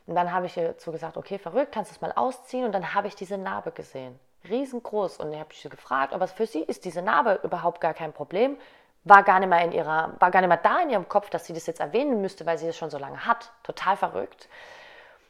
Und 0.06 0.16
dann 0.16 0.32
habe 0.32 0.46
ich 0.46 0.58
ihr 0.58 0.76
so 0.78 0.92
gesagt, 0.92 1.18
okay, 1.18 1.38
verrückt, 1.38 1.72
kannst 1.72 1.92
du 1.92 1.96
es 1.96 2.02
mal 2.02 2.12
ausziehen? 2.12 2.66
Und 2.66 2.74
dann 2.74 2.94
habe 2.94 3.08
ich 3.08 3.16
diese 3.16 3.38
Narbe 3.38 3.72
gesehen, 3.72 4.20
riesengroß. 4.50 5.18
Und 5.18 5.32
ich 5.32 5.40
habe 5.40 5.54
sie 5.54 5.70
gefragt, 5.70 6.14
aber 6.14 6.28
für 6.28 6.46
sie 6.46 6.60
ist 6.60 6.86
diese 6.86 7.02
Narbe 7.02 7.40
überhaupt 7.44 7.80
gar 7.80 7.94
kein 7.94 8.12
Problem. 8.12 8.58
War 9.06 9.24
gar 9.24 9.40
nicht 9.40 9.50
mehr 9.50 9.64
in 9.64 9.72
ihrer, 9.72 10.14
war 10.20 10.32
gar 10.32 10.42
nicht 10.42 10.50
mehr 10.50 10.58
da 10.58 10.82
in 10.82 10.90
ihrem 10.90 11.08
Kopf, 11.08 11.30
dass 11.30 11.46
sie 11.46 11.54
das 11.54 11.66
jetzt 11.68 11.80
erwähnen 11.80 12.22
müsste, 12.22 12.46
weil 12.46 12.58
sie 12.58 12.68
das 12.68 12.78
schon 12.78 12.90
so 12.90 12.98
lange 12.98 13.26
hat. 13.26 13.52
Total 13.64 13.96
verrückt. 13.96 14.50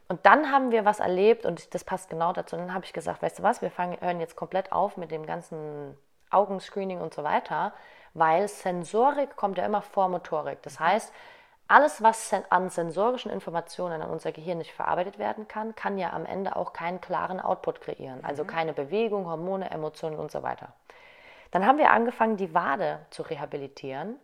Und 0.07 0.25
dann 0.25 0.51
haben 0.51 0.71
wir 0.71 0.85
was 0.85 0.99
erlebt 0.99 1.45
und 1.45 1.73
das 1.73 1.83
passt 1.83 2.09
genau 2.09 2.33
dazu. 2.33 2.55
Und 2.55 2.63
dann 2.63 2.73
habe 2.73 2.85
ich 2.85 2.93
gesagt, 2.93 3.21
weißt 3.21 3.39
du 3.39 3.43
was, 3.43 3.61
wir 3.61 3.71
fangen, 3.71 3.99
hören 4.01 4.19
jetzt 4.19 4.35
komplett 4.35 4.71
auf 4.71 4.97
mit 4.97 5.11
dem 5.11 5.25
ganzen 5.25 5.97
Augenscreening 6.29 6.99
und 6.99 7.13
so 7.13 7.23
weiter, 7.23 7.73
weil 8.13 8.47
Sensorik 8.47 9.35
kommt 9.35 9.57
ja 9.57 9.65
immer 9.65 9.81
vor 9.81 10.09
Motorik. 10.09 10.61
Das 10.63 10.79
heißt, 10.79 11.13
alles, 11.67 12.03
was 12.03 12.33
an 12.49 12.69
sensorischen 12.69 13.31
Informationen 13.31 14.01
an 14.01 14.09
unser 14.09 14.31
Gehirn 14.31 14.57
nicht 14.57 14.73
verarbeitet 14.73 15.17
werden 15.17 15.47
kann, 15.47 15.75
kann 15.75 15.97
ja 15.97 16.11
am 16.11 16.25
Ende 16.25 16.55
auch 16.55 16.73
keinen 16.73 16.99
klaren 16.99 17.39
Output 17.39 17.81
kreieren. 17.81 18.23
Also 18.23 18.43
mhm. 18.43 18.47
keine 18.47 18.73
Bewegung, 18.73 19.25
Hormone, 19.25 19.71
Emotionen 19.71 20.17
und 20.17 20.31
so 20.31 20.43
weiter. 20.43 20.73
Dann 21.51 21.65
haben 21.65 21.77
wir 21.77 21.91
angefangen, 21.91 22.35
die 22.35 22.53
Wade 22.53 22.99
zu 23.11 23.23
rehabilitieren 23.23 24.17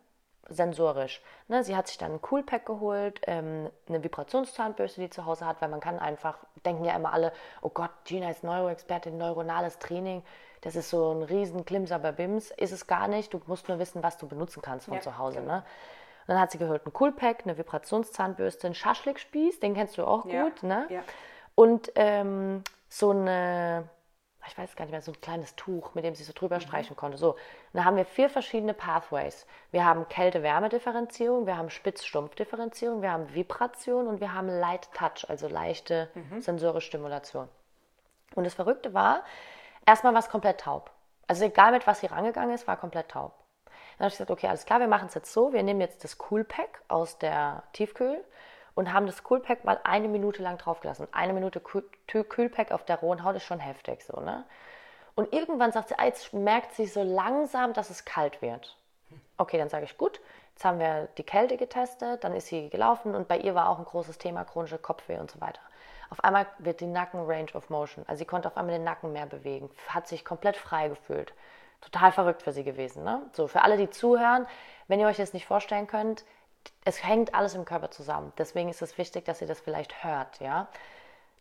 sensorisch. 0.49 1.21
Ne, 1.47 1.63
sie 1.63 1.75
hat 1.75 1.87
sich 1.87 1.97
dann 1.97 2.13
ein 2.13 2.21
Coolpack 2.21 2.65
geholt, 2.65 3.21
ähm, 3.27 3.69
eine 3.87 4.03
Vibrationszahnbürste, 4.03 5.01
die 5.01 5.09
zu 5.09 5.25
Hause 5.25 5.45
hat, 5.45 5.61
weil 5.61 5.69
man 5.69 5.79
kann 5.79 5.99
einfach, 5.99 6.37
denken 6.65 6.85
ja 6.85 6.95
immer 6.95 7.13
alle, 7.13 7.31
oh 7.61 7.69
Gott, 7.69 7.91
Gina 8.05 8.29
ist 8.29 8.43
Neuroexpertin, 8.43 9.17
neuronales 9.17 9.79
Training, 9.79 10.23
das 10.61 10.75
ist 10.75 10.89
so 10.89 11.11
ein 11.13 11.23
riesen 11.23 11.65
Klimser 11.65 11.99
bei 11.99 12.11
BIMS. 12.11 12.51
Ist 12.51 12.71
es 12.71 12.87
gar 12.87 13.07
nicht, 13.07 13.33
du 13.33 13.41
musst 13.47 13.69
nur 13.69 13.79
wissen, 13.79 14.03
was 14.03 14.17
du 14.17 14.27
benutzen 14.27 14.61
kannst 14.61 14.87
von 14.87 14.95
ja, 14.95 15.01
zu 15.01 15.17
Hause. 15.17 15.39
Genau. 15.39 15.53
Ne? 15.53 15.57
Und 15.57 16.33
dann 16.33 16.39
hat 16.41 16.51
sie 16.51 16.57
geholt 16.57 16.85
ein 16.85 16.93
Coolpack, 16.93 17.43
eine 17.45 17.57
Vibrationszahnbürste, 17.57 18.67
einen 18.67 18.75
Schaschlikspieß, 18.75 19.61
den 19.61 19.73
kennst 19.73 19.97
du 19.97 20.05
auch 20.05 20.25
ja, 20.25 20.43
gut, 20.43 20.63
ne? 20.63 20.85
Ja. 20.89 21.01
Und 21.55 21.91
ähm, 21.95 22.63
so 22.87 23.11
eine 23.11 23.89
ich 24.49 24.57
weiß 24.57 24.75
gar 24.75 24.85
nicht 24.85 24.91
mehr, 24.91 25.01
so 25.01 25.11
ein 25.11 25.21
kleines 25.21 25.55
Tuch, 25.55 25.93
mit 25.93 26.03
dem 26.03 26.15
sie 26.15 26.23
so 26.23 26.33
drüber 26.33 26.57
mhm. 26.57 26.61
streichen 26.61 26.95
konnte. 26.95 27.17
So, 27.17 27.35
dann 27.73 27.85
haben 27.85 27.97
wir 27.97 28.05
vier 28.05 28.29
verschiedene 28.29 28.73
Pathways. 28.73 29.45
Wir 29.71 29.85
haben 29.85 30.07
Kälte-Wärme-Differenzierung, 30.09 31.45
wir 31.45 31.57
haben 31.57 31.69
Spitz-Stumpf-Differenzierung, 31.69 33.01
wir 33.01 33.11
haben 33.11 33.33
Vibration 33.33 34.07
und 34.07 34.19
wir 34.19 34.33
haben 34.33 34.47
Light-Touch, 34.47 35.29
also 35.29 35.47
leichte 35.47 36.09
mhm. 36.15 36.41
sensorische 36.41 36.87
Stimulation. 36.87 37.47
Und 38.35 38.43
das 38.43 38.55
Verrückte 38.55 38.93
war, 38.93 39.23
erstmal 39.85 40.13
war 40.13 40.19
es 40.19 40.29
komplett 40.29 40.61
taub. 40.61 40.91
Also 41.27 41.45
egal 41.45 41.71
mit 41.71 41.85
was 41.85 41.99
sie 41.99 42.07
rangegangen 42.07 42.55
ist, 42.55 42.67
war 42.67 42.77
komplett 42.77 43.09
taub. 43.09 43.33
Dann 43.65 44.05
habe 44.05 44.07
ich 44.07 44.13
gesagt, 44.13 44.31
okay, 44.31 44.47
alles 44.47 44.65
klar, 44.65 44.79
wir 44.79 44.87
machen 44.87 45.07
es 45.07 45.13
jetzt 45.13 45.31
so, 45.31 45.53
wir 45.53 45.61
nehmen 45.61 45.81
jetzt 45.81 46.03
das 46.03 46.17
Cool 46.29 46.43
Pack 46.43 46.81
aus 46.87 47.17
der 47.19 47.63
Tiefkühl 47.73 48.23
und 48.79 48.93
haben 48.93 49.07
das 49.07 49.25
Coolpack 49.25 49.65
mal 49.65 49.77
eine 49.83 50.07
Minute 50.07 50.41
lang 50.41 50.57
draufgelassen. 50.57 51.09
Eine 51.11 51.33
Minute 51.33 51.59
Kühlpack 51.59 52.71
auf 52.71 52.85
der 52.85 52.99
rohen 52.99 53.25
Haut 53.25 53.35
ist 53.35 53.43
schon 53.43 53.59
heftig 53.59 54.05
so, 54.05 54.21
ne? 54.21 54.45
Und 55.15 55.33
irgendwann 55.33 55.73
sagt 55.73 55.89
sie, 55.89 55.95
ah, 55.99 56.05
jetzt 56.05 56.33
merkt 56.33 56.75
sie 56.75 56.85
so 56.85 57.03
langsam, 57.03 57.73
dass 57.73 57.89
es 57.89 58.05
kalt 58.05 58.41
wird. 58.41 58.77
Okay, 59.35 59.57
dann 59.57 59.67
sage 59.67 59.83
ich, 59.83 59.97
gut, 59.97 60.21
jetzt 60.55 60.63
haben 60.63 60.79
wir 60.79 61.09
die 61.17 61.23
Kälte 61.23 61.57
getestet, 61.57 62.23
dann 62.23 62.33
ist 62.33 62.47
sie 62.47 62.69
gelaufen 62.69 63.15
und 63.15 63.27
bei 63.27 63.37
ihr 63.39 63.53
war 63.53 63.67
auch 63.67 63.79
ein 63.79 63.85
großes 63.85 64.17
Thema 64.17 64.45
chronische 64.45 64.77
Kopfweh 64.77 65.17
und 65.17 65.29
so 65.29 65.41
weiter. 65.41 65.59
Auf 66.09 66.23
einmal 66.23 66.45
wird 66.59 66.79
die 66.79 66.87
Nacken 66.87 67.25
Range 67.25 67.51
of 67.55 67.69
Motion, 67.69 68.05
also 68.07 68.19
sie 68.19 68.25
konnte 68.25 68.47
auf 68.47 68.55
einmal 68.55 68.75
den 68.75 68.85
Nacken 68.85 69.11
mehr 69.11 69.25
bewegen, 69.25 69.69
hat 69.89 70.07
sich 70.07 70.23
komplett 70.23 70.55
frei 70.55 70.87
gefühlt. 70.87 71.33
Total 71.81 72.13
verrückt 72.13 72.43
für 72.43 72.53
sie 72.53 72.63
gewesen. 72.63 73.03
Ne? 73.03 73.23
So, 73.33 73.47
für 73.47 73.61
alle, 73.61 73.75
die 73.75 73.89
zuhören, 73.89 74.47
wenn 74.87 75.01
ihr 75.01 75.07
euch 75.07 75.17
das 75.17 75.33
nicht 75.33 75.45
vorstellen 75.45 75.87
könnt, 75.87 76.23
es 76.85 77.03
hängt 77.03 77.35
alles 77.35 77.55
im 77.55 77.65
Körper 77.65 77.91
zusammen. 77.91 78.33
Deswegen 78.37 78.69
ist 78.69 78.81
es 78.81 78.97
wichtig, 78.97 79.25
dass 79.25 79.41
ihr 79.41 79.47
das 79.47 79.59
vielleicht 79.59 80.03
hört, 80.03 80.39
ja. 80.39 80.67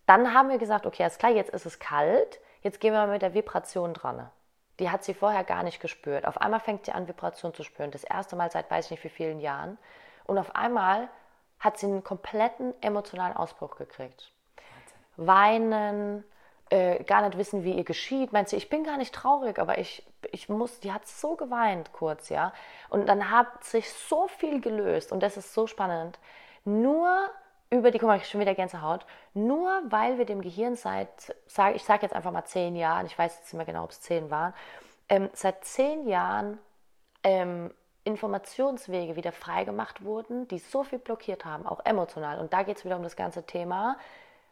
Dann 0.07 0.33
haben 0.35 0.49
wir 0.49 0.59
gesagt, 0.59 0.87
okay, 0.87 1.03
alles 1.03 1.19
klar, 1.19 1.33
jetzt 1.33 1.51
ist 1.51 1.67
es 1.67 1.79
kalt, 1.79 2.41
jetzt 2.63 2.81
gehen 2.81 2.95
wir 2.95 3.07
mit 3.07 3.23
der 3.23 3.35
Vibration 3.35 3.95
dran. 3.95 4.31
Die 4.79 4.91
hat 4.91 5.05
sie 5.05 5.15
vorher 5.15 5.45
gar 5.45 5.63
nicht 5.63 5.81
gespürt. 5.81 6.27
Auf 6.27 6.41
einmal 6.41 6.61
fängt 6.61 6.87
sie 6.87 6.93
an, 6.93 7.09
Vibration 7.09 7.53
zu 7.53 7.63
spüren. 7.63 7.91
Das 7.91 8.05
erste 8.05 8.37
Mal 8.37 8.51
seit 8.51 8.71
weiß 8.71 8.87
ich 8.87 8.91
nicht 8.93 9.05
wie 9.05 9.09
vielen 9.09 9.41
Jahren. 9.41 9.77
Und 10.25 10.39
auf 10.39 10.55
einmal 10.55 11.09
hat 11.59 11.79
sie 11.79 11.87
einen 11.87 12.05
kompletten 12.05 12.75
emotionalen 12.81 13.37
Ausbruch 13.37 13.77
gekriegt. 13.77 14.33
Weinen, 15.17 16.25
äh, 16.71 17.03
gar 17.05 17.23
nicht 17.23 17.39
wissen, 17.39 17.65
wie 17.65 17.73
ihr 17.73 17.85
geschieht. 17.85 18.33
Meint 18.33 18.49
sie, 18.49 18.57
ich 18.57 18.69
bin 18.69 18.85
gar 18.85 18.99
nicht 18.99 19.15
traurig, 19.15 19.59
aber 19.59 19.79
ich, 19.79 20.07
ich 20.33 20.49
muss, 20.49 20.81
die 20.81 20.93
hat 20.93 21.07
so 21.07 21.37
geweint 21.37 21.93
kurz, 21.93 22.29
ja. 22.29 22.53
Und 22.91 23.09
dann 23.09 23.31
hat 23.31 23.65
sich 23.65 23.91
so 23.93 24.29
viel 24.29 24.61
gelöst 24.61 25.13
und 25.13 25.23
das 25.23 25.37
ist 25.37 25.55
so 25.55 25.67
spannend. 25.67 26.19
Nur 26.65 27.31
über 27.71 27.91
die, 27.91 27.99
guck 27.99 28.09
mal, 28.09 28.17
ich 28.17 28.29
schon 28.29 28.41
wieder 28.41 28.55
Gänsehaut, 28.55 29.05
nur 29.35 29.83
weil 29.89 30.19
wir 30.19 30.25
dem 30.25 30.41
Gehirn 30.41 30.75
seit, 30.75 31.35
sag, 31.47 31.75
ich 31.75 31.85
sage 31.85 32.03
jetzt 32.03 32.15
einfach 32.15 32.33
mal 32.33 32.45
zehn 32.45 32.77
Jahren, 32.77 33.07
ich 33.07 33.19
weiß 33.19 33.37
jetzt 33.39 33.53
nicht 33.53 33.59
mehr 33.59 33.67
genau, 33.67 33.85
ob 33.85 33.91
es 33.91 34.01
zehn 34.01 34.31
waren, 34.31 34.55
ähm, 35.09 35.29
seit 35.35 35.65
zehn 35.65 36.09
Jahren 36.09 36.59
ähm, 37.25 37.71
Informationswege 38.05 39.17
wieder 39.17 39.33
freigemacht 39.33 40.03
wurden, 40.03 40.49
die 40.49 40.59
so 40.59 40.83
viel 40.83 40.99
blockiert 40.99 41.45
haben, 41.45 41.67
auch 41.67 41.85
emotional. 41.85 42.39
Und 42.39 42.55
da 42.55 42.63
geht 42.63 42.79
es 42.79 42.85
wieder 42.85 42.97
um 42.97 43.03
das 43.03 43.17
ganze 43.17 43.45
Thema 43.45 43.97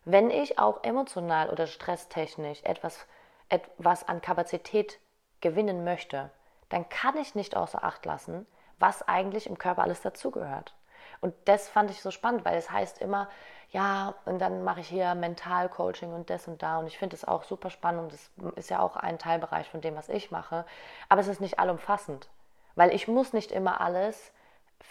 wenn 0.06 0.30
ich 0.30 0.58
auch 0.58 0.84
emotional 0.84 1.50
oder 1.50 1.66
stresstechnisch 1.66 2.62
etwas, 2.62 3.06
etwas 3.48 4.08
an 4.08 4.22
Kapazität 4.22 5.00
gewinnen 5.40 5.82
möchte, 5.82 6.30
dann 6.68 6.88
kann 6.88 7.16
ich 7.18 7.34
nicht 7.34 7.56
außer 7.56 7.82
Acht 7.82 8.06
lassen, 8.06 8.46
was 8.78 9.06
eigentlich 9.06 9.48
im 9.48 9.58
Körper 9.58 9.82
alles 9.82 10.02
dazugehört. 10.02 10.74
Und 11.20 11.34
das 11.46 11.68
fand 11.68 11.90
ich 11.90 12.02
so 12.02 12.12
spannend, 12.12 12.44
weil 12.44 12.56
es 12.56 12.70
heißt 12.70 13.00
immer, 13.00 13.28
ja, 13.70 14.14
und 14.26 14.38
dann 14.38 14.62
mache 14.62 14.80
ich 14.80 14.88
hier 14.88 15.14
Mentalcoaching 15.16 16.12
und 16.12 16.30
das 16.30 16.46
und 16.46 16.62
da. 16.62 16.78
Und 16.78 16.86
ich 16.86 16.98
finde 16.98 17.16
es 17.16 17.24
auch 17.24 17.42
super 17.42 17.70
spannend. 17.70 18.02
Und 18.02 18.12
das 18.12 18.30
ist 18.56 18.70
ja 18.70 18.78
auch 18.78 18.94
ein 18.94 19.18
Teilbereich 19.18 19.68
von 19.68 19.80
dem, 19.80 19.96
was 19.96 20.08
ich 20.08 20.30
mache. 20.30 20.64
Aber 21.08 21.20
es 21.20 21.26
ist 21.26 21.40
nicht 21.40 21.58
allumfassend, 21.58 22.28
weil 22.76 22.94
ich 22.94 23.08
muss 23.08 23.32
nicht 23.32 23.50
immer 23.50 23.80
alles 23.80 24.32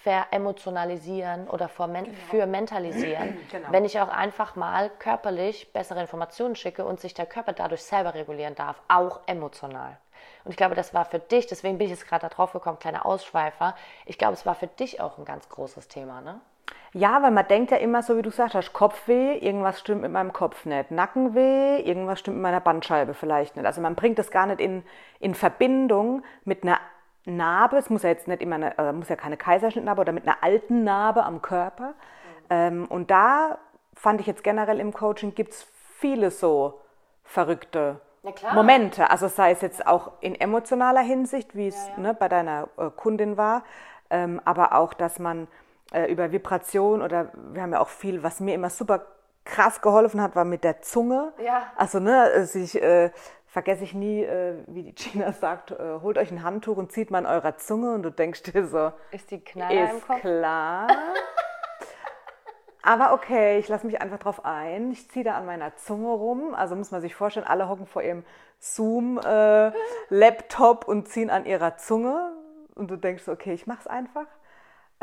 veremotionalisieren 0.04 1.48
oder 1.48 1.68
für, 1.68 1.88
men 1.88 2.06
genau. 2.06 2.18
für 2.30 2.46
mentalisieren, 2.46 3.38
genau. 3.52 3.68
wenn 3.72 3.86
ich 3.86 4.00
auch 4.00 4.10
einfach 4.10 4.56
mal 4.56 4.90
körperlich 5.00 5.74
bessere 5.74 6.02
Informationen 6.02 6.56
schicke 6.56 6.86
und 6.86 7.00
sich 7.00 7.14
der 7.14 7.26
Körper 7.26 7.54
dadurch 7.54 7.84
selber 7.84 8.14
regulieren 8.14 8.56
darf, 8.56 8.82
auch 8.88 9.22
emotional. 9.26 9.98
Und 10.44 10.52
ich 10.52 10.58
glaube, 10.58 10.76
das 10.76 10.94
war 10.94 11.06
für 11.06 11.20
dich, 11.20 11.48
deswegen 11.48 11.78
bin 11.78 11.86
ich 11.86 11.92
jetzt 11.92 12.08
gerade 12.08 12.22
da 12.22 12.30
drauf 12.30 12.54
gekommen, 12.54 12.78
kleiner 12.80 13.06
Ausschweifer, 13.06 13.76
ich 14.06 14.18
glaube, 14.18 14.34
es 14.34 14.46
war 14.46 14.56
für 14.56 14.68
dich 14.68 15.02
auch 15.02 15.18
ein 15.18 15.26
ganz 15.26 15.50
großes 15.50 15.88
Thema, 15.88 16.22
ne? 16.22 16.40
Ja, 16.94 17.22
weil 17.22 17.32
man 17.32 17.46
denkt 17.48 17.72
ja 17.72 17.78
immer 17.78 18.04
so, 18.04 18.16
wie 18.16 18.22
du 18.22 18.30
sagst, 18.30 18.56
hast 18.56 18.72
Kopfweh, 18.72 19.38
irgendwas 19.38 19.82
stimmt 19.82 20.02
mit 20.02 20.12
meinem 20.12 20.32
Kopf 20.32 20.66
nicht. 20.66 20.92
Nackenweh, 20.92 21.82
irgendwas 21.82 22.22
stimmt 22.22 22.38
mit 22.38 22.44
meiner 22.44 22.62
Bandscheibe 22.62 23.14
vielleicht 23.14 23.58
nicht. 23.58 23.66
Also 23.66 23.82
man 23.82 23.96
bringt 23.96 24.18
das 24.18 24.32
gar 24.32 24.46
nicht 24.46 24.62
in, 24.62 24.82
in 25.20 25.36
Verbindung 25.36 26.24
mit 26.46 26.64
einer 26.64 26.80
Narbe, 27.26 27.78
es 27.78 27.90
muss 27.90 28.04
ja 28.04 28.10
jetzt 28.10 28.28
nicht 28.28 28.42
immer 28.42 28.56
eine, 28.56 28.78
äh, 28.78 28.94
muss 28.94 29.10
ja 29.10 29.16
keine 29.16 29.38
Kaiserschnittnarbe 29.38 30.02
oder 30.02 30.12
mit 30.12 30.28
einer 30.28 30.38
alten 30.42 30.84
Narbe 30.84 31.24
am 31.24 31.42
Körper. 31.42 31.90
Mhm. 31.90 31.94
Ähm, 32.50 32.86
und 32.88 33.12
da 33.12 33.58
fand 33.94 34.22
ich 34.22 34.28
jetzt 34.28 34.44
generell 34.44 34.80
im 34.80 34.94
Coaching 34.94 35.34
gibt 35.34 35.54
es 35.54 35.68
viele 35.98 36.32
so 36.32 36.82
verrückte 37.24 38.02
Momente. 38.54 39.10
Also 39.10 39.28
sei 39.28 39.52
es 39.52 39.62
jetzt 39.62 39.86
auch 39.86 40.12
in 40.22 40.36
emotionaler 40.36 41.02
Hinsicht, 41.02 41.56
wie 41.56 41.68
es 41.68 41.88
ja, 41.88 41.94
ja. 41.96 42.02
ne, 42.02 42.14
bei 42.14 42.28
deiner 42.28 42.70
äh, 42.78 42.90
Kundin 42.90 43.38
war, 43.38 43.64
ähm, 44.10 44.42
aber 44.46 44.74
auch, 44.74 44.94
dass 44.94 45.20
man 45.20 45.48
äh, 45.94 46.12
über 46.12 46.32
Vibration 46.32 47.02
oder 47.02 47.32
wir 47.54 47.62
haben 47.62 47.72
ja 47.72 47.80
auch 47.80 47.90
viel, 47.90 48.24
was 48.24 48.40
mir 48.40 48.54
immer 48.54 48.70
super 48.70 49.06
krass 49.46 49.82
geholfen 49.82 50.22
hat, 50.22 50.36
war 50.36 50.44
mit 50.44 50.64
der 50.64 50.82
Zunge. 50.82 51.34
Ja. 51.44 51.72
Also 51.76 52.00
ne, 52.00 52.46
sich 52.46 52.80
äh, 52.82 53.12
vergesse 53.48 53.84
ich 53.86 53.94
nie, 53.94 54.24
äh, 54.24 54.56
wie 54.68 54.84
die 54.84 54.94
Gina 54.94 55.32
sagt, 55.40 55.72
äh, 55.72 56.00
holt 56.02 56.18
euch 56.18 56.32
ein 56.32 56.44
Handtuch 56.44 56.76
und 56.78 56.92
zieht 56.92 57.12
mal 57.12 57.20
an 57.20 57.26
eurer 57.26 57.56
Zunge 57.58 57.94
und 57.94 58.04
du 58.04 58.10
denkst 58.10 58.44
dir 58.44 58.68
so, 58.68 58.92
ist 59.12 59.32
die 59.32 59.40
Knaller 59.40 59.94
ist 59.94 60.06
klar. 60.20 60.88
Aber 62.82 63.14
okay, 63.14 63.58
ich 63.58 63.68
lasse 63.68 63.86
mich 63.88 64.02
einfach 64.02 64.20
drauf 64.20 64.46
ein. 64.46 64.92
Ich 64.92 65.10
ziehe 65.10 65.26
da 65.26 65.36
an 65.36 65.48
meiner 65.48 65.76
Zunge 65.76 66.10
rum. 66.10 66.54
Also 66.54 66.76
muss 66.76 66.92
man 66.92 67.02
sich 67.02 67.16
vorstellen, 67.16 67.48
alle 67.48 67.68
hocken 67.68 67.88
vor 67.88 68.04
ihrem 68.04 68.24
Zoom-Laptop 68.60 70.84
äh, 70.84 70.92
und 70.92 71.08
ziehen 71.08 71.32
an 71.32 71.46
ihrer 71.46 71.78
Zunge. 71.78 72.34
Und 72.76 72.92
du 72.92 72.96
denkst, 72.96 73.28
okay, 73.28 73.54
ich 73.54 73.66
mach's 73.66 73.88
einfach. 73.88 74.28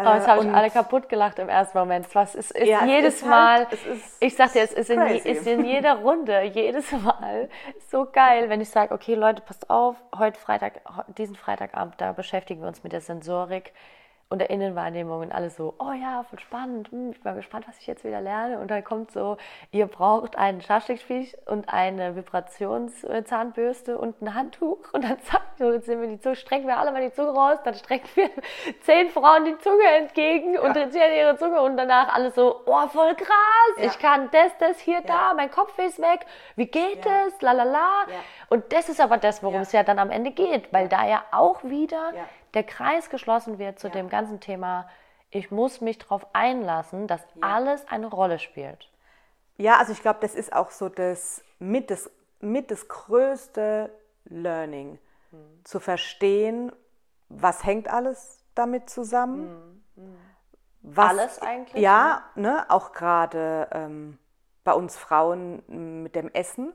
Oh, 0.07 0.15
jetzt 0.15 0.27
habe 0.27 0.45
ich 0.45 0.53
alle 0.53 0.71
kaputt 0.71 1.09
gelacht 1.09 1.39
im 1.39 1.49
ersten 1.49 1.79
Moment. 1.79 2.13
Was 2.15 2.35
ist, 2.35 2.51
ist 2.53 2.67
ja, 2.67 2.85
jedes 2.85 3.17
ist 3.17 3.27
Mal, 3.27 3.67
halt, 3.67 3.79
ich 4.21 4.37
sag 4.37 4.53
dir, 4.53 4.63
es 4.63 4.73
ist 4.73 4.91
in, 4.91 5.01
ist 5.01 5.47
in, 5.47 5.65
jeder 5.65 5.95
Runde, 5.97 6.43
jedes 6.55 6.91
Mal 6.93 7.49
so 7.91 8.07
geil, 8.11 8.49
wenn 8.49 8.61
ich 8.61 8.71
sage, 8.71 8.95
okay 8.95 9.15
Leute, 9.15 9.43
passt 9.43 9.71
auf, 9.71 9.97
heute 10.17 10.39
Freitag, 10.39 10.81
diesen 11.17 11.37
Freitagabend, 11.37 11.95
da 11.99 12.13
beschäftigen 12.13 12.61
wir 12.61 12.69
uns 12.69 12.83
mit 12.83 12.93
der 12.93 13.01
Sensorik 13.01 13.73
und 14.33 14.39
der 14.39 14.49
Innenwahrnehmung 14.49 15.21
und 15.21 15.31
alle 15.31 15.51
so, 15.51 15.75
oh 15.79 15.93
ja, 15.93 16.25
voll 16.25 16.39
spannend, 16.41 16.91
hm, 16.91 17.11
ich 17.13 17.21
bin 17.21 17.35
gespannt, 17.35 17.67
was 17.69 17.79
ich 17.79 17.87
jetzt 17.87 18.03
wieder 18.03 18.23
lerne. 18.23 18.59
Und 18.59 18.71
dann 18.71 18.83
kommt 18.83 19.13
so, 19.13 19.37
ihr 19.73 19.87
braucht 19.87 20.39
einen 20.39 20.63
Schaschlikspieß 20.63 21.37
und 21.47 21.69
eine 21.69 22.17
Vibrationszahnbürste 22.17 23.99
und 23.99 24.23
ein 24.23 24.35
Handtuch. 24.35 24.79
Und 24.95 25.05
dann 25.05 25.21
zack, 25.21 25.43
so 25.59 25.71
jetzt 25.71 25.85
sind 25.85 26.01
wir 26.01 26.09
die 26.09 26.19
Zunge, 26.19 26.37
strecken 26.37 26.67
wir 26.67 26.79
alle 26.79 26.93
mal 26.93 27.03
die 27.03 27.13
Zunge 27.13 27.31
raus, 27.31 27.59
dann 27.63 27.75
strecken 27.75 28.09
wir 28.15 28.31
zehn 28.81 29.11
Frauen 29.11 29.45
die 29.45 29.59
Zunge 29.59 29.85
entgegen 29.99 30.55
ja. 30.55 30.63
und 30.63 30.75
drehen 30.75 31.15
ihre 31.15 31.37
Zunge 31.37 31.61
und 31.61 31.77
danach 31.77 32.15
alle 32.15 32.31
so, 32.31 32.63
oh, 32.65 32.87
voll 32.89 33.15
krass, 33.15 33.77
ja. 33.77 33.85
ich 33.85 33.99
kann 33.99 34.31
das, 34.33 34.57
das, 34.59 34.81
hier, 34.81 35.01
ja. 35.01 35.01
da, 35.03 35.35
mein 35.35 35.51
Kopf 35.51 35.79
ist 35.79 36.01
weg, 36.01 36.25
wie 36.57 36.67
geht 36.67 37.05
es, 37.05 37.39
la 37.43 37.53
la 37.53 37.65
la. 37.65 38.05
Und 38.49 38.73
das 38.73 38.89
ist 38.89 39.01
aber 39.01 39.19
das, 39.19 39.43
worum 39.43 39.61
es 39.61 39.73
ja 39.73 39.83
dann 39.83 39.99
am 39.99 40.11
Ende 40.11 40.31
geht, 40.31 40.73
weil 40.73 40.89
da 40.89 41.07
ja 41.07 41.23
auch 41.33 41.63
wieder 41.65 42.13
der 42.55 42.65
Kreis 42.65 43.11
geschlossen 43.11 43.59
wird 43.59 43.79
zu 43.79 43.89
ja. 43.89 43.93
dem 43.93 44.09
ganzen 44.09 44.41
Thema, 44.41 44.89
ich 45.31 45.51
muss 45.51 45.81
mich 45.81 45.99
darauf 45.99 46.27
einlassen, 46.35 47.07
dass 47.07 47.21
ja. 47.35 47.43
alles 47.43 47.87
eine 47.89 48.07
Rolle 48.07 48.39
spielt. 48.39 48.91
Ja, 49.57 49.79
also 49.79 49.93
ich 49.93 50.03
glaube, 50.03 50.19
das 50.21 50.35
ist 50.35 50.53
auch 50.53 50.71
so 50.71 50.89
das 50.89 51.43
mit 51.59 51.91
das, 51.91 52.11
mit 52.41 52.71
das 52.71 52.89
größte 52.89 53.91
Learning, 54.25 54.99
mhm. 55.31 55.65
zu 55.65 55.81
verstehen, 55.81 56.73
was 57.29 57.65
hängt 57.65 57.89
alles 57.89 58.45
damit 58.55 58.91
zusammen. 58.91 59.83
Mhm. 59.97 60.05
mhm. 60.05 60.19
Was, 60.85 61.11
alles 61.11 61.39
eigentlich? 61.41 61.81
Ja, 61.81 62.25
ne? 62.35 62.43
ne 62.43 62.67
auch 62.69 62.93
gerade 62.93 63.69
ähm, 63.71 64.19
bei 64.65 64.73
uns 64.73 64.97
Frauen 64.97 65.63
mit 66.03 66.17
dem 66.17 66.29
Essen. 66.33 66.73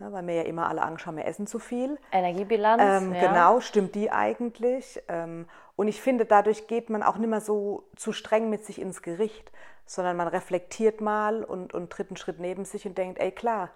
Ja, 0.00 0.12
weil 0.12 0.26
wir 0.26 0.34
ja 0.34 0.42
immer 0.42 0.68
alle 0.68 0.82
Angst 0.82 1.06
haben, 1.06 1.16
wir 1.16 1.24
essen 1.24 1.46
zu 1.46 1.58
viel. 1.58 1.98
Energiebilanz. 2.12 2.82
Ähm, 2.84 3.14
ja. 3.14 3.26
Genau, 3.26 3.60
stimmt 3.60 3.94
die 3.94 4.10
eigentlich. 4.10 5.02
Ähm, 5.08 5.46
und 5.76 5.88
ich 5.88 6.00
finde, 6.00 6.24
dadurch 6.24 6.66
geht 6.68 6.90
man 6.90 7.02
auch 7.02 7.16
nicht 7.16 7.28
mehr 7.28 7.40
so 7.40 7.88
zu 7.96 8.12
streng 8.12 8.50
mit 8.50 8.64
sich 8.64 8.80
ins 8.80 9.02
Gericht, 9.02 9.50
sondern 9.86 10.16
man 10.16 10.28
reflektiert 10.28 11.00
mal 11.00 11.42
und, 11.42 11.74
und 11.74 11.90
tritt 11.90 12.10
einen 12.10 12.16
Schritt 12.16 12.38
neben 12.38 12.64
sich 12.64 12.86
und 12.86 12.96
denkt, 12.96 13.18
ey 13.18 13.32
klar, 13.32 13.70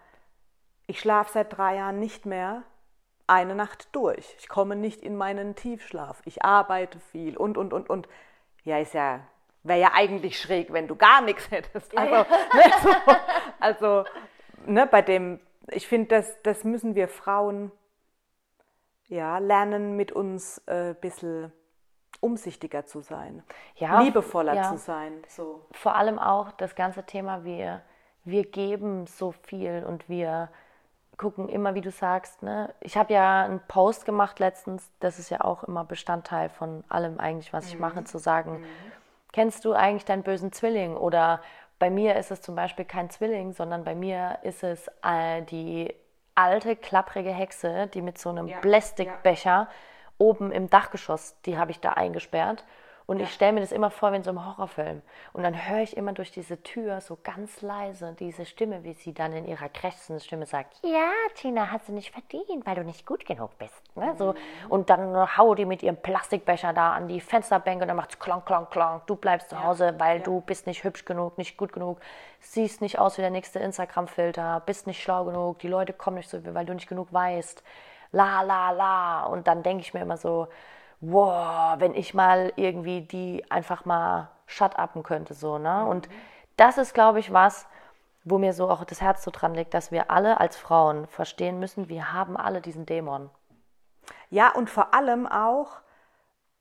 ich 0.87 1.01
schlafe 1.01 1.33
seit 1.33 1.57
drei 1.57 1.77
Jahren 1.77 1.99
nicht 1.99 2.27
mehr 2.27 2.63
eine 3.27 3.55
Nacht 3.55 3.89
durch. 3.93 4.37
Ich 4.39 4.49
komme 4.49 4.77
nicht 4.77 5.03
in 5.03 5.17
meinen 5.17 5.55
Tiefschlaf. 5.55 6.23
Ich 6.25 6.45
arbeite 6.45 6.99
viel 6.99 7.37
und, 7.37 7.59
und, 7.59 7.73
und, 7.73 7.91
und. 7.91 8.09
Ja, 8.65 8.79
ist 8.79 8.95
ja, 8.95 9.21
wäre 9.65 9.81
ja 9.81 9.91
eigentlich 9.95 10.41
schräg, 10.41 10.73
wenn 10.73 10.89
du 10.89 10.97
gar 10.97 11.21
nichts 11.21 11.51
hättest. 11.51 11.97
Also, 11.97 12.15
ne, 12.15 12.65
so, 12.83 13.15
also 13.61 14.05
ne, 14.67 14.87
bei 14.87 15.03
dem 15.03 15.41
ich 15.73 15.87
finde, 15.87 16.09
das, 16.09 16.43
das 16.43 16.65
müssen 16.65 16.95
wir 16.95 17.09
Frauen 17.09 17.73
ja, 19.09 19.39
lernen, 19.39 19.97
mit 19.97 20.13
uns 20.13 20.63
ein 20.67 20.93
äh, 20.93 20.95
bisschen 21.01 21.53
umsichtiger 22.21 22.85
zu 22.85 23.01
sein, 23.01 23.43
ja, 23.77 24.01
liebevoller 24.01 24.55
ja. 24.55 24.63
zu 24.65 24.77
sein. 24.77 25.23
So. 25.29 25.65
Vor 25.73 25.95
allem 25.95 26.19
auch 26.19 26.53
das 26.53 26.75
ganze 26.75 27.05
Thema, 27.05 27.45
wir, 27.45 27.83
wir 28.25 28.45
geben 28.45 29.07
so 29.07 29.33
viel 29.33 29.85
und 29.87 30.09
wir 30.09 30.49
gucken 31.17 31.49
immer, 31.49 31.75
wie 31.75 31.81
du 31.81 31.91
sagst. 31.91 32.43
Ne? 32.43 32.73
Ich 32.81 32.97
habe 32.97 33.13
ja 33.13 33.45
einen 33.45 33.61
Post 33.67 34.05
gemacht 34.05 34.39
letztens, 34.39 34.91
das 35.01 35.19
ist 35.19 35.31
ja 35.31 35.43
auch 35.43 35.65
immer 35.65 35.85
Bestandteil 35.85 36.49
von 36.49 36.85
allem 36.89 37.19
eigentlich, 37.19 37.53
was 37.53 37.67
ich 37.67 37.75
mhm. 37.75 37.81
mache, 37.81 38.05
zu 38.05 38.19
sagen, 38.19 38.61
mhm. 38.61 38.67
kennst 39.33 39.65
du 39.65 39.73
eigentlich 39.73 40.05
deinen 40.05 40.23
bösen 40.23 40.53
Zwilling 40.53 40.97
oder 40.97 41.41
bei 41.79 41.91
mir 41.91 42.17
ist 42.17 42.31
es 42.31 42.41
zum 42.41 42.55
Beispiel 42.55 42.85
kein 42.85 43.11
Zwilling, 43.11 43.53
sondern 43.53 43.85
bei 43.85 43.95
mir 43.95 44.39
ist 44.43 44.65
es 44.65 44.89
äh, 45.03 45.43
die 45.43 45.95
alte, 46.35 46.77
klapprige 46.77 47.31
Hexe, 47.31 47.89
die 47.89 48.03
mit 48.03 48.19
so 48.19 48.31
einem 48.31 48.47
ja, 48.47 48.59
Plastikbecher 48.59 49.51
ja. 49.51 49.69
oben 50.19 50.53
im 50.53 50.71
Dachgeschoss, 50.71 51.37
die 51.47 51.59
habe 51.59 51.71
ich 51.71 51.81
da 51.81 51.93
eingesperrt. 51.93 52.65
Und 53.09 53.21
ja. 53.21 53.25
ich 53.25 53.33
stelle 53.33 53.53
mir 53.55 53.61
das 53.61 53.73
immer 53.73 53.91
vor 53.91 54.13
wie 54.13 54.17
in 54.17 54.23
so 54.23 54.29
einem 54.29 54.45
Horrorfilm. 54.45 55.01
Und 55.33 55.43
dann 55.43 55.67
höre 55.67 55.81
ich 55.81 55.97
immer 55.97 56.13
durch 56.13 56.31
diese 56.31 56.63
Tür 56.63 57.01
so 57.01 57.17
ganz 57.23 57.63
leise 57.63 58.15
diese 58.21 58.45
Stimme, 58.45 58.85
wie 58.85 58.93
sie 58.93 59.15
dann 59.15 59.33
in 59.33 59.49
ihrer 59.49 59.71
krächzenden 59.71 60.23
Stimme 60.23 60.45
sagt, 60.45 60.79
ja, 60.83 61.11
Tina, 61.35 61.71
hast 61.71 61.89
du 61.89 61.93
nicht 61.95 62.13
verdient, 62.13 62.67
weil 62.67 62.75
du 62.75 62.85
nicht 62.85 63.07
gut 63.07 63.25
genug 63.25 63.57
bist. 63.59 63.83
Ne? 63.97 64.15
So. 64.19 64.33
Mhm. 64.33 64.37
Und 64.69 64.91
dann 64.91 65.39
hau 65.39 65.55
die 65.55 65.65
mit 65.65 65.83
ihrem 65.83 65.97
Plastikbecher 65.97 66.75
da 66.75 66.93
an 66.93 67.09
die 67.09 67.23
Fensterbänke 67.23 67.85
und 67.85 67.89
dann 67.89 67.97
macht 67.97 68.11
es 68.11 68.19
klang, 68.19 68.45
klang, 68.45 68.69
klang. 68.69 69.01
Du 69.07 69.17
bleibst 69.17 69.49
zu. 69.49 69.65
Hause, 69.65 69.95
weil 69.97 70.21
du 70.21 70.43
bist 70.43 70.67
nicht 70.67 70.85
hübsch 70.85 71.07
genug, 71.07 71.39
nicht 71.39 71.57
gut 71.57 71.73
genug, 71.73 72.01
siehst 72.41 72.83
nicht 72.83 72.99
aus 72.99 73.17
wie 73.17 73.23
der 73.23 73.31
nächste 73.31 73.59
Instagram-Filter, 73.59 74.63
bist 74.67 74.87
nicht 74.87 75.03
schlau 75.03 75.25
genug, 75.25 75.61
die 75.61 75.69
Leute 75.69 75.95
kommen 75.95 76.19
nicht 76.19 76.29
so, 76.29 76.39
weil 76.55 76.67
du 76.67 76.75
nicht 76.75 76.89
genug 76.89 77.11
weißt. 77.11 77.63
La, 78.13 78.43
la, 78.43 78.71
la. 78.71 79.25
Und 79.25 79.47
dann 79.47 79.63
denke 79.63 79.81
ich 79.81 79.95
mir 79.95 80.01
immer 80.01 80.19
so, 80.19 80.49
wow, 81.01 81.79
wenn 81.79 81.95
ich 81.95 82.15
mal 82.15 82.53
irgendwie 82.57 83.03
die 83.03 83.45
einfach 83.51 83.85
mal 83.85 84.31
shut 84.47 84.79
upen 84.79 85.03
könnte, 85.03 85.35
so, 85.35 85.59
ne? 85.59 85.87
Und 85.87 86.09
das 86.57 86.79
ist, 86.79 86.95
glaube 86.95 87.21
ich, 87.21 87.33
was, 87.33 87.67
wo 88.25 88.39
mir 88.39 88.53
so 88.53 88.69
auch 88.69 88.85
das 88.85 89.01
Herz 89.01 89.23
so 89.23 89.31
dran 89.31 89.55
liegt, 89.55 89.75
dass 89.75 89.93
wir 89.93 90.11
alle 90.11 90.41
als 90.41 90.57
Frauen 90.57 91.07
verstehen 91.07 91.61
müssen, 91.61 91.89
wir 91.89 92.13
haben 92.13 92.37
alle 92.37 92.61
diesen 92.61 92.87
Dämon. 92.87 93.31
Ja, 94.31 94.53
und 94.53 94.71
vor 94.71 94.95
allem 94.95 95.27
auch 95.27 95.81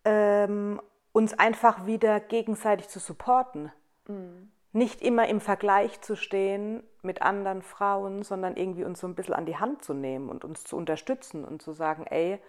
ähm, 0.05 0.81
uns 1.11 1.37
einfach 1.37 1.85
wieder 1.85 2.19
gegenseitig 2.19 2.89
zu 2.89 2.99
supporten. 2.99 3.71
Mhm. 4.07 4.51
Nicht 4.71 5.01
immer 5.01 5.27
im 5.27 5.41
Vergleich 5.41 6.01
zu 6.01 6.15
stehen 6.15 6.83
mit 7.01 7.21
anderen 7.21 7.63
Frauen, 7.63 8.21
sondern 8.21 8.55
irgendwie 8.55 8.83
uns 8.83 8.99
so 8.99 9.07
ein 9.07 9.15
bisschen 9.15 9.33
an 9.33 9.45
die 9.45 9.57
Hand 9.57 9.83
zu 9.83 9.93
nehmen 9.93 10.29
und 10.29 10.45
uns 10.45 10.63
zu 10.63 10.77
unterstützen 10.77 11.43
und 11.43 11.61
zu 11.61 11.73
sagen, 11.73 12.05
ey, 12.05 12.39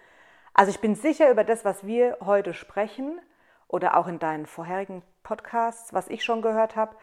also 0.53 0.71
ich 0.71 0.79
bin 0.79 0.95
sicher 0.95 1.29
über 1.29 1.43
das, 1.43 1.65
was 1.65 1.85
wir 1.85 2.17
heute 2.25 2.53
sprechen 2.53 3.19
oder 3.67 3.97
auch 3.97 4.07
in 4.07 4.19
deinen 4.19 4.45
vorherigen 4.45 5.03
Podcasts, 5.23 5.93
was 5.93 6.07
ich 6.07 6.23
schon 6.23 6.41
gehört 6.41 6.75
habe. 6.75 6.95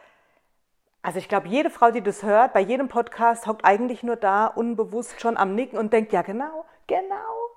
Also 1.03 1.19
ich 1.19 1.29
glaube, 1.29 1.49
jede 1.49 1.71
Frau, 1.71 1.91
die 1.91 2.03
das 2.03 2.23
hört, 2.23 2.53
bei 2.53 2.61
jedem 2.61 2.89
Podcast 2.89 3.47
hockt 3.47 3.65
eigentlich 3.65 4.03
nur 4.03 4.17
da 4.17 4.47
unbewusst 4.47 5.21
schon 5.21 5.37
am 5.37 5.55
Nicken 5.55 5.79
und 5.79 5.93
denkt, 5.93 6.13
ja 6.13 6.23
genau, 6.23 6.65
genau, 6.89 7.51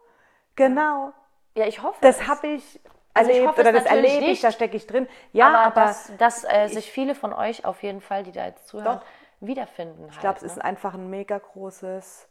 genau. 0.55 1.13
Ja, 1.55 1.65
ich 1.65 1.81
hoffe. 1.81 1.97
Das 2.01 2.27
habe 2.27 2.47
ich 2.47 2.79
also 3.13 3.31
erlebt 3.31 3.47
hoffe, 3.47 3.61
oder 3.61 3.71
das 3.71 3.85
erlebe 3.85 4.25
ich, 4.25 4.41
da 4.41 4.51
stecke 4.51 4.77
ich 4.77 4.85
drin. 4.85 5.07
Ja, 5.33 5.47
aber, 5.47 5.59
aber 5.59 5.81
dass, 5.81 6.11
dass 6.17 6.43
äh, 6.43 6.67
sich 6.67 6.91
viele 6.91 7.15
von 7.15 7.33
euch 7.33 7.65
auf 7.65 7.81
jeden 7.83 8.01
Fall, 8.01 8.23
die 8.23 8.31
da 8.31 8.45
jetzt 8.45 8.67
zuhören, 8.67 8.99
doch, 8.99 9.47
wiederfinden. 9.47 10.05
Ich 10.05 10.11
halt, 10.11 10.21
glaube, 10.21 10.35
es 10.37 10.43
ne? 10.43 10.47
ist 10.49 10.61
einfach 10.61 10.93
ein 10.93 11.09
mega 11.09 11.37
großes 11.37 12.27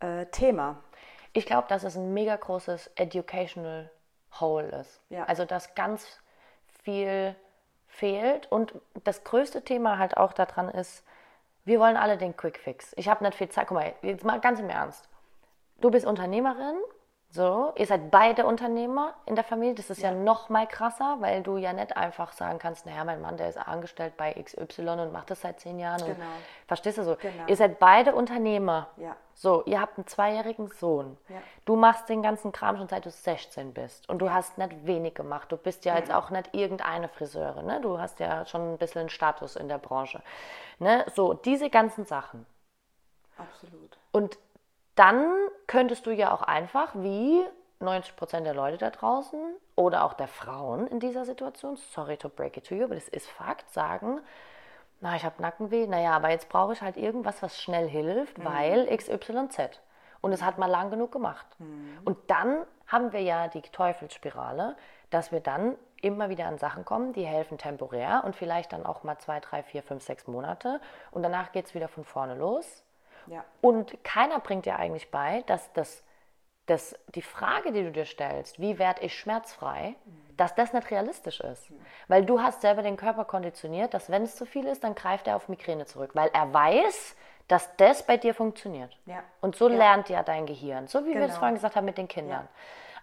äh, 0.00 0.26
Thema. 0.26 0.82
Ich 1.34 1.46
glaube, 1.46 1.68
dass 1.68 1.84
es 1.84 1.96
ein 1.96 2.14
mega 2.14 2.36
großes 2.36 2.92
Educational 2.94 3.90
Hole 4.40 4.68
ist. 4.68 5.02
Ja. 5.10 5.24
Also, 5.24 5.44
dass 5.44 5.74
ganz 5.74 6.06
viel 6.82 7.36
fehlt. 7.88 8.50
Und 8.50 8.74
das 9.04 9.24
größte 9.24 9.62
Thema 9.62 9.98
halt 9.98 10.16
auch 10.16 10.32
daran 10.32 10.68
ist, 10.68 11.04
wir 11.64 11.80
wollen 11.80 11.96
alle 11.96 12.16
den 12.18 12.36
Quick 12.36 12.58
Fix. 12.58 12.92
Ich 12.96 13.08
habe 13.08 13.24
nicht 13.24 13.36
viel 13.36 13.48
Zeit. 13.48 13.66
Guck 13.68 13.76
mal, 13.76 13.94
jetzt 14.02 14.24
mal 14.24 14.40
ganz 14.40 14.60
im 14.60 14.70
Ernst. 14.70 15.08
Du 15.80 15.90
bist 15.90 16.06
Unternehmerin, 16.06 16.76
so, 17.34 17.72
ihr 17.74 17.86
seid 17.86 18.12
beide 18.12 18.46
Unternehmer 18.46 19.14
in 19.26 19.34
der 19.34 19.42
Familie. 19.42 19.74
Das 19.74 19.90
ist 19.90 20.00
ja, 20.00 20.12
ja 20.12 20.16
noch 20.16 20.50
mal 20.50 20.68
krasser, 20.68 21.16
weil 21.18 21.42
du 21.42 21.56
ja 21.56 21.72
nicht 21.72 21.96
einfach 21.96 22.32
sagen 22.32 22.60
kannst, 22.60 22.86
naja, 22.86 23.02
mein 23.02 23.20
Mann, 23.20 23.36
der 23.36 23.48
ist 23.48 23.58
angestellt 23.58 24.16
bei 24.16 24.32
XY 24.34 24.82
und 24.82 25.12
macht 25.12 25.32
das 25.32 25.40
seit 25.40 25.58
zehn 25.58 25.80
Jahren. 25.80 25.98
Genau. 25.98 26.26
Verstehst 26.68 26.98
du 26.98 27.02
so? 27.02 27.16
Genau. 27.16 27.42
Ihr 27.48 27.56
seid 27.56 27.80
beide 27.80 28.14
Unternehmer. 28.14 28.86
Ja. 28.98 29.16
So, 29.34 29.64
ihr 29.64 29.80
habt 29.80 29.98
einen 29.98 30.06
zweijährigen 30.06 30.68
Sohn. 30.68 31.18
Ja. 31.28 31.42
Du 31.64 31.74
machst 31.74 32.08
den 32.08 32.22
ganzen 32.22 32.52
Kram 32.52 32.76
schon 32.76 32.86
seit 32.86 33.04
du 33.04 33.10
16 33.10 33.74
bist. 33.74 34.08
Und 34.08 34.20
du 34.20 34.30
hast 34.30 34.56
nicht 34.56 34.86
wenig 34.86 35.14
gemacht. 35.14 35.50
Du 35.50 35.56
bist 35.56 35.84
ja, 35.84 35.94
ja. 35.94 35.98
jetzt 35.98 36.12
auch 36.12 36.30
nicht 36.30 36.54
irgendeine 36.54 37.08
Friseurin. 37.08 37.66
Ne? 37.66 37.80
Du 37.80 37.98
hast 37.98 38.20
ja 38.20 38.46
schon 38.46 38.74
ein 38.74 38.78
bisschen 38.78 39.08
Status 39.08 39.56
in 39.56 39.66
der 39.66 39.78
Branche. 39.78 40.22
Ne? 40.78 41.04
So, 41.12 41.34
diese 41.34 41.68
ganzen 41.68 42.04
Sachen. 42.04 42.46
Absolut. 43.36 43.98
Und 44.12 44.38
dann 44.94 45.32
könntest 45.66 46.06
du 46.06 46.10
ja 46.10 46.32
auch 46.32 46.42
einfach, 46.42 46.94
wie 46.94 47.44
90 47.80 48.16
Prozent 48.16 48.46
der 48.46 48.54
Leute 48.54 48.78
da 48.78 48.90
draußen 48.90 49.38
oder 49.76 50.04
auch 50.04 50.14
der 50.14 50.28
Frauen 50.28 50.86
in 50.86 51.00
dieser 51.00 51.24
Situation, 51.24 51.76
sorry 51.76 52.16
to 52.16 52.28
break 52.28 52.56
it 52.56 52.66
to 52.66 52.74
you, 52.74 52.84
aber 52.84 52.94
das 52.94 53.08
ist 53.08 53.28
Fakt, 53.28 53.70
sagen, 53.72 54.20
na, 55.00 55.16
ich 55.16 55.24
habe 55.24 55.42
Nackenweh, 55.42 55.86
naja, 55.86 56.12
aber 56.12 56.30
jetzt 56.30 56.48
brauche 56.48 56.72
ich 56.72 56.80
halt 56.80 56.96
irgendwas, 56.96 57.42
was 57.42 57.60
schnell 57.60 57.88
hilft, 57.88 58.38
mhm. 58.38 58.44
weil 58.44 58.96
XYZ. 58.96 59.80
Und 60.22 60.32
es 60.32 60.42
hat 60.42 60.56
mal 60.56 60.70
lang 60.70 60.90
genug 60.90 61.12
gemacht. 61.12 61.46
Mhm. 61.58 61.98
Und 62.04 62.16
dann 62.28 62.64
haben 62.86 63.12
wir 63.12 63.20
ja 63.20 63.48
die 63.48 63.60
Teufelsspirale, 63.60 64.76
dass 65.10 65.32
wir 65.32 65.40
dann 65.40 65.76
immer 66.00 66.30
wieder 66.30 66.46
an 66.46 66.56
Sachen 66.56 66.84
kommen, 66.84 67.12
die 67.12 67.26
helfen 67.26 67.58
temporär 67.58 68.22
und 68.24 68.34
vielleicht 68.34 68.72
dann 68.72 68.86
auch 68.86 69.02
mal 69.02 69.18
zwei, 69.18 69.40
drei, 69.40 69.62
vier, 69.62 69.82
fünf, 69.82 70.02
sechs 70.02 70.26
Monate. 70.26 70.80
Und 71.10 71.22
danach 71.22 71.52
geht 71.52 71.66
es 71.66 71.74
wieder 71.74 71.88
von 71.88 72.04
vorne 72.04 72.34
los. 72.34 72.82
Ja. 73.26 73.44
Und 73.60 74.02
keiner 74.04 74.38
bringt 74.40 74.66
dir 74.66 74.76
eigentlich 74.76 75.10
bei, 75.10 75.42
dass 75.46 75.72
das 75.72 76.04
dass 76.66 76.98
die 77.14 77.22
Frage, 77.22 77.72
die 77.72 77.82
du 77.82 77.92
dir 77.92 78.06
stellst, 78.06 78.58
wie 78.58 78.78
werde 78.78 79.02
ich 79.02 79.18
schmerzfrei, 79.18 79.94
mhm. 80.04 80.36
dass 80.36 80.54
das 80.54 80.72
nicht 80.72 80.90
realistisch 80.90 81.40
ist. 81.40 81.70
Mhm. 81.70 81.76
Weil 82.08 82.24
du 82.24 82.40
hast 82.40 82.62
selber 82.62 82.82
den 82.82 82.96
Körper 82.96 83.24
konditioniert, 83.24 83.92
dass 83.92 84.10
wenn 84.10 84.22
es 84.22 84.36
zu 84.36 84.46
viel 84.46 84.66
ist, 84.66 84.82
dann 84.82 84.94
greift 84.94 85.26
er 85.26 85.36
auf 85.36 85.48
Migräne 85.48 85.84
zurück, 85.84 86.12
weil 86.14 86.30
er 86.32 86.52
weiß, 86.52 87.16
dass 87.48 87.76
das 87.76 88.06
bei 88.06 88.16
dir 88.16 88.34
funktioniert. 88.34 88.96
Ja. 89.04 89.22
Und 89.42 89.56
so 89.56 89.68
ja. 89.68 89.76
lernt 89.76 90.08
ja 90.08 90.22
dein 90.22 90.46
Gehirn, 90.46 90.86
so 90.86 91.00
wie 91.00 91.08
genau. 91.08 91.14
wir 91.14 91.20
das 91.20 91.30
genau. 91.32 91.38
vorhin 91.40 91.54
gesagt 91.56 91.76
haben 91.76 91.84
mit 91.84 91.98
den 91.98 92.08
Kindern. 92.08 92.48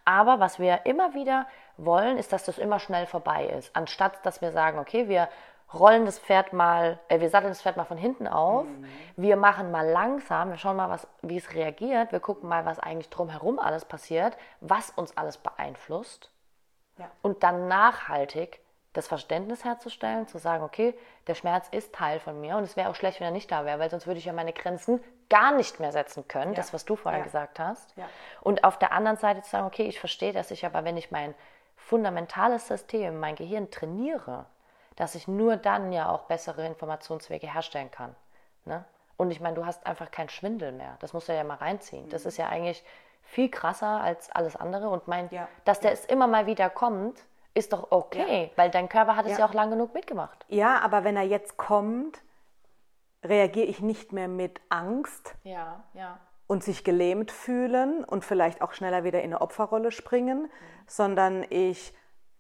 Aber 0.03 0.39
was 0.39 0.57
wir 0.57 0.87
immer 0.87 1.13
wieder 1.13 1.45
wollen, 1.77 2.17
ist, 2.17 2.33
dass 2.33 2.43
das 2.43 2.57
immer 2.57 2.79
schnell 2.79 3.05
vorbei 3.05 3.45
ist, 3.45 3.75
anstatt 3.75 4.25
dass 4.25 4.41
wir 4.41 4.51
sagen, 4.51 4.79
okay, 4.79 5.07
wir 5.07 5.29
rollen 5.73 6.05
das 6.05 6.19
Pferd 6.19 6.53
mal, 6.53 6.99
äh, 7.07 7.19
wir 7.19 7.29
satteln 7.29 7.51
das 7.51 7.61
Pferd 7.61 7.77
mal 7.77 7.85
von 7.85 7.97
hinten 7.97 8.27
auf, 8.27 8.65
mhm. 8.65 8.85
wir 9.15 9.35
machen 9.35 9.71
mal 9.71 9.87
langsam, 9.87 10.49
wir 10.49 10.57
schauen 10.57 10.75
mal, 10.75 10.89
was, 10.89 11.07
wie 11.21 11.37
es 11.37 11.53
reagiert, 11.53 12.11
wir 12.11 12.19
gucken 12.19 12.49
mal, 12.49 12.65
was 12.65 12.79
eigentlich 12.79 13.09
drumherum 13.09 13.59
alles 13.59 13.85
passiert, 13.85 14.37
was 14.59 14.89
uns 14.89 15.15
alles 15.17 15.37
beeinflusst 15.37 16.31
ja. 16.97 17.09
und 17.21 17.43
dann 17.43 17.67
nachhaltig 17.67 18.59
das 18.93 19.07
Verständnis 19.07 19.63
herzustellen, 19.63 20.27
zu 20.27 20.37
sagen, 20.37 20.63
okay, 20.63 20.93
der 21.27 21.35
Schmerz 21.35 21.69
ist 21.71 21.95
Teil 21.95 22.19
von 22.19 22.41
mir 22.41 22.57
und 22.57 22.63
es 22.63 22.75
wäre 22.75 22.89
auch 22.89 22.95
schlecht, 22.95 23.21
wenn 23.21 23.27
er 23.27 23.31
nicht 23.31 23.49
da 23.49 23.63
wäre, 23.63 23.79
weil 23.79 23.89
sonst 23.89 24.05
würde 24.05 24.17
ich 24.17 24.25
ja 24.25 24.33
meine 24.33 24.51
Grenzen 24.51 25.01
gar 25.29 25.53
nicht 25.53 25.79
mehr 25.79 25.93
setzen 25.93 26.27
können, 26.27 26.51
ja. 26.51 26.57
das, 26.57 26.73
was 26.73 26.83
du 26.83 26.97
vorher 26.97 27.19
ja. 27.19 27.23
gesagt 27.23 27.57
hast. 27.57 27.95
Und 28.41 28.65
auf 28.65 28.77
der 28.77 28.91
anderen 28.91 29.15
Seite 29.15 29.41
zu 29.43 29.49
sagen, 29.49 29.65
okay, 29.65 29.83
ich 29.83 29.97
verstehe, 29.97 30.33
dass 30.33 30.51
ich 30.51 30.65
aber, 30.65 30.83
wenn 30.83 30.97
ich 30.97 31.09
mein 31.09 31.33
fundamentales 31.77 32.67
System, 32.67 33.17
mein 33.17 33.35
Gehirn 33.35 33.71
trainiere, 33.71 34.45
dass 35.01 35.15
ich 35.15 35.27
nur 35.27 35.57
dann 35.57 35.91
ja 35.91 36.09
auch 36.09 36.25
bessere 36.25 36.63
Informationswege 36.67 37.51
herstellen 37.51 37.89
kann. 37.89 38.15
Ne? 38.65 38.85
Und 39.17 39.31
ich 39.31 39.39
meine, 39.39 39.55
du 39.55 39.65
hast 39.65 39.87
einfach 39.87 40.11
keinen 40.11 40.29
Schwindel 40.29 40.71
mehr. 40.71 40.95
Das 40.99 41.11
musst 41.11 41.27
du 41.27 41.33
ja 41.33 41.43
mal 41.43 41.55
reinziehen. 41.55 42.05
Mhm. 42.05 42.09
Das 42.11 42.27
ist 42.27 42.37
ja 42.37 42.49
eigentlich 42.49 42.83
viel 43.23 43.49
krasser 43.49 43.99
als 43.99 44.31
alles 44.31 44.55
andere. 44.55 44.89
Und 44.89 45.07
mein, 45.07 45.27
dass 45.65 45.79
der 45.79 45.91
es 45.91 46.05
immer 46.05 46.27
mal 46.27 46.45
wieder 46.45 46.69
kommt, 46.69 47.25
ist 47.55 47.73
doch 47.73 47.87
okay, 47.89 48.43
ja. 48.43 48.49
weil 48.57 48.69
dein 48.69 48.89
Körper 48.89 49.15
hat 49.15 49.25
es 49.25 49.31
ja. 49.31 49.39
ja 49.39 49.45
auch 49.47 49.55
lang 49.55 49.71
genug 49.71 49.95
mitgemacht. 49.95 50.45
Ja, 50.49 50.79
aber 50.81 51.03
wenn 51.03 51.17
er 51.17 51.23
jetzt 51.23 51.57
kommt, 51.57 52.21
reagiere 53.23 53.65
ich 53.65 53.79
nicht 53.79 54.13
mehr 54.13 54.27
mit 54.27 54.61
Angst 54.69 55.33
ja, 55.43 55.83
ja. 55.95 56.19
und 56.45 56.63
sich 56.63 56.83
gelähmt 56.83 57.31
fühlen 57.31 58.03
und 58.03 58.23
vielleicht 58.23 58.61
auch 58.61 58.73
schneller 58.73 59.03
wieder 59.03 59.23
in 59.23 59.33
eine 59.33 59.41
Opferrolle 59.41 59.91
springen, 59.91 60.43
mhm. 60.43 60.49
sondern 60.85 61.43
ich 61.49 61.91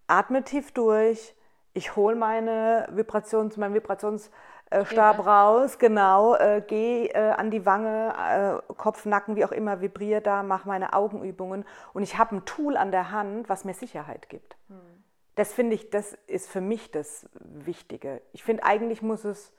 atme 0.05 0.43
tief 0.43 0.71
durch, 0.73 1.33
ich 1.73 1.95
hole 1.95 2.15
meine 2.15 2.87
Vibrations, 2.91 3.55
meinen 3.57 3.73
Vibrationsstab 3.73 4.91
ja. 4.91 5.11
raus, 5.11 5.79
genau, 5.79 6.35
äh, 6.35 6.61
gehe 6.65 7.07
äh, 7.07 7.31
an 7.31 7.51
die 7.51 7.65
Wange, 7.65 8.61
äh, 8.69 8.73
Kopf, 8.73 9.05
Nacken, 9.05 9.35
wie 9.35 9.45
auch 9.45 9.51
immer, 9.51 9.81
vibriere 9.81 10.21
da, 10.21 10.43
mache 10.43 10.67
meine 10.67 10.93
Augenübungen 10.93 11.65
und 11.93 12.03
ich 12.03 12.17
habe 12.17 12.37
ein 12.37 12.45
Tool 12.45 12.77
an 12.77 12.91
der 12.91 13.11
Hand, 13.11 13.49
was 13.49 13.65
mir 13.65 13.73
Sicherheit 13.73 14.29
gibt. 14.29 14.57
Mhm 14.67 15.01
das 15.35 15.53
finde 15.53 15.75
ich, 15.75 15.89
das 15.89 16.13
ist 16.27 16.49
für 16.49 16.61
mich 16.61 16.91
das 16.91 17.29
Wichtige. 17.39 18.21
Ich 18.33 18.43
finde, 18.43 18.63
eigentlich 18.63 19.01
muss 19.01 19.23
es 19.23 19.51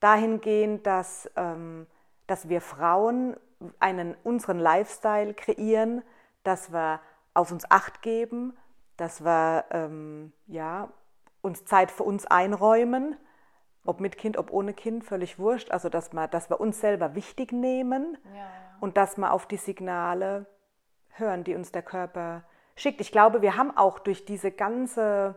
dahin 0.00 0.40
gehen, 0.40 0.82
dass, 0.82 1.30
ähm, 1.36 1.86
dass 2.26 2.48
wir 2.48 2.60
Frauen 2.60 3.36
einen, 3.78 4.16
unseren 4.24 4.58
Lifestyle 4.58 5.34
kreieren, 5.34 6.02
dass 6.42 6.72
wir 6.72 7.00
auf 7.34 7.52
uns 7.52 7.70
Acht 7.70 8.02
geben, 8.02 8.56
dass 8.96 9.24
wir 9.24 9.66
ähm, 9.70 10.32
ja, 10.46 10.88
uns 11.46 11.64
Zeit 11.64 11.90
für 11.90 12.02
uns 12.02 12.26
einräumen, 12.26 13.16
ob 13.84 14.00
mit 14.00 14.18
Kind, 14.18 14.36
ob 14.36 14.52
ohne 14.52 14.74
Kind, 14.74 15.04
völlig 15.04 15.38
wurscht. 15.38 15.70
Also, 15.70 15.88
dass 15.88 16.12
wir, 16.12 16.28
dass 16.28 16.50
wir 16.50 16.60
uns 16.60 16.80
selber 16.80 17.14
wichtig 17.14 17.52
nehmen 17.52 18.18
ja, 18.34 18.40
ja. 18.40 18.46
und 18.80 18.96
dass 18.96 19.16
wir 19.16 19.32
auf 19.32 19.46
die 19.46 19.56
Signale 19.56 20.46
hören, 21.12 21.44
die 21.44 21.54
uns 21.54 21.72
der 21.72 21.82
Körper 21.82 22.42
schickt. 22.74 23.00
Ich 23.00 23.12
glaube, 23.12 23.40
wir 23.40 23.56
haben 23.56 23.74
auch 23.76 23.98
durch 24.00 24.24
diese 24.24 24.50
ganze 24.50 25.36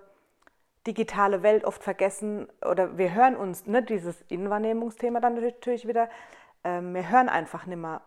digitale 0.88 1.44
Welt 1.44 1.64
oft 1.66 1.84
vergessen, 1.84 2.48
oder 2.66 2.98
wir 2.98 3.14
hören 3.14 3.36
uns, 3.36 3.68
ne, 3.68 3.84
dieses 3.84 4.22
Innenwahrnehmungsthema 4.24 5.20
dann 5.20 5.36
natürlich 5.36 5.88
wieder, 5.88 6.10
äh, 6.64 6.82
wir 6.82 7.10
hören 7.10 7.30
einfach 7.30 7.66
nicht 7.66 7.78
mehr 7.78 8.02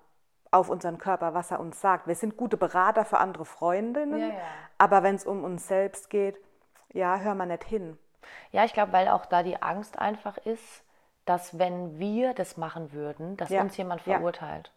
auf 0.51 0.69
unseren 0.69 0.99
Körper, 0.99 1.33
was 1.33 1.51
er 1.51 1.61
uns 1.61 1.81
sagt. 1.81 2.07
Wir 2.07 2.15
sind 2.15 2.37
gute 2.37 2.57
Berater 2.57 3.05
für 3.05 3.19
andere 3.19 3.45
Freundinnen, 3.45 4.19
ja, 4.19 4.35
aber 4.79 5.03
wenn 5.03 5.15
es 5.15 5.25
um 5.25 5.45
uns 5.45 5.69
selbst 5.69 6.11
geht, 6.11 6.39
ja, 6.93 7.19
hör 7.19 7.35
mal 7.35 7.47
nicht 7.47 7.65
hin. 7.65 7.99
Ja, 8.51 8.65
ich 8.65 8.73
glaube, 8.73 8.93
weil 8.93 9.09
auch 9.09 9.27
da 9.27 9.43
die 9.43 9.61
Angst 9.61 9.99
einfach 9.99 10.37
ist, 10.39 10.85
dass 11.25 11.59
wenn 11.59 11.99
wir 11.99 12.35
das 12.35 12.57
machen 12.57 12.93
würden, 12.93 13.37
dass 13.37 13.49
ja. 13.51 13.63
uns 13.63 13.77
jemand 13.77 14.03
verurteilt. 14.03 14.73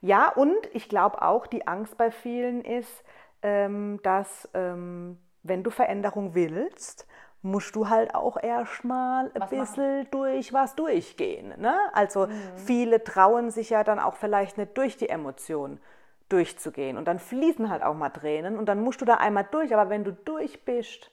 Ja, 0.00 0.28
und 0.28 0.56
ich 0.72 0.88
glaube 0.88 1.22
auch, 1.22 1.46
die 1.46 1.66
Angst 1.66 1.98
bei 1.98 2.10
vielen 2.10 2.64
ist, 2.64 3.04
ähm, 3.42 4.00
dass 4.02 4.48
ähm, 4.54 5.18
wenn 5.42 5.62
du 5.62 5.70
Veränderung 5.70 6.34
willst, 6.34 7.06
musst 7.42 7.74
du 7.76 7.88
halt 7.88 8.14
auch 8.14 8.36
erstmal 8.36 9.30
ein 9.32 9.48
bisschen 9.48 9.98
machen? 9.98 10.10
durch 10.10 10.52
was 10.52 10.74
durchgehen. 10.74 11.54
Ne? 11.58 11.76
Also 11.92 12.26
mhm. 12.26 12.32
viele 12.56 13.02
trauen 13.04 13.50
sich 13.50 13.70
ja 13.70 13.84
dann 13.84 13.98
auch 13.98 14.16
vielleicht 14.16 14.58
nicht 14.58 14.76
durch 14.76 14.96
die 14.96 15.08
Emotionen 15.08 15.80
durchzugehen. 16.28 16.96
Und 16.96 17.06
dann 17.06 17.18
fließen 17.18 17.70
halt 17.70 17.82
auch 17.82 17.94
mal 17.94 18.10
Tränen 18.10 18.58
und 18.58 18.66
dann 18.66 18.82
musst 18.82 19.00
du 19.00 19.04
da 19.04 19.14
einmal 19.14 19.46
durch. 19.50 19.72
Aber 19.72 19.88
wenn 19.88 20.04
du 20.04 20.12
durch 20.12 20.64
bist, 20.64 21.10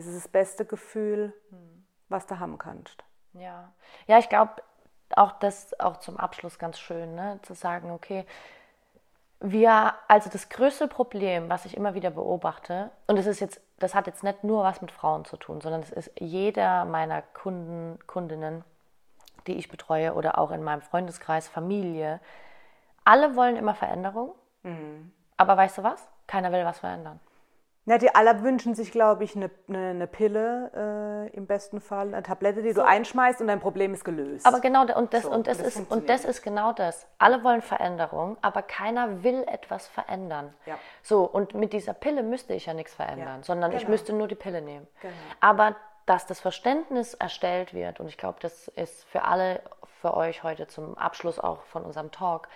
ist 0.00 0.06
es 0.06 0.22
das 0.22 0.28
beste 0.28 0.64
Gefühl, 0.64 1.32
was 2.08 2.26
du 2.26 2.38
haben 2.38 2.58
kannst. 2.58 3.04
Ja, 3.34 3.72
ja 4.06 4.18
ich 4.18 4.28
glaube, 4.28 4.62
auch 5.14 5.32
das 5.32 5.78
auch 5.78 5.98
zum 5.98 6.16
Abschluss 6.16 6.58
ganz 6.58 6.78
schön, 6.78 7.14
ne? 7.14 7.38
zu 7.42 7.54
sagen, 7.54 7.90
okay, 7.90 8.26
wir, 9.40 9.94
also 10.08 10.28
das 10.30 10.48
größte 10.48 10.86
Problem, 10.86 11.48
was 11.48 11.64
ich 11.64 11.76
immer 11.76 11.94
wieder 11.94 12.10
beobachte, 12.10 12.90
und 13.06 13.16
das 13.16 13.26
ist 13.26 13.40
jetzt, 13.40 13.60
das 13.78 13.94
hat 13.94 14.06
jetzt 14.06 14.22
nicht 14.22 14.44
nur 14.44 14.62
was 14.62 14.80
mit 14.82 14.90
Frauen 14.90 15.24
zu 15.24 15.36
tun, 15.36 15.60
sondern 15.60 15.82
es 15.82 15.90
ist 15.90 16.12
jeder 16.18 16.84
meiner 16.84 17.22
Kunden, 17.22 17.98
Kundinnen, 18.06 18.64
die 19.46 19.54
ich 19.54 19.68
betreue 19.68 20.14
oder 20.14 20.38
auch 20.38 20.50
in 20.50 20.62
meinem 20.62 20.82
Freundeskreis, 20.82 21.48
Familie, 21.48 22.20
alle 23.04 23.34
wollen 23.34 23.56
immer 23.56 23.74
Veränderung, 23.74 24.34
mhm. 24.62 25.12
aber 25.36 25.56
weißt 25.56 25.78
du 25.78 25.82
was? 25.82 26.06
Keiner 26.26 26.52
will 26.52 26.64
was 26.64 26.78
verändern. 26.78 27.18
Na, 27.86 27.96
die 27.96 28.14
alle 28.14 28.42
wünschen 28.42 28.74
sich, 28.74 28.92
glaube 28.92 29.24
ich, 29.24 29.34
eine, 29.34 29.50
eine, 29.68 29.90
eine 29.90 30.06
Pille 30.06 31.28
äh, 31.32 31.36
im 31.36 31.46
besten 31.46 31.80
Fall, 31.80 32.08
eine 32.08 32.22
Tablette, 32.22 32.62
die 32.62 32.72
so. 32.72 32.82
du 32.82 32.86
einschmeißt 32.86 33.40
und 33.40 33.46
dein 33.46 33.58
Problem 33.58 33.94
ist 33.94 34.04
gelöst. 34.04 34.46
Aber 34.46 34.60
genau, 34.60 34.82
und 34.82 35.14
das, 35.14 35.22
so, 35.22 35.30
und 35.30 35.46
das, 35.46 35.58
das 35.58 35.76
ist, 35.76 35.90
und 35.90 36.08
das 36.10 36.26
ist 36.26 36.42
genau 36.42 36.72
das. 36.72 37.06
Alle 37.18 37.42
wollen 37.42 37.62
Veränderung, 37.62 38.36
aber 38.42 38.62
keiner 38.62 39.22
will 39.22 39.44
etwas 39.46 39.88
verändern. 39.88 40.52
Ja. 40.66 40.78
So, 41.02 41.24
und 41.24 41.54
mit 41.54 41.72
dieser 41.72 41.94
Pille 41.94 42.22
müsste 42.22 42.52
ich 42.52 42.66
ja 42.66 42.74
nichts 42.74 42.94
verändern, 42.94 43.38
ja. 43.38 43.42
sondern 43.42 43.70
genau. 43.70 43.82
ich 43.82 43.88
müsste 43.88 44.12
nur 44.12 44.28
die 44.28 44.34
Pille 44.34 44.60
nehmen. 44.60 44.86
Genau. 45.00 45.14
Aber 45.40 45.74
dass 46.04 46.26
das 46.26 46.38
Verständnis 46.38 47.14
erstellt 47.14 47.72
wird, 47.72 47.98
und 47.98 48.08
ich 48.08 48.18
glaube, 48.18 48.38
das 48.42 48.68
ist 48.68 49.04
für 49.04 49.24
alle, 49.24 49.62
für 50.02 50.14
euch 50.14 50.42
heute 50.42 50.66
zum 50.66 50.98
Abschluss 50.98 51.38
auch 51.38 51.62
von 51.62 51.84
unserem 51.84 52.10
Talk, 52.10 52.48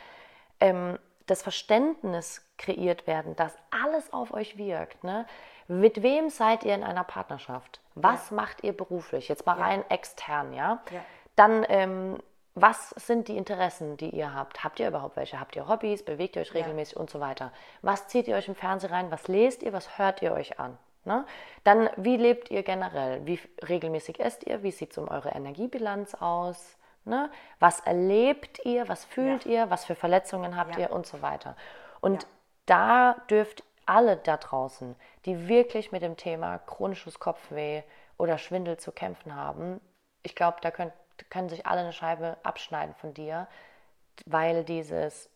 ähm, 0.61 0.99
das 1.27 1.43
Verständnis 1.43 2.44
kreiert 2.59 3.07
werden, 3.07 3.37
dass 3.37 3.57
alles 3.71 4.13
auf 4.13 4.33
euch 4.33 4.57
wirkt. 4.57 5.05
Ne? 5.05 5.27
Mit 5.69 6.03
wem 6.03 6.31
seid 6.31 6.65
ihr 6.65 6.75
in 6.75 6.85
einer 6.85 7.05
Partnerschaft? 7.05 7.81
Was 7.95 8.31
ja. 8.31 8.37
macht 8.37 8.63
ihr 8.63 8.77
beruflich? 8.77 9.29
Jetzt 9.29 9.47
mal 9.47 9.59
ja. 9.59 9.65
rein 9.65 9.91
extern, 9.91 10.53
ja? 10.53 10.83
ja. 10.91 11.01
Dann, 11.37 11.65
ähm, 11.69 12.19
was 12.55 12.91
sind 12.91 13.29
die 13.29 13.37
Interessen, 13.37 13.97
die 13.97 14.11
ihr 14.11 14.33
habt? 14.33 14.63
Habt 14.63 14.79
ihr 14.79 14.89
überhaupt 14.89 15.17
welche? 15.17 15.41
Habt 15.41 15.57
ihr 15.57 15.67
Hobbys? 15.67 16.05
Bewegt 16.05 16.37
ihr 16.37 16.43
euch 16.43 16.55
regelmäßig 16.55 16.97
und 16.97 17.11
so 17.11 17.19
weiter? 17.19 17.53
Was 17.83 18.07
zieht 18.07 18.29
ihr 18.29 18.37
euch 18.37 18.47
im 18.47 18.55
Fernsehen 18.55 18.91
rein? 18.91 19.11
Was 19.11 19.27
lest 19.27 19.63
ihr? 19.63 19.73
Was 19.73 19.99
hört 19.99 20.23
ihr 20.23 20.33
euch 20.33 20.61
an? 20.61 20.79
Ne? 21.05 21.27
Dann, 21.65 21.91
wie 21.97 22.17
lebt 22.17 22.51
ihr 22.51 22.63
generell? 22.63 23.27
Wie 23.27 23.41
regelmäßig 23.69 24.21
esst 24.21 24.47
ihr? 24.47 24.63
Wie 24.63 24.71
sieht 24.71 24.93
es 24.93 24.99
um 24.99 25.09
eure 25.09 25.31
Energiebilanz 25.31 26.15
aus? 26.15 26.77
Ne? 27.05 27.31
Was 27.59 27.81
erlebt 27.81 28.65
ihr? 28.65 28.89
Was 28.89 29.05
fühlt 29.05 29.45
ihr? 29.47 29.71
Was 29.71 29.85
für 29.85 29.95
Verletzungen 29.95 30.57
habt 30.57 30.79
ihr? 30.79 30.93
Und 30.93 31.07
so 31.07 31.21
weiter. 31.23 31.57
Und 32.01 32.27
da 32.67 33.17
dürft 33.31 33.63
alle 33.87 34.17
da 34.17 34.37
draußen, 34.37 34.97
die 35.25 35.49
wirklich 35.49 35.93
mit 35.93 36.03
dem 36.03 36.17
Thema 36.17 36.59
chronisches 36.59 37.19
Kopfweh 37.19 37.83
oder 38.17 38.39
Schwindel 38.39 38.79
zu 38.79 38.93
kämpfen 38.93 39.35
haben, 39.35 39.81
ich 40.23 40.35
glaube, 40.35 40.59
da 40.63 40.71
könnt, 40.71 40.93
können 41.31 41.49
sich 41.49 41.67
alle 41.67 41.81
eine 41.81 41.93
Scheibe 41.93 42.37
abschneiden 42.43 42.95
von 42.95 43.15
dir, 43.15 43.47
weil 44.27 44.65
dieses, 44.65 45.29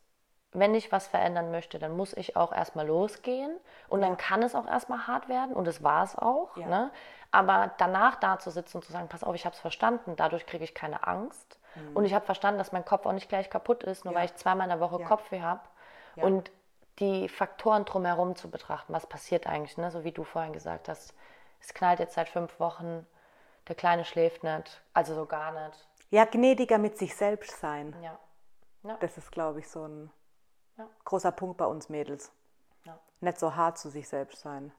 wenn 0.53 0.75
ich 0.75 0.91
was 0.91 1.07
verändern 1.07 1.51
möchte, 1.51 1.79
dann 1.79 1.97
muss 1.97 2.15
ich 2.15 2.37
auch 2.37 2.53
erstmal 2.53 2.87
losgehen 2.87 3.57
und 3.89 4.01
ja. 4.01 4.09
dann 4.09 4.17
kann 4.17 4.43
es 4.43 4.55
auch 4.55 4.67
erstmal 4.67 5.07
hart 5.07 5.29
werden 5.29 5.55
und 5.55 5.69
es 5.69 5.83
war 5.83 6.05
es 6.05 6.17
auch. 6.17 6.57
Ja. 6.57 6.67
Ne? 6.67 6.91
Aber 7.31 7.73
danach 7.77 8.17
da 8.17 8.39
zu 8.39 8.51
sitzen 8.51 8.79
und 8.79 8.85
zu 8.85 8.93
sagen, 8.93 9.09
pass 9.09 9.23
auf, 9.23 9.35
ich 9.35 9.45
habe 9.45 9.55
es 9.55 9.61
verstanden, 9.61 10.17
dadurch 10.17 10.47
kriege 10.47 10.65
ich 10.65 10.75
keine 10.75 11.07
Angst 11.07 11.59
mhm. 11.75 11.97
und 11.97 12.05
ich 12.07 12.15
habe 12.15 12.25
verstanden, 12.25 12.59
dass 12.59 12.73
mein 12.73 12.87
Kopf 12.87 13.05
auch 13.05 13.13
nicht 13.13 13.29
gleich 13.29 13.51
kaputt 13.51 13.85
ist, 13.85 14.07
nur 14.07 14.15
ja. 14.15 14.21
weil 14.21 14.27
ich 14.27 14.35
zweimal 14.37 14.65
in 14.65 14.71
der 14.71 14.81
Woche 14.81 15.05
Kopfweh 15.05 15.43
habe. 15.43 15.61
Und 16.17 16.51
die 16.99 17.29
Faktoren 17.29 17.85
drumherum 17.85 18.37
zu 18.37 18.51
betrachten. 18.51 18.93
Was 18.93 19.07
passiert 19.07 19.47
eigentlich? 19.47 19.77
Ne? 19.77 19.91
So 19.91 20.05
wie 20.05 20.13
du 20.13 20.25
vorhin 20.25 20.53
gesagt 20.53 20.89
hast, 20.89 21.15
es 21.61 21.75
knallt 21.75 22.01
jetzt 22.01 22.15
seit 22.15 22.29
fünf 22.29 22.59
Wochen, 22.61 23.07
der 23.69 23.75
Kleine 23.75 24.05
schläft 24.05 24.45
nicht, 24.45 24.83
also 24.95 25.15
so 25.15 25.27
gar 25.27 25.53
nicht. 25.53 25.89
Ja, 26.11 26.25
gnädiger 26.25 26.79
mit 26.79 26.97
sich 26.97 27.15
selbst 27.15 27.61
sein. 27.61 27.95
Ja. 28.03 28.19
ja. 28.83 28.97
Das 29.01 29.19
ist, 29.19 29.31
glaube 29.31 29.61
ich, 29.61 29.69
so 29.69 29.87
ein 29.87 30.11
ja. 30.79 30.89
großer 31.05 31.33
Punkt 31.33 31.59
bei 31.59 31.67
uns 31.67 31.89
Mädels. 31.89 32.33
Ja. 32.85 32.99
Nicht 33.21 33.39
so 33.39 33.55
hart 33.55 33.79
zu 33.79 33.91
sich 33.91 34.09
selbst 34.09 34.41
sein. 34.41 34.73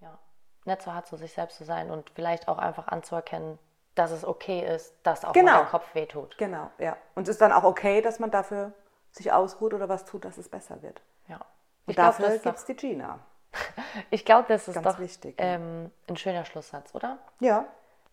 Ja, 0.00 0.18
nicht 0.64 0.82
so 0.82 0.92
hart 0.92 1.06
zu 1.06 1.16
sich 1.16 1.32
selbst 1.32 1.56
zu 1.56 1.64
sein 1.64 1.90
und 1.90 2.10
vielleicht 2.10 2.46
auch 2.46 2.58
einfach 2.58 2.86
anzuerkennen, 2.88 3.58
dass 3.96 4.12
es 4.12 4.24
okay 4.24 4.64
ist, 4.74 4.94
dass 5.02 5.24
auch 5.24 5.32
genau. 5.32 5.58
der 5.58 5.66
Kopf 5.66 5.94
wehtut. 5.94 6.38
Genau, 6.38 6.70
ja. 6.78 6.96
Und 7.16 7.24
es 7.24 7.30
ist 7.30 7.40
dann 7.40 7.52
auch 7.52 7.64
okay, 7.64 8.00
dass 8.00 8.20
man 8.20 8.30
dafür 8.30 8.72
sich 9.10 9.32
ausruht 9.32 9.74
oder 9.74 9.88
was 9.88 10.04
tut, 10.04 10.24
dass 10.24 10.38
es 10.38 10.48
besser 10.48 10.82
wird. 10.82 11.02
Ja. 11.26 11.40
Und 11.88 11.92
ich 11.92 11.96
dafür 11.96 12.36
gibt 12.36 12.58
es 12.58 12.64
die 12.66 12.76
Gina. 12.76 13.18
ich 14.10 14.26
glaube, 14.26 14.46
das 14.48 14.68
ist 14.68 14.74
Ganz 14.74 14.86
doch 14.86 14.98
wichtig, 14.98 15.36
ähm, 15.38 15.90
ein 16.06 16.16
schöner 16.18 16.44
Schlusssatz, 16.44 16.94
oder? 16.94 17.18
Ja. 17.40 17.64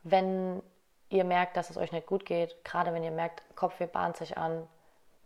Wenn 0.03 0.63
ihr 1.09 1.25
merkt, 1.25 1.57
dass 1.57 1.69
es 1.69 1.77
euch 1.77 1.91
nicht 1.91 2.07
gut 2.07 2.25
geht, 2.25 2.63
gerade 2.63 2.93
wenn 2.93 3.03
ihr 3.03 3.11
merkt, 3.11 3.43
Kopfweh 3.55 3.87
bahnt 3.87 4.15
sich 4.15 4.37
an, 4.37 4.65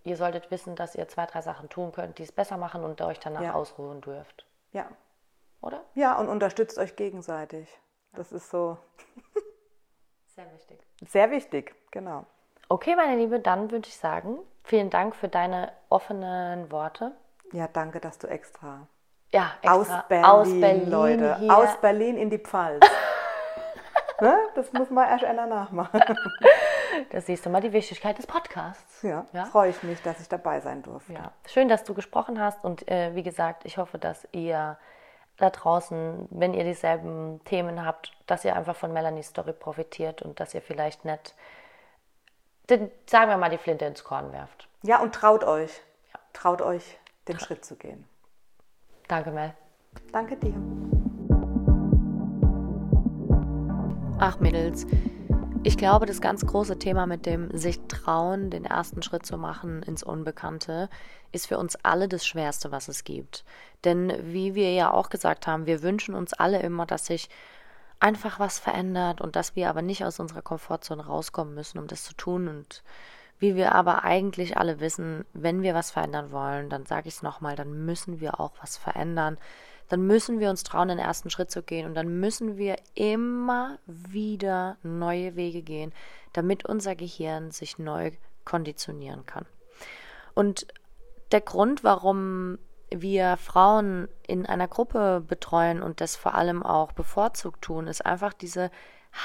ihr 0.03 0.17
solltet 0.17 0.49
wissen, 0.49 0.75
dass 0.75 0.95
ihr 0.95 1.07
zwei, 1.07 1.27
drei 1.27 1.41
Sachen 1.41 1.69
tun 1.69 1.91
könnt, 1.91 2.17
die 2.17 2.23
es 2.23 2.31
besser 2.31 2.57
machen 2.57 2.83
und 2.83 3.01
euch 3.01 3.19
danach 3.19 3.41
ja. 3.41 3.53
ausruhen 3.53 4.01
dürft. 4.01 4.45
Ja. 4.71 4.87
Oder? 5.61 5.83
Ja, 5.93 6.17
und 6.17 6.27
unterstützt 6.27 6.77
euch 6.77 6.95
gegenseitig. 6.95 7.69
Das 8.13 8.31
ist 8.31 8.49
so. 8.49 8.77
Sehr 10.35 10.51
wichtig. 10.53 10.79
Sehr 11.05 11.31
wichtig, 11.31 11.75
genau. 11.91 12.25
Okay, 12.67 12.95
meine 12.95 13.15
Liebe, 13.15 13.39
dann 13.39 13.71
würde 13.71 13.87
ich 13.87 13.97
sagen, 13.97 14.39
vielen 14.63 14.89
Dank 14.89 15.15
für 15.15 15.27
deine 15.27 15.71
offenen 15.89 16.71
Worte. 16.71 17.13
Ja, 17.53 17.67
danke, 17.67 17.99
dass 17.99 18.17
du 18.17 18.27
extra. 18.27 18.87
Ja, 19.31 19.51
extra 19.61 19.73
aus 19.73 19.87
Berlin, 20.07 20.25
aus 20.25 20.47
Berlin 20.47 20.89
Leute. 20.89 21.37
Hier. 21.37 21.57
Aus 21.57 21.77
Berlin 21.81 22.17
in 22.17 22.29
die 22.29 22.39
Pfalz. 22.39 22.85
ne? 24.21 24.37
Das 24.55 24.73
muss 24.73 24.89
man 24.89 25.07
erst 25.07 25.23
einer 25.23 25.45
nachmachen. 25.45 26.01
Da 27.11 27.21
siehst 27.21 27.45
du 27.45 27.49
mal 27.49 27.61
die 27.61 27.71
Wichtigkeit 27.71 28.17
des 28.17 28.27
Podcasts. 28.27 29.03
Ja, 29.03 29.25
ja? 29.31 29.45
freue 29.45 29.69
ich 29.69 29.83
mich, 29.83 30.01
dass 30.01 30.19
ich 30.19 30.27
dabei 30.27 30.59
sein 30.59 30.81
durfte. 30.81 31.13
Ja. 31.13 31.31
Schön, 31.47 31.69
dass 31.69 31.83
du 31.83 31.93
gesprochen 31.93 32.41
hast 32.41 32.63
und 32.63 32.89
äh, 32.89 33.15
wie 33.15 33.23
gesagt, 33.23 33.63
ich 33.65 33.77
hoffe, 33.77 33.97
dass 33.97 34.27
ihr 34.31 34.77
da 35.37 35.49
draußen, 35.49 36.27
wenn 36.29 36.53
ihr 36.53 36.63
dieselben 36.63 37.41
Themen 37.45 37.85
habt, 37.85 38.11
dass 38.27 38.43
ihr 38.43 38.55
einfach 38.55 38.75
von 38.75 38.91
Melanies 38.91 39.29
Story 39.29 39.53
profitiert 39.53 40.21
und 40.21 40.39
dass 40.39 40.53
ihr 40.53 40.61
vielleicht 40.61 41.05
nicht, 41.05 41.35
den, 42.69 42.91
sagen 43.05 43.29
wir 43.29 43.37
mal, 43.37 43.49
die 43.49 43.57
Flinte 43.57 43.85
ins 43.85 44.03
Korn 44.03 44.33
werft. 44.33 44.67
Ja, 44.83 44.99
und 44.99 45.15
traut 45.15 45.43
euch. 45.43 45.81
Ja. 46.13 46.19
Traut 46.33 46.61
euch, 46.61 46.99
den 47.29 47.37
Tra 47.37 47.45
Schritt 47.45 47.63
zu 47.63 47.75
gehen. 47.75 48.05
Danke, 49.07 49.31
Mel. 49.31 49.53
Danke 50.11 50.35
dir. 50.35 50.53
Ach, 54.19 54.39
Mädels. 54.39 54.85
Ich 55.63 55.77
glaube, 55.77 56.05
das 56.05 56.21
ganz 56.21 56.45
große 56.45 56.79
Thema 56.79 57.05
mit 57.05 57.25
dem 57.25 57.55
sich 57.55 57.81
trauen, 57.87 58.49
den 58.49 58.65
ersten 58.65 59.01
Schritt 59.01 59.25
zu 59.25 59.37
machen 59.37 59.83
ins 59.83 60.03
Unbekannte, 60.03 60.89
ist 61.31 61.47
für 61.47 61.57
uns 61.57 61.77
alle 61.83 62.07
das 62.07 62.25
Schwerste, 62.25 62.71
was 62.71 62.87
es 62.87 63.03
gibt. 63.03 63.43
Denn 63.83 64.13
wie 64.21 64.55
wir 64.55 64.73
ja 64.73 64.91
auch 64.91 65.09
gesagt 65.09 65.47
haben, 65.47 65.65
wir 65.65 65.81
wünschen 65.83 66.15
uns 66.15 66.33
alle 66.33 66.61
immer, 66.61 66.85
dass 66.85 67.05
sich 67.05 67.29
einfach 67.99 68.39
was 68.39 68.59
verändert 68.59 69.19
und 69.21 69.35
dass 69.35 69.55
wir 69.55 69.69
aber 69.69 69.81
nicht 69.81 70.05
aus 70.05 70.19
unserer 70.19 70.41
Komfortzone 70.41 71.05
rauskommen 71.05 71.53
müssen, 71.53 71.77
um 71.77 71.87
das 71.87 72.03
zu 72.03 72.13
tun. 72.13 72.47
Und 72.47 72.83
wie 73.39 73.55
wir 73.55 73.73
aber 73.73 74.03
eigentlich 74.03 74.57
alle 74.57 74.79
wissen, 74.79 75.25
wenn 75.33 75.61
wir 75.61 75.73
was 75.73 75.91
verändern 75.91 76.31
wollen, 76.31 76.69
dann 76.69 76.85
sage 76.85 77.07
ich 77.07 77.15
es 77.15 77.23
nochmal, 77.23 77.55
dann 77.55 77.85
müssen 77.85 78.19
wir 78.19 78.39
auch 78.39 78.51
was 78.61 78.77
verändern 78.77 79.37
dann 79.89 80.05
müssen 80.05 80.39
wir 80.39 80.49
uns 80.49 80.63
trauen, 80.63 80.87
den 80.87 80.99
ersten 80.99 81.29
Schritt 81.29 81.51
zu 81.51 81.63
gehen 81.63 81.87
und 81.87 81.95
dann 81.95 82.19
müssen 82.19 82.57
wir 82.57 82.77
immer 82.93 83.79
wieder 83.85 84.77
neue 84.83 85.35
Wege 85.35 85.63
gehen, 85.63 85.91
damit 86.31 86.65
unser 86.65 86.95
Gehirn 86.95 87.51
sich 87.51 87.79
neu 87.79 88.11
konditionieren 88.45 89.25
kann. 89.25 89.45
Und 90.35 90.67
der 91.31 91.41
Grund, 91.41 91.83
warum 91.83 92.59
wir 92.91 93.37
Frauen 93.37 94.07
in 94.25 94.45
einer 94.45 94.67
Gruppe 94.67 95.23
betreuen 95.27 95.81
und 95.81 96.01
das 96.01 96.15
vor 96.15 96.35
allem 96.35 96.63
auch 96.63 96.91
bevorzugt 96.91 97.63
tun, 97.63 97.87
ist 97.87 98.05
einfach 98.05 98.33
diese 98.33 98.71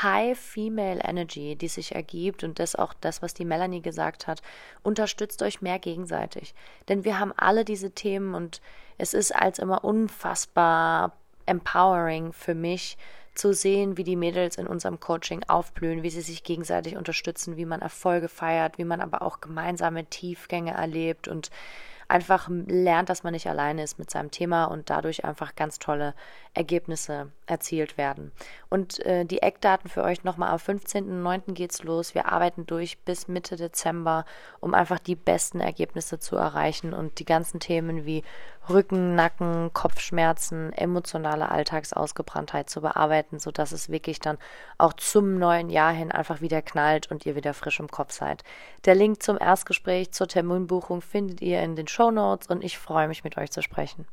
High 0.02 0.38
Female 0.38 1.00
Energy, 1.04 1.56
die 1.56 1.68
sich 1.68 1.94
ergibt 1.94 2.44
und 2.44 2.58
das 2.58 2.74
auch 2.74 2.94
das, 3.00 3.22
was 3.22 3.34
die 3.34 3.44
Melanie 3.44 3.82
gesagt 3.82 4.26
hat, 4.26 4.42
unterstützt 4.82 5.42
euch 5.42 5.62
mehr 5.62 5.78
gegenseitig. 5.78 6.54
Denn 6.88 7.04
wir 7.04 7.18
haben 7.18 7.32
alle 7.36 7.64
diese 7.64 7.90
Themen 7.90 8.34
und 8.34 8.60
es 8.98 9.14
ist 9.14 9.34
als 9.34 9.58
immer 9.58 9.84
unfassbar 9.84 11.16
empowering 11.46 12.32
für 12.32 12.54
mich 12.54 12.96
zu 13.34 13.52
sehen, 13.52 13.96
wie 13.96 14.04
die 14.04 14.16
Mädels 14.16 14.56
in 14.56 14.66
unserem 14.66 15.00
Coaching 15.00 15.42
aufblühen, 15.48 16.02
wie 16.02 16.10
sie 16.10 16.20
sich 16.20 16.44
gegenseitig 16.44 16.96
unterstützen, 16.96 17.56
wie 17.56 17.66
man 17.66 17.82
Erfolge 17.82 18.28
feiert, 18.28 18.78
wie 18.78 18.84
man 18.84 19.00
aber 19.00 19.22
auch 19.22 19.40
gemeinsame 19.40 20.04
Tiefgänge 20.04 20.72
erlebt 20.72 21.26
und 21.26 21.50
einfach 22.06 22.48
lernt, 22.48 23.08
dass 23.08 23.24
man 23.24 23.32
nicht 23.32 23.48
alleine 23.48 23.82
ist 23.82 23.98
mit 23.98 24.10
seinem 24.10 24.30
Thema 24.30 24.66
und 24.66 24.90
dadurch 24.90 25.24
einfach 25.24 25.56
ganz 25.56 25.78
tolle 25.78 26.14
Ergebnisse 26.54 27.32
erzielt 27.46 27.98
werden. 27.98 28.32
Und 28.70 29.00
äh, 29.00 29.24
die 29.24 29.42
Eckdaten 29.42 29.90
für 29.90 30.02
euch 30.02 30.24
nochmal 30.24 30.50
am 30.50 30.58
15.09. 30.58 31.52
geht's 31.52 31.82
los. 31.82 32.14
Wir 32.14 32.26
arbeiten 32.32 32.64
durch 32.64 32.98
bis 33.00 33.28
Mitte 33.28 33.56
Dezember, 33.56 34.24
um 34.60 34.72
einfach 34.72 34.98
die 34.98 35.16
besten 35.16 35.60
Ergebnisse 35.60 36.18
zu 36.18 36.36
erreichen 36.36 36.94
und 36.94 37.18
die 37.18 37.24
ganzen 37.24 37.60
Themen 37.60 38.06
wie 38.06 38.22
Rücken, 38.70 39.14
Nacken, 39.14 39.72
Kopfschmerzen, 39.74 40.72
emotionale 40.72 41.50
Alltagsausgebranntheit 41.50 42.70
zu 42.70 42.80
bearbeiten, 42.80 43.38
sodass 43.38 43.72
es 43.72 43.90
wirklich 43.90 44.20
dann 44.20 44.38
auch 44.78 44.94
zum 44.94 45.38
neuen 45.38 45.68
Jahr 45.68 45.92
hin 45.92 46.12
einfach 46.12 46.40
wieder 46.40 46.62
knallt 46.62 47.10
und 47.10 47.26
ihr 47.26 47.36
wieder 47.36 47.52
frisch 47.52 47.80
im 47.80 47.88
Kopf 47.88 48.12
seid. 48.12 48.42
Der 48.86 48.94
Link 48.94 49.22
zum 49.22 49.38
Erstgespräch 49.38 50.12
zur 50.12 50.28
Terminbuchung 50.28 51.02
findet 51.02 51.42
ihr 51.42 51.60
in 51.60 51.76
den 51.76 51.88
Show 51.88 52.10
Notes 52.10 52.46
und 52.48 52.64
ich 52.64 52.78
freue 52.78 53.08
mich 53.08 53.24
mit 53.24 53.36
euch 53.36 53.50
zu 53.50 53.60
sprechen. 53.60 54.06